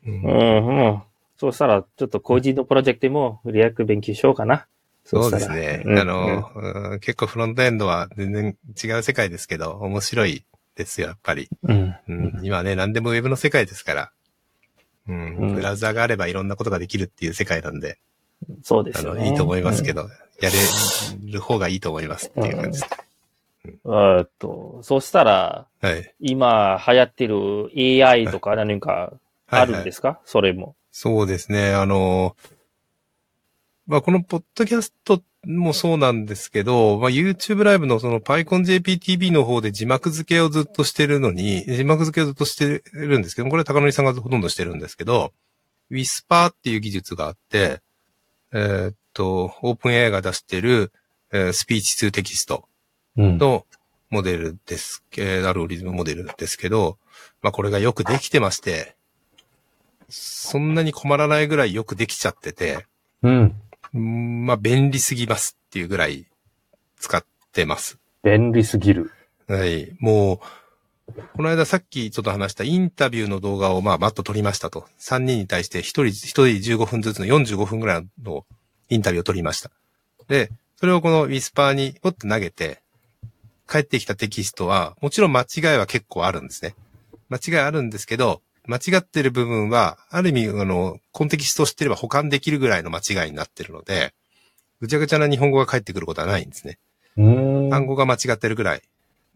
[0.07, 1.03] うんうん、うん。
[1.37, 4.67] そうしたら、ちょっと個人のプロジェクトでも React 勉強しようかな。
[5.05, 5.83] そうですね。
[5.85, 10.45] うんあの、うん結構フロントエンドは全然違う世界ですけど、面白い
[10.77, 11.49] ですよ、やっぱり。
[11.63, 11.95] うん。
[12.09, 14.13] うん、今ね、何でもウェブの世界ですから。
[15.09, 17.99] うん、うんブラウザがあればいろんなことができるっていう世界なんで、
[18.49, 19.29] あの、そうですよね。
[19.29, 20.09] いいと思いますけど、
[20.41, 20.57] やれ
[21.33, 22.83] る方がいいと思いますっていう感じ。
[23.65, 26.15] えーっと、そうしたら、はい。
[26.21, 27.71] 今流行ってる
[28.07, 29.13] AI とか何か
[29.49, 30.75] あるんですか、それも。
[30.91, 31.75] そうですね。
[31.75, 32.37] あの、
[33.87, 45.33] まあ、このポッドキャストもそうなんですけど、まあ、YouTube ライブのその PyConJPTV の方で字幕付けをずっとしてるのに、字幕付けをずっとしてるんですけど、これは高則さんがほとんどしてるんですけど、
[45.91, 47.81] Whisper っていう技術があって、
[48.53, 50.93] えーっと、OpenAI が出してる、
[51.33, 52.69] えースピーチ2テキスト
[53.17, 53.39] うん。
[53.39, 53.65] の
[54.11, 56.99] モデルですけ、アルゴリズムモデルですけど、
[57.43, 58.97] まあこれがよくできてまして、
[60.09, 62.87] そんなに困らないぐらいよくできちゃってて、
[63.23, 63.55] うん。
[63.95, 66.27] うんまあ便利すぎますっていうぐらい
[66.99, 67.99] 使ってます。
[68.23, 69.13] 便利すぎる。
[69.49, 69.97] はい。
[69.99, 70.39] もう、
[71.37, 74.87] この間さっきちょっと話したインタビューの動画をまあバッと撮りましたと。
[74.99, 76.45] 3人に対して1人、1人
[76.77, 78.45] 15分ずつの45分ぐらいの
[78.91, 79.71] インタビューを取りました。
[80.29, 82.81] で、それをこのウィスパーにポッと投げて、
[83.69, 86.75] 帰ってきたテキストは、もちろん間違いは結構あるんですね。
[87.29, 94.13] 間違いあるんですけど、間違ってる部分は、ある意味、あの、コンテキストを知ってれば保管できるぐらいの間違いになってるので、
[94.81, 96.79] ぐちゃぐちゃな日本語が返ってくることはないんですね。
[97.17, 97.29] う
[97.67, 97.71] ん。
[97.71, 98.83] 単語が間違ってるぐらい、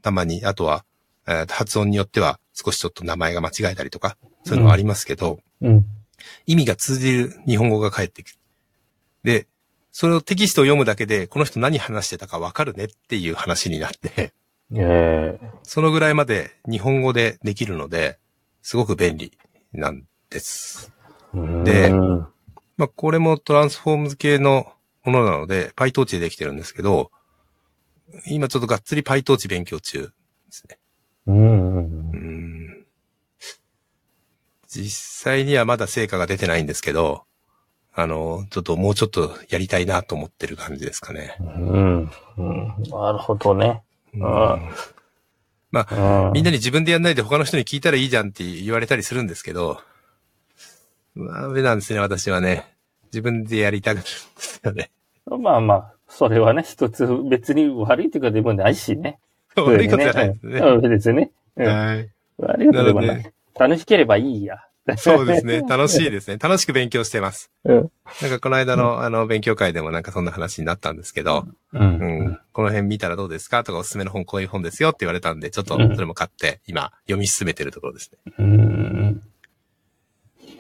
[0.03, 0.85] たまに、あとは、
[1.27, 5.87] えー発音によっては少しちょっと名前が間違えたりとか、そういうのはありますけど、うん。
[6.47, 8.35] 意味が通じる日本語が返ってくる。
[9.25, 9.49] で、
[9.91, 14.33] それをテキストを読むだけで、この人何話してたかわかるねっていう話になって、
[14.73, 15.51] ええ。
[15.63, 18.19] そのぐらいまで日本語でできるので、
[18.63, 19.37] すごく便利
[19.73, 20.93] なんです。
[21.65, 22.27] でうん。
[22.77, 24.73] まあ、これもトランスフォームズ系の
[25.05, 27.11] ものなので、PyTorch でできてるんですけど、
[28.27, 30.11] 今ちょっとがっつり PyTorch 勉強中で
[30.51, 30.79] すね。
[34.69, 37.25] 実際にはまだ成果が出てないんですけど、
[37.97, 41.37] あの、ちょっともうちょっとやりたいなと思ってる感じですかね。
[41.41, 42.11] うん。
[42.37, 42.75] うん。
[42.91, 43.83] なるほどね。
[44.15, 44.59] うんあ
[45.71, 46.33] まあ、うん。
[46.33, 49.81] みんなに自分でやんないで他の人に聞いたらいいじゃんって言われたりするんですけど、
[51.17, 52.65] ダメなんですね、私はね。
[53.07, 54.91] 自分でやりたがるんですよね。
[55.27, 59.19] まあまあ、それはね、一つ別に悪いというかでもないしね。
[59.57, 60.59] 悪いことじゃないですね。
[60.61, 61.31] うん別にね。
[61.57, 62.11] うんはい。
[62.39, 63.33] 悪いことでもない。
[63.57, 64.59] 楽しければいいや。
[64.99, 65.63] そうですね。
[65.69, 66.37] 楽しいですね。
[66.39, 67.51] 楽しく勉強してます。
[67.65, 67.91] うん。
[68.21, 71.79] なんかこの間のあの勉強会でもなんかそんな話になったんですけど、う。
[71.79, 71.85] うん
[72.29, 73.65] ん、この辺見たらどうですか？
[73.65, 78.33] とかおすすめの本こういう本ですよって言われたんで、ちょっとそれも買って今読み進めてるところですね。
[78.39, 79.23] うん。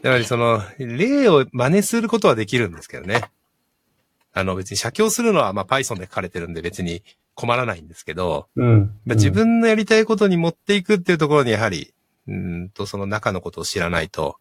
[0.02, 3.30] やはりその、例を真似することはできるんですけどね。
[4.32, 7.02] あの別に写経するのはまあ Python で書かれてるんで別に
[7.34, 8.98] 困らないんですけど、うん。
[9.06, 11.93] まあ自分のやりたいことに持っていくっていうところにやはり、
[12.26, 14.36] うーんとその中のことを知らないと、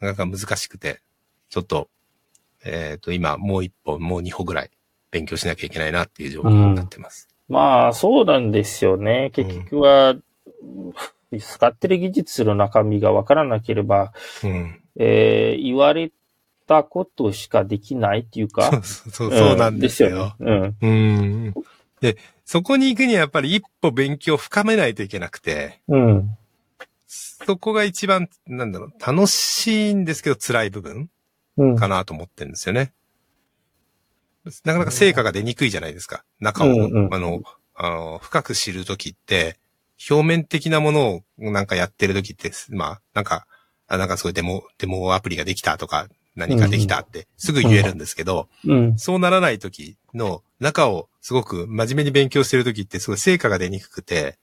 [0.00, 1.00] なかなか難しくて、
[1.48, 1.88] ちょっと、
[2.64, 4.70] えっ、と今もう一歩、もう二歩ぐらい
[5.10, 7.28] 勉強しなきゃいけないなっていう状況になってます。
[7.48, 9.30] まあ、そうなんですよね。
[9.34, 10.16] 結局は、
[11.38, 14.12] 使ってる技術の中身がわからなければ、
[14.42, 14.80] うん。
[14.96, 16.12] えー言われ
[16.66, 18.70] たことしかできないっていうか。
[18.82, 20.34] そうそうそうなんですよ。
[20.38, 20.62] うん。
[20.62, 21.54] ねうん。
[22.00, 26.36] で、そこに行くにはやっぱり一歩勉強を深めないといけなくて、うん。
[27.40, 27.46] うん。
[27.46, 31.10] そこが一番、なんだろう、楽しいんですけど辛い部分
[31.56, 31.76] うん。
[31.76, 32.92] かなと思ってるんですよね。
[34.64, 36.24] なかなか成果が出にくいじゃないですか。
[36.40, 37.42] 中を、うんうんあの、
[37.74, 39.58] あの、深く知るときって、
[40.10, 43.46] 表面的なものをなんかやってるときって、まあ、なんか、
[43.86, 48.98] あなんかすごいデモ、デモアプリができたとか、何かできたってすぐ言えるんですけど、うん。
[48.98, 54.38] そうならないときの中をすごく真面目に勉強してるときってすごい成果が出にくくて、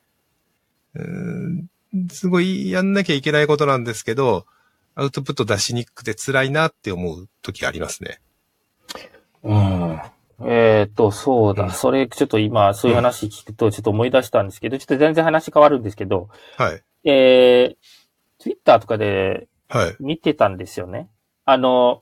[0.94, 1.68] うーん
[2.12, 4.46] すごいやんなきゃいけないことなんですけど、
[4.96, 8.20] アウトプット出しにくくて辛いなって思うときありますね。
[9.44, 10.00] うん。
[10.46, 11.66] えっ、と、そうだ。
[11.66, 16.84] うんそれ、ちょっと今、そういう話聞くと、ちょっと思い出したんですけど、ちょっと全然話変わるんですけど、はい。
[17.04, 17.76] えー、
[18.40, 19.96] Twitter とかではい。
[20.00, 21.10] 見てたんですよね。
[21.46, 22.02] あの、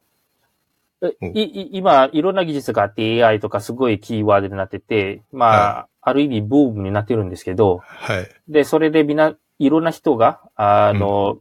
[1.02, 8.30] えうんいい今、いろんな技術があって AI とかすごいキーワードになってて、まあ、はある意味ブームになってるんですけど、はい。
[8.48, 11.40] で、それでみんな、いろんな人が、あの、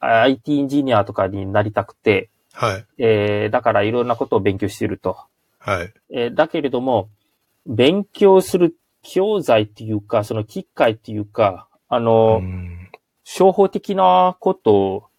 [0.00, 2.86] IT エンジニアとかになりたくて、はい。
[2.98, 5.18] えー、だからいろんなことを勉強していると。
[5.58, 5.92] はい。
[6.10, 7.08] えーだけれども、
[7.66, 12.72] 勉強する教材っていうか、その機械っていうか、あの、うん
[13.28, 15.10] 商法的なこと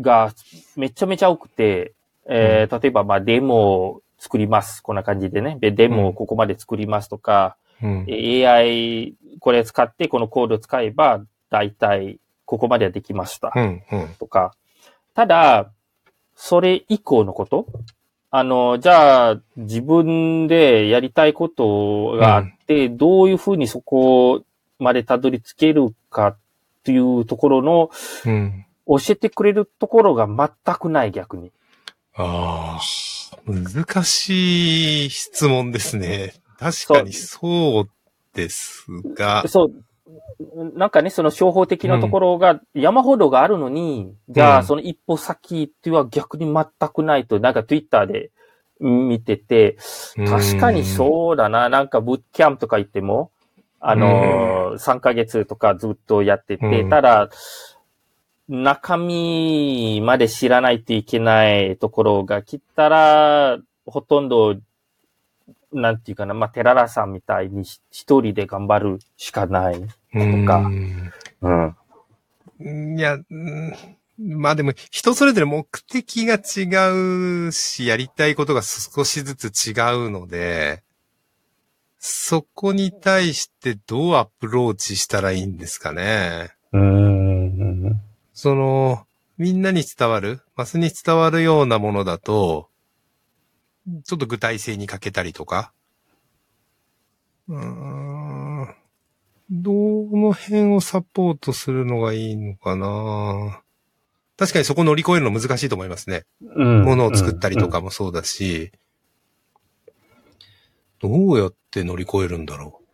[0.00, 0.32] が
[0.74, 1.92] めちゃめちゃ多くて、
[2.26, 4.82] えー例えば、まあ、デモを作ります。
[4.82, 5.58] こんな感じでね。
[5.60, 11.20] で、デモをここまで作りますとか、うんえー AI、これ使って、このコードを使えば、
[11.50, 13.52] だいたいここまではできました。
[13.54, 13.82] うん。
[13.90, 14.08] うん。
[14.18, 14.54] とか。
[15.14, 15.70] ただ、
[16.34, 17.66] それ以降のこと？
[18.30, 24.44] あの、じゃあ、自分でやりたいことがあって、どういうふうにそこ
[24.78, 26.38] までたどり着けるかっ
[26.82, 27.90] ていうところの、
[28.26, 28.66] うん。
[28.88, 31.50] 教えてくれるところが全くない逆に。
[32.14, 32.80] ああ、
[33.46, 36.34] 難しい質問ですね。
[36.58, 37.90] 確かにそう
[38.32, 39.72] ですが、そう。
[40.74, 48.30] なんかね、その商法的なところが山ほどがあるのに、じゃあその一歩先っていうのは逆に全くないと、なんか Twitter で
[48.80, 49.76] 見てて、
[50.28, 51.68] 確かにそうだな。
[51.68, 53.30] なんかブッキャンプとか行っても、
[53.80, 57.30] あのー、3ヶ月とかずっとやってて、うんただ、
[58.48, 64.56] 中身まで知らないといけないところが来たら、ほとんど、
[65.80, 69.86] なんていうかな、まあ、テララさんみたいにひ一人で頑張るしかない。
[70.14, 71.12] うんかうん
[72.60, 72.98] うん。
[72.98, 73.74] いや、うん
[74.18, 79.72] まあでも、人それぞれ目的が違うし、やりたいことが少しずつ違
[80.06, 80.82] うので、
[81.98, 86.50] そこに対してどうアプローチしたらいいんですかね。
[86.72, 88.00] うーん。
[88.32, 92.70] その、みんなに伝わる、マスに伝わるようなものだと、
[94.04, 95.72] ちょっと具体性に欠けたりとか？
[97.48, 98.74] うーん。
[99.48, 103.62] どの辺をサポートするのがいいのかな？
[104.36, 106.24] 確かにそこ乗り越えるの難しいと思いますね。
[106.42, 106.82] うん。
[106.82, 108.72] ものを作ったりとかもそうだし、
[111.00, 112.86] どうやって乗り越えるんだろう？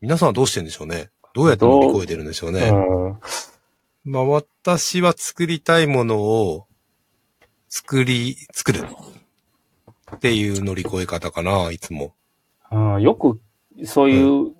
[0.00, 1.10] 皆さんはどうしてんでしょうね？
[1.34, 2.70] どうやって乗り越えてるんでしょううね。
[2.70, 2.74] ん。
[2.74, 3.18] うん。
[4.04, 6.66] まあ私は作りたいものを
[7.68, 8.86] 作り、作る
[10.16, 12.14] っていう乗り越え方かな、いつも。
[12.70, 13.40] うんよく、
[13.84, 14.52] そういう、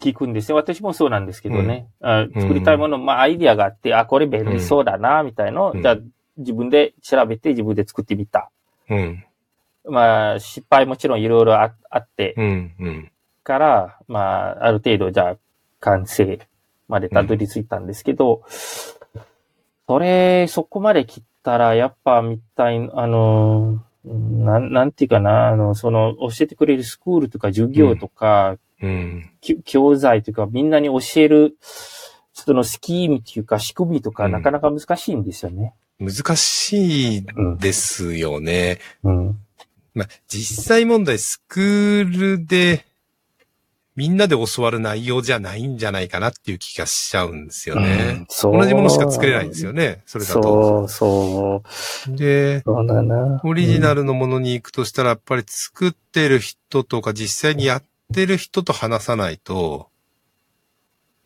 [0.00, 0.56] 聞くんですよ。
[0.56, 1.86] 私もそうなんですけどね。
[2.00, 5.82] あ作りたいもの、まあ、アイディアがあって、あ、これ便利そうだな、みたいのを、うん。
[5.82, 5.96] じゃあ、
[6.38, 8.50] 自分で調べて自分で作ってみた。
[8.88, 9.24] うん、
[9.84, 12.34] まあ、失敗もちろんいろいろああって。
[12.38, 13.12] うん、うん、
[13.44, 15.36] から、まあ、ある程度、じゃあ、
[15.80, 16.40] 完成
[16.88, 18.42] までたどり着いたんですけど、
[19.86, 31.56] それ、そこまで切ったら、やっぱ、みたい、あの、なん、なんていうかな、あの、その、教えてくれるスクールとか授業とか、うん、き教材というか、みんなに教える、
[32.32, 35.74] そのスキームっていうか仕組みとか、うんなかなか難しいんですよね。
[35.98, 37.26] 難しい
[37.58, 38.78] ですよね。
[39.02, 39.38] うん。
[39.92, 42.86] まあ、実際問題、スクールで、
[43.96, 48.24] みんなで教わる内容じゃないんじゃないかなっていう気がしちゃうんですようんね。
[48.28, 50.02] そう同じものしか作れないんですよね。
[50.06, 50.88] それだと。
[50.88, 53.40] そう、そう、で、そうだな。
[53.44, 57.84] オリジナルのものに行くとしたら、やっぱり作ってる人とか実際にやっ
[58.14, 59.88] てる人と話さないと、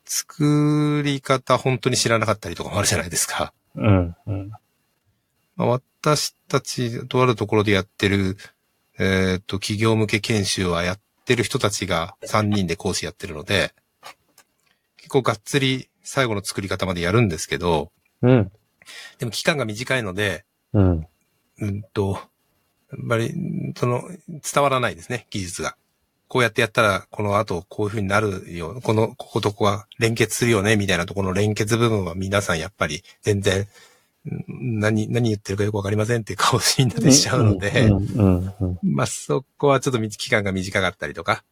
[0.07, 3.53] 作り方本当に知らなかったりとかもあるじゃないですか。
[3.77, 4.51] うん、うん。
[5.57, 8.37] まあ私たち、とあるところでやってる、
[8.99, 13.75] えっ、と、企業向け研修はやってる人たちが3人で講師やってるので、
[14.97, 17.91] 結構がっつり最後の作り方までやるんですけど、
[18.23, 18.53] うん、
[19.19, 21.07] でも期間が短いので、うん。
[21.61, 22.19] うんと、
[22.91, 23.33] やっぱり、
[23.77, 25.77] その、伝わらないですね、技術が。
[26.27, 33.67] こうやってやったら、この後こういう風になるよ、この、こことここが連結するよね、みたいなところの連結部分は皆さんやっぱり全然、うん
[34.49, 37.91] 何、何言ってるかよくわかりませんっていう顔しになってしちゃうので、
[38.83, 41.45] まあそこはちょっと期間が短かったりとか。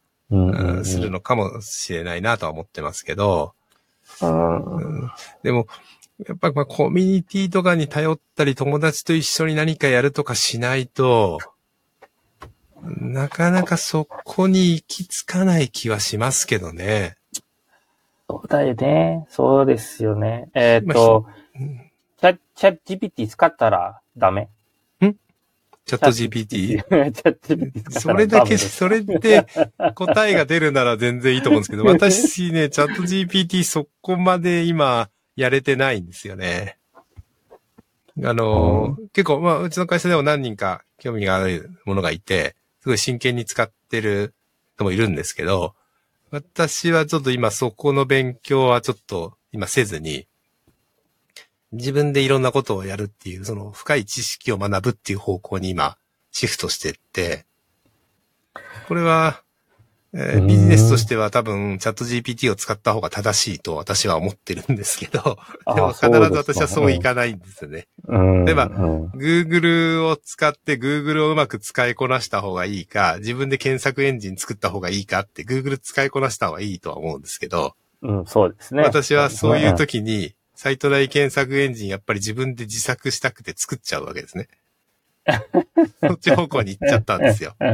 [0.85, 3.53] するのかもしれないなとは思ってますけど、
[4.23, 4.77] うん。
[4.77, 5.11] うん
[5.43, 5.67] でも、
[6.27, 11.39] やっぱりまあコミュニティとかに頼ったり友達と一緒に何かやるとかしないと、
[12.83, 17.17] なかなかそこに行き着かない気はしますけどね。
[18.29, 19.27] そうだよね。
[19.29, 20.49] そうですよね。
[20.55, 21.82] えっ、まと、うん
[22.55, 24.49] チャット GPT 使ったらダメ
[25.85, 26.79] チャット GPT?
[27.13, 29.47] チャット GPT 使ったらそれだけ、それで
[29.95, 36.79] 答えが出るなら全然いいと思うんですけど、 私ね、チャット GPT そこまで今やれてないんですよね。
[38.23, 44.35] あの、結構、まあ、うちの会社でも何人か興味があるものがいて、すごい真剣に使ってる
[44.77, 45.75] 人もいるんですけど、
[46.31, 50.27] 私はちょっと今そこの勉強はちょっと今せずに、
[51.73, 55.97] 自分でいろんなことをやるっていう、その深い知識を学ぶっていう方向に今
[56.31, 57.47] シフトしてって、
[58.89, 59.43] これは、
[60.15, 60.47] えーうん。
[60.47, 67.89] ビジネスとしては多分チャット GPT を使った方が正しいと私は思ってるんですけど、あでも必ず私はそういかないんですよね。
[68.09, 68.45] うん。
[68.45, 78.83] 例えばうん、Google を使って Google をうまく使いこなした方がいいか、自分で検索エンジン作った方がいいかって Google 使いこなした方がいいとは思うんですけど、うん、そうですね。
[78.83, 84.47] 私はそういう時にサイト内検索エンジンやっぱり自分で自作したくて作っちゃうわけですね。
[86.01, 87.57] そっち方向に行っちゃったんですよ。
[87.59, 87.69] うん、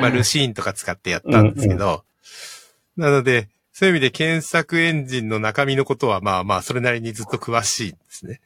[0.00, 2.04] まあ、ルシーンとか使ってやったんですけど、
[2.96, 8.40] なので、そういう意味で検索エンジンの中身のことはまあまあ、それなりにずっと詳しいんですね。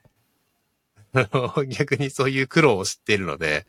[1.15, 3.67] あ の逆にそういう苦労を知っているので、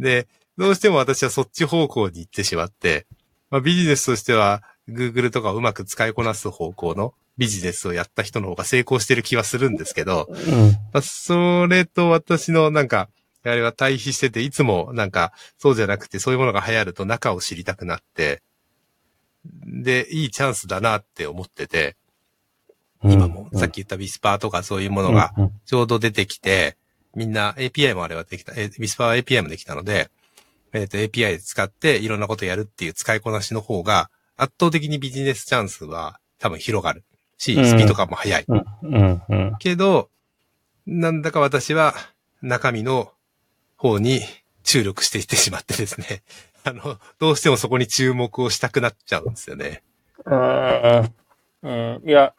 [0.00, 3.06] で、どうしても私はそっち方向に行ってしまって、
[3.50, 10.70] まあ、ビジネスとしては Google とかをうまく使いこなす方向のビジネスをやった人の方が成功してる気はするんですけど、うん。
[10.92, 13.08] まあ、それと私のなんか、
[13.44, 18.42] あれは対比してて、いつもなんか、そうじゃなくて、そういうものが流行ると中を知りたくなって、
[19.64, 21.96] で、いいチャンスだなって思ってて、
[23.04, 26.76] 今も、さっき言ったビスパーとかそういうものがうん、ちょうど出てきて、
[27.14, 30.10] みんな API もあれはできた、えビスパーは API もできたので、
[30.72, 37.04] えっ、と API で使っていろんなことやるっていう使いこなしの方が、圧倒的にビジネスチャンスは多分広がる。
[37.36, 38.44] し、うんスピード感も速い。
[38.48, 38.64] うん。
[38.82, 39.22] うん。
[39.28, 39.56] うん。
[39.58, 40.08] けど、
[40.86, 41.94] なんだか私は
[42.42, 43.12] 中身の
[43.76, 44.20] 方に
[44.64, 46.22] 注力していってしまってですね。
[46.64, 49.82] あの、どうしてもそこに注目をしたくなっちゃうんですよね。
[50.24, 51.14] うん。
[51.62, 52.02] うん。
[52.04, 52.34] いや、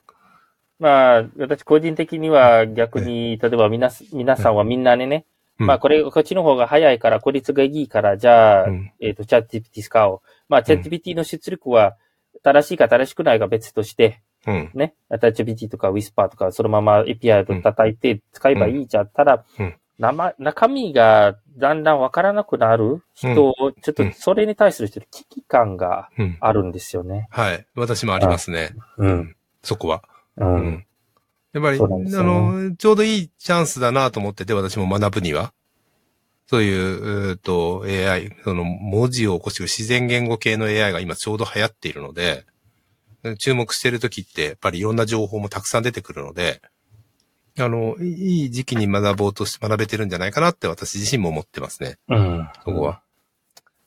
[0.79, 5.25] まあ、私個人的には逆に、例えば皆す、皆さんはみんなねね、
[5.59, 10.21] うんまあこれ、こっちの方が早いから、効率がいいから、じゃあ、うんえっ、と、チャット GPT 使おう。
[10.49, 11.95] まあ、チャット GPT の出力は、
[12.43, 14.71] 正しいか正しくないか別として、うん。
[14.73, 19.07] ね、チャット GPT とか Whisper とか、そのまま API を叩いて使えばいいじゃん。
[19.07, 26.37] ただ、うん生中身がだんだんわからなくなる人、ちょっとそれに対するちょっと危機感がうん。
[26.39, 27.27] あるんですよね。
[27.31, 27.67] はい。
[27.75, 28.69] 私もありますね。
[28.97, 29.35] うん。
[29.61, 30.01] そこは。
[30.37, 30.45] う。
[30.45, 30.85] うんん。
[31.51, 35.51] やっぱり、あの、ちょうどいいチャンスだなと思ってて、私も学ぶには。
[36.49, 42.43] そういう、うーと、AI、その文字を起こしてくる自然言語系の AI が今ちょうど流行っているので、
[43.37, 46.63] 注目してる時って、やっぱりいろんな情報もたくさん出てくるので、
[47.59, 51.99] あの、いい時期に学ぼうとして学べてるんじゃないかなって私自身も思ってますね。
[52.07, 52.49] うん。
[52.65, 53.03] そこは。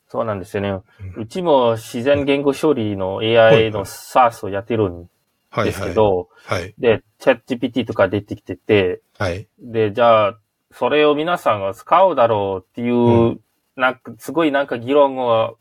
[0.07, 0.69] そうなんですよね。
[0.69, 0.83] う
[1.23, 5.09] うちも自然言語処理の AI の SaaS をやってるんです
[5.49, 5.89] はいはい。
[5.89, 6.73] けど、はい。
[6.77, 9.49] で、チャット GPT とか出てきてて、はい。
[9.59, 10.39] で、じゃあ、
[10.73, 13.39] それを皆さんが使うだろうっていう、うん
[13.75, 15.53] なんか、すごいなんか議論が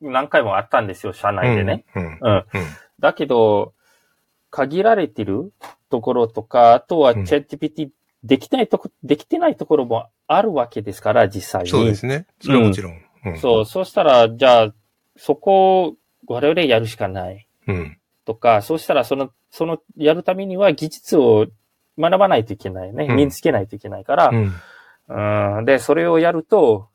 [0.00, 1.84] 何回もあったんですよ、社内でね。
[1.94, 2.42] うん。
[2.98, 3.74] だけど、
[4.50, 5.52] 限られてる
[5.90, 7.90] ところとか、あとはうんチャット GPT
[8.24, 11.68] できないとこ、できてないところもあるわけですから、実際に。
[11.68, 12.26] そうですね。
[12.40, 13.02] それはもちろん。
[13.26, 13.38] うん。
[13.38, 14.74] そう、そうしたら、じゃあ、
[15.16, 15.94] そこを
[16.26, 17.46] 我々やるしかない。
[17.66, 17.98] うん。
[18.24, 21.46] とか、そうしたらその、その、やるためには技術を
[21.98, 23.06] 学ばないといけないね。
[23.06, 25.58] うん身につけないといけないから、うん。
[25.58, 26.88] うん、で、それをやると、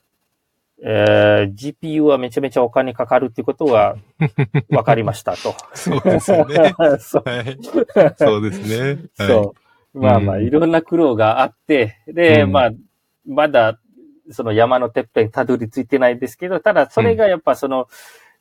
[0.82, 3.96] えー GPU はめちゃめちゃお金かかるってことは
[4.70, 5.56] 分かりましたと。
[5.74, 6.74] そうですよね。
[7.00, 7.58] そうはい。
[8.18, 9.04] そうですね。
[9.18, 9.56] はい、そ
[9.94, 10.00] う。
[10.00, 12.72] まあまあ、うんいろんな苦労があって、で、うんまあ、
[13.28, 13.80] まだ、
[14.32, 17.88] その山のてっぺんたどり着いてないですけど、ただそれがやっぱその、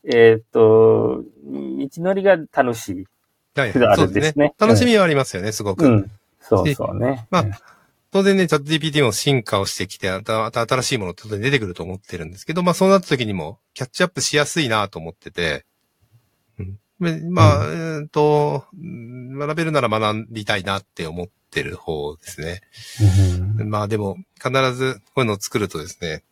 [0.04, 3.06] えーっと、道のりが楽しい。
[3.54, 4.54] はいでねんですすね。
[4.58, 5.84] 楽しみはありますよね、すごく。
[5.84, 6.10] うん。
[6.42, 7.26] そうそうね。
[7.30, 7.44] まあ
[8.12, 15.64] 当然ね、チャット GPT も進化をしてきて、新しいものって当然出てくると思ってるんですけど、まあそうなった時にもキャッチアップしやすいなと思ってて、
[16.58, 22.60] うんでまあ、えーっと、うん学べるなら学びたいなって思ってる方ですね。
[23.64, 26.22] まあでも、必ずこういうのを作るとですね、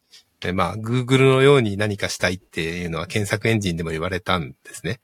[0.42, 5.00] えまあ、Google のように何かしたいっていうのは検索エンジンでも言われたんですね。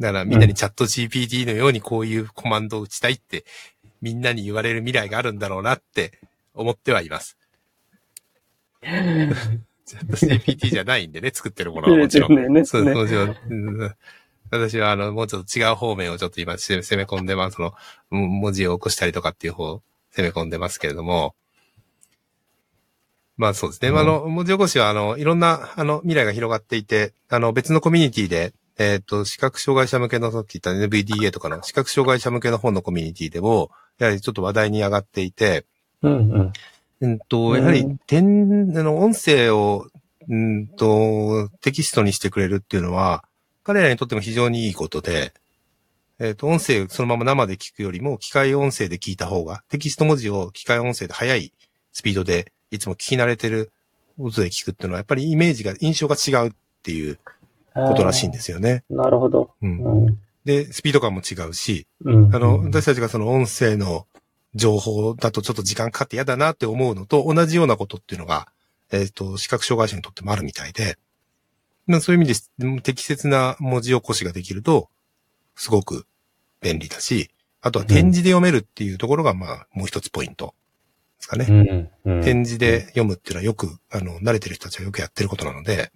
[0.00, 3.44] だからみんなにチャット GPT のようにこういうコマンドを打ちたいって、
[4.00, 6.18] みんなに言われる未来があるんだろうなって
[6.54, 7.36] 思ってはいます。
[8.82, 12.34] チャット GPT じゃないんでね、作ってるものはもちろん。
[12.36, 13.36] ねねそう、ねもちろん。
[13.48, 13.54] う
[13.86, 13.94] ん
[14.52, 17.56] 私は、あの、もうちょっと違う方面をちょっと今攻め込んでます。
[17.56, 17.74] その、
[18.10, 21.36] うん文字を起こしたりとかっていう方を攻め込んでますけれども。
[23.36, 23.90] まあそうですね。
[23.90, 35.66] うんあの、文字起こしは、あの、いろんな、あの、未来が広がっていて、あの、別のコミュニティで、えっ、と、視覚障害者向けの、さっき言った NVDA とかの視覚障害者向けの本のコミュニティでも、やはりちょっと話題に上がっていて、
[36.00, 36.52] うんうん。
[37.02, 39.86] うんと、うんやはり、点、あの、音声を、
[40.30, 43.22] うんと、テキストにしてくれるっていうのは、
[43.64, 45.34] 彼らにとっても非常にいいことで、
[46.18, 51.52] えっ、と、音声そのまま生で聞くよりも、機械音声で聞いた方が、テキスト文字を機械音声で速い
[51.92, 53.72] スピードで、いつも聞き慣れてる
[54.16, 56.52] 音で聞くっていうのは、やっぱりイメージが、印象が違うっ
[56.82, 57.18] ていう
[57.74, 58.84] ことらしいんですよね。
[58.90, 59.54] なるほど。
[59.62, 59.66] う。
[59.66, 60.18] うんん。
[60.44, 62.34] で、スピード感も違うし、うん。
[62.34, 64.06] あの、私たちがその音声の
[64.54, 68.48] 情報だとちょっと時間かかって嫌だなって思うのと同じようなことっていうのが、
[68.92, 70.98] えっ、と、視覚障害者にとってもあるみたいで、
[71.86, 74.88] まあそういう意味でうん適切な文字起こしができると、
[75.54, 76.06] すごく
[76.60, 77.30] 便利だし、
[77.62, 80.54] あとは点字で読めるっていうところが、まあ、もう一つポイント
[81.18, 81.46] ですかね。
[82.04, 82.12] うん。
[82.12, 82.22] うん。
[82.22, 85.92] 点字で読むっていうのはよく、あの、慣れてる人たちはよくやってることなので、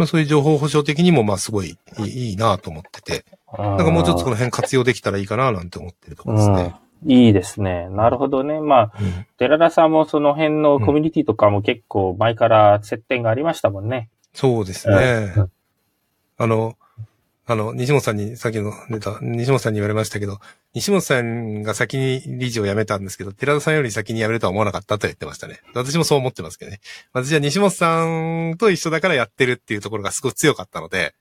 [0.00, 6.74] まあそういう情報保障的にも、まあすごいいいなと思ってて、ななんかもうちょっとこの辺活用できたらいいかななんて思ってるところですね。
[7.04, 7.12] うん。
[7.12, 7.90] いいですね。
[7.90, 8.60] なるほどね。
[8.60, 14.08] まあ、うん寺田さんもその辺のコミュニティとかも結構前から接点がありましたもんね。
[14.32, 15.50] そうですねうん。
[16.38, 16.76] あの、
[17.50, 20.38] あの、西本さんに、さっきの出た、西本さんに言われましたけど、
[20.72, 25.60] 西本さんが先に理事を辞めたんですけど、寺田さんより先に辞めるとは思わなかったと言ってましたね。
[25.74, 26.78] 私もそう思ってますけどね。
[27.12, 31.16] 私は西本さんと一緒だからやってるっていうところがすごく強かったので、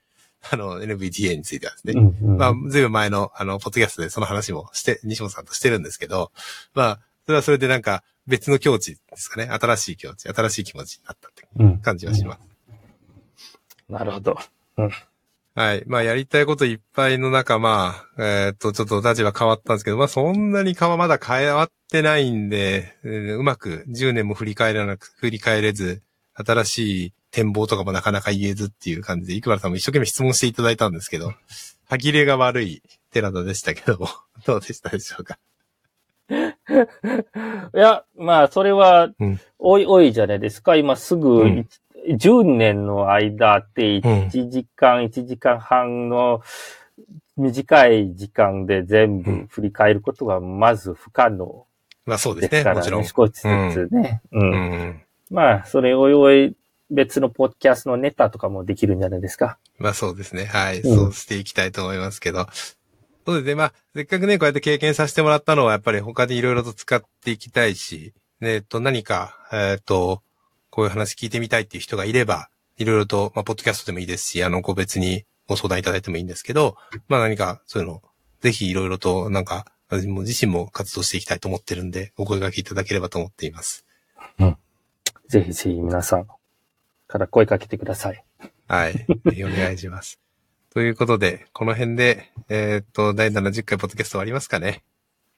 [0.52, 1.94] あの、NVDA についてはですね。
[1.94, 6.32] うんうんまあ、ずいぶん前の、あの、ポッドキャストでその話もして、西本さんとしてるんですけど、
[6.76, 9.50] まあ、それはそれでなんか別の境地ですかね。
[9.52, 12.42] 新しい境地、新しい気持ちになったってうん感じはします。
[13.90, 14.38] なるほど。
[14.78, 15.09] あ
[15.60, 15.84] はい。
[15.88, 26.02] まあ、やりたいこといっぱいの中、まあ、えーっと、ちょっと立場変わったんですけど、まあ、そんなにかはまだ変わってないんで、えーうまく10年も振り返らなく、振り返れず、
[26.34, 31.34] 新しい展望とかもなかなか言えずっていう感じで、いくばらさんも一生懸命質問していただいたんですけど、
[31.90, 32.82] 歯切れが悪い
[33.12, 34.08] 寺田でしたけども、
[34.48, 35.40] どうでしたでしょうか？
[36.30, 40.78] いや、まあ、それはうん、おいおいじゃないですか。
[40.78, 41.68] 今すぐ、うん
[42.16, 46.42] 10年の間ってうん1時間、1時間半の
[47.38, 51.66] 短い時間で全部振り返ることはまず不可能
[52.06, 53.08] まあそうですすからもちろんね。。
[53.08, 54.22] 少しずつね。
[54.32, 54.40] う。
[54.40, 55.02] うんん。
[55.30, 56.56] まあ、それおいおい
[56.90, 59.60] 別のポッドキャストのネタとかもできるんじゃないですか。
[59.78, 60.46] まあそうですね。
[60.46, 60.82] はい。
[60.82, 62.48] うんそうしていきたいと思いますけど。
[63.26, 63.56] そうですね。
[63.56, 70.24] まあ、せっかくね、こうやって経験させてもらったのは、やっぱり他でいろいろと使っていきたいし、ねえっと、何か、えっと、
[70.80, 76.78] こういう話聞いてみたいっていう人がいれば、いろいろと、まあ、ポッドキャストでもいいですし、あの、個別にご相談いただいてもいいんですけど、
[77.10, 78.02] まあ何か、そういうの、
[78.40, 83.86] ぜひいろいろと、なんか、私も自身も活動していきたいと思ってるんで、お声掛けいただければと思っています。
[85.28, 86.28] ぜひぜひ皆さん
[87.08, 88.24] から声かけてください。
[88.70, 88.94] はい。
[88.94, 90.18] ぜひお願いします。
[90.74, 94.82] ということで、この辺で、えーっと、第70回ポッドキャスト終わりますかね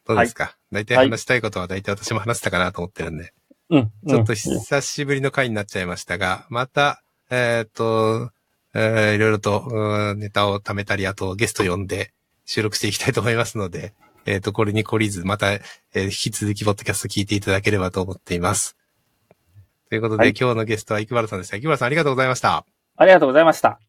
[0.05, 3.33] どうですか、大体話したいことは大体私も話したかなと思ってるんで、
[3.71, 3.91] うん。
[4.07, 8.31] ちょっとうん久しぶりの回になっちゃいましたが、また、えーっと、
[8.73, 12.13] えーいろいろと、うんネタを貯めたり、あとゲスト呼んで
[12.45, 13.93] 収録していきたいと思いますので、
[14.25, 18.75] えーっと、これに懲りず、また、えー引き続きポッドキャスト聞いていただければと思っています。
[19.89, 21.57] ということで、はい今日のゲストは生原さんでした。
[21.57, 22.65] 生原さんありがとうございました。
[22.97, 23.79] ありがとうございました。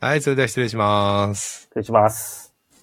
[0.00, 1.62] はい、それでは失礼します。
[1.62, 2.53] 失礼します。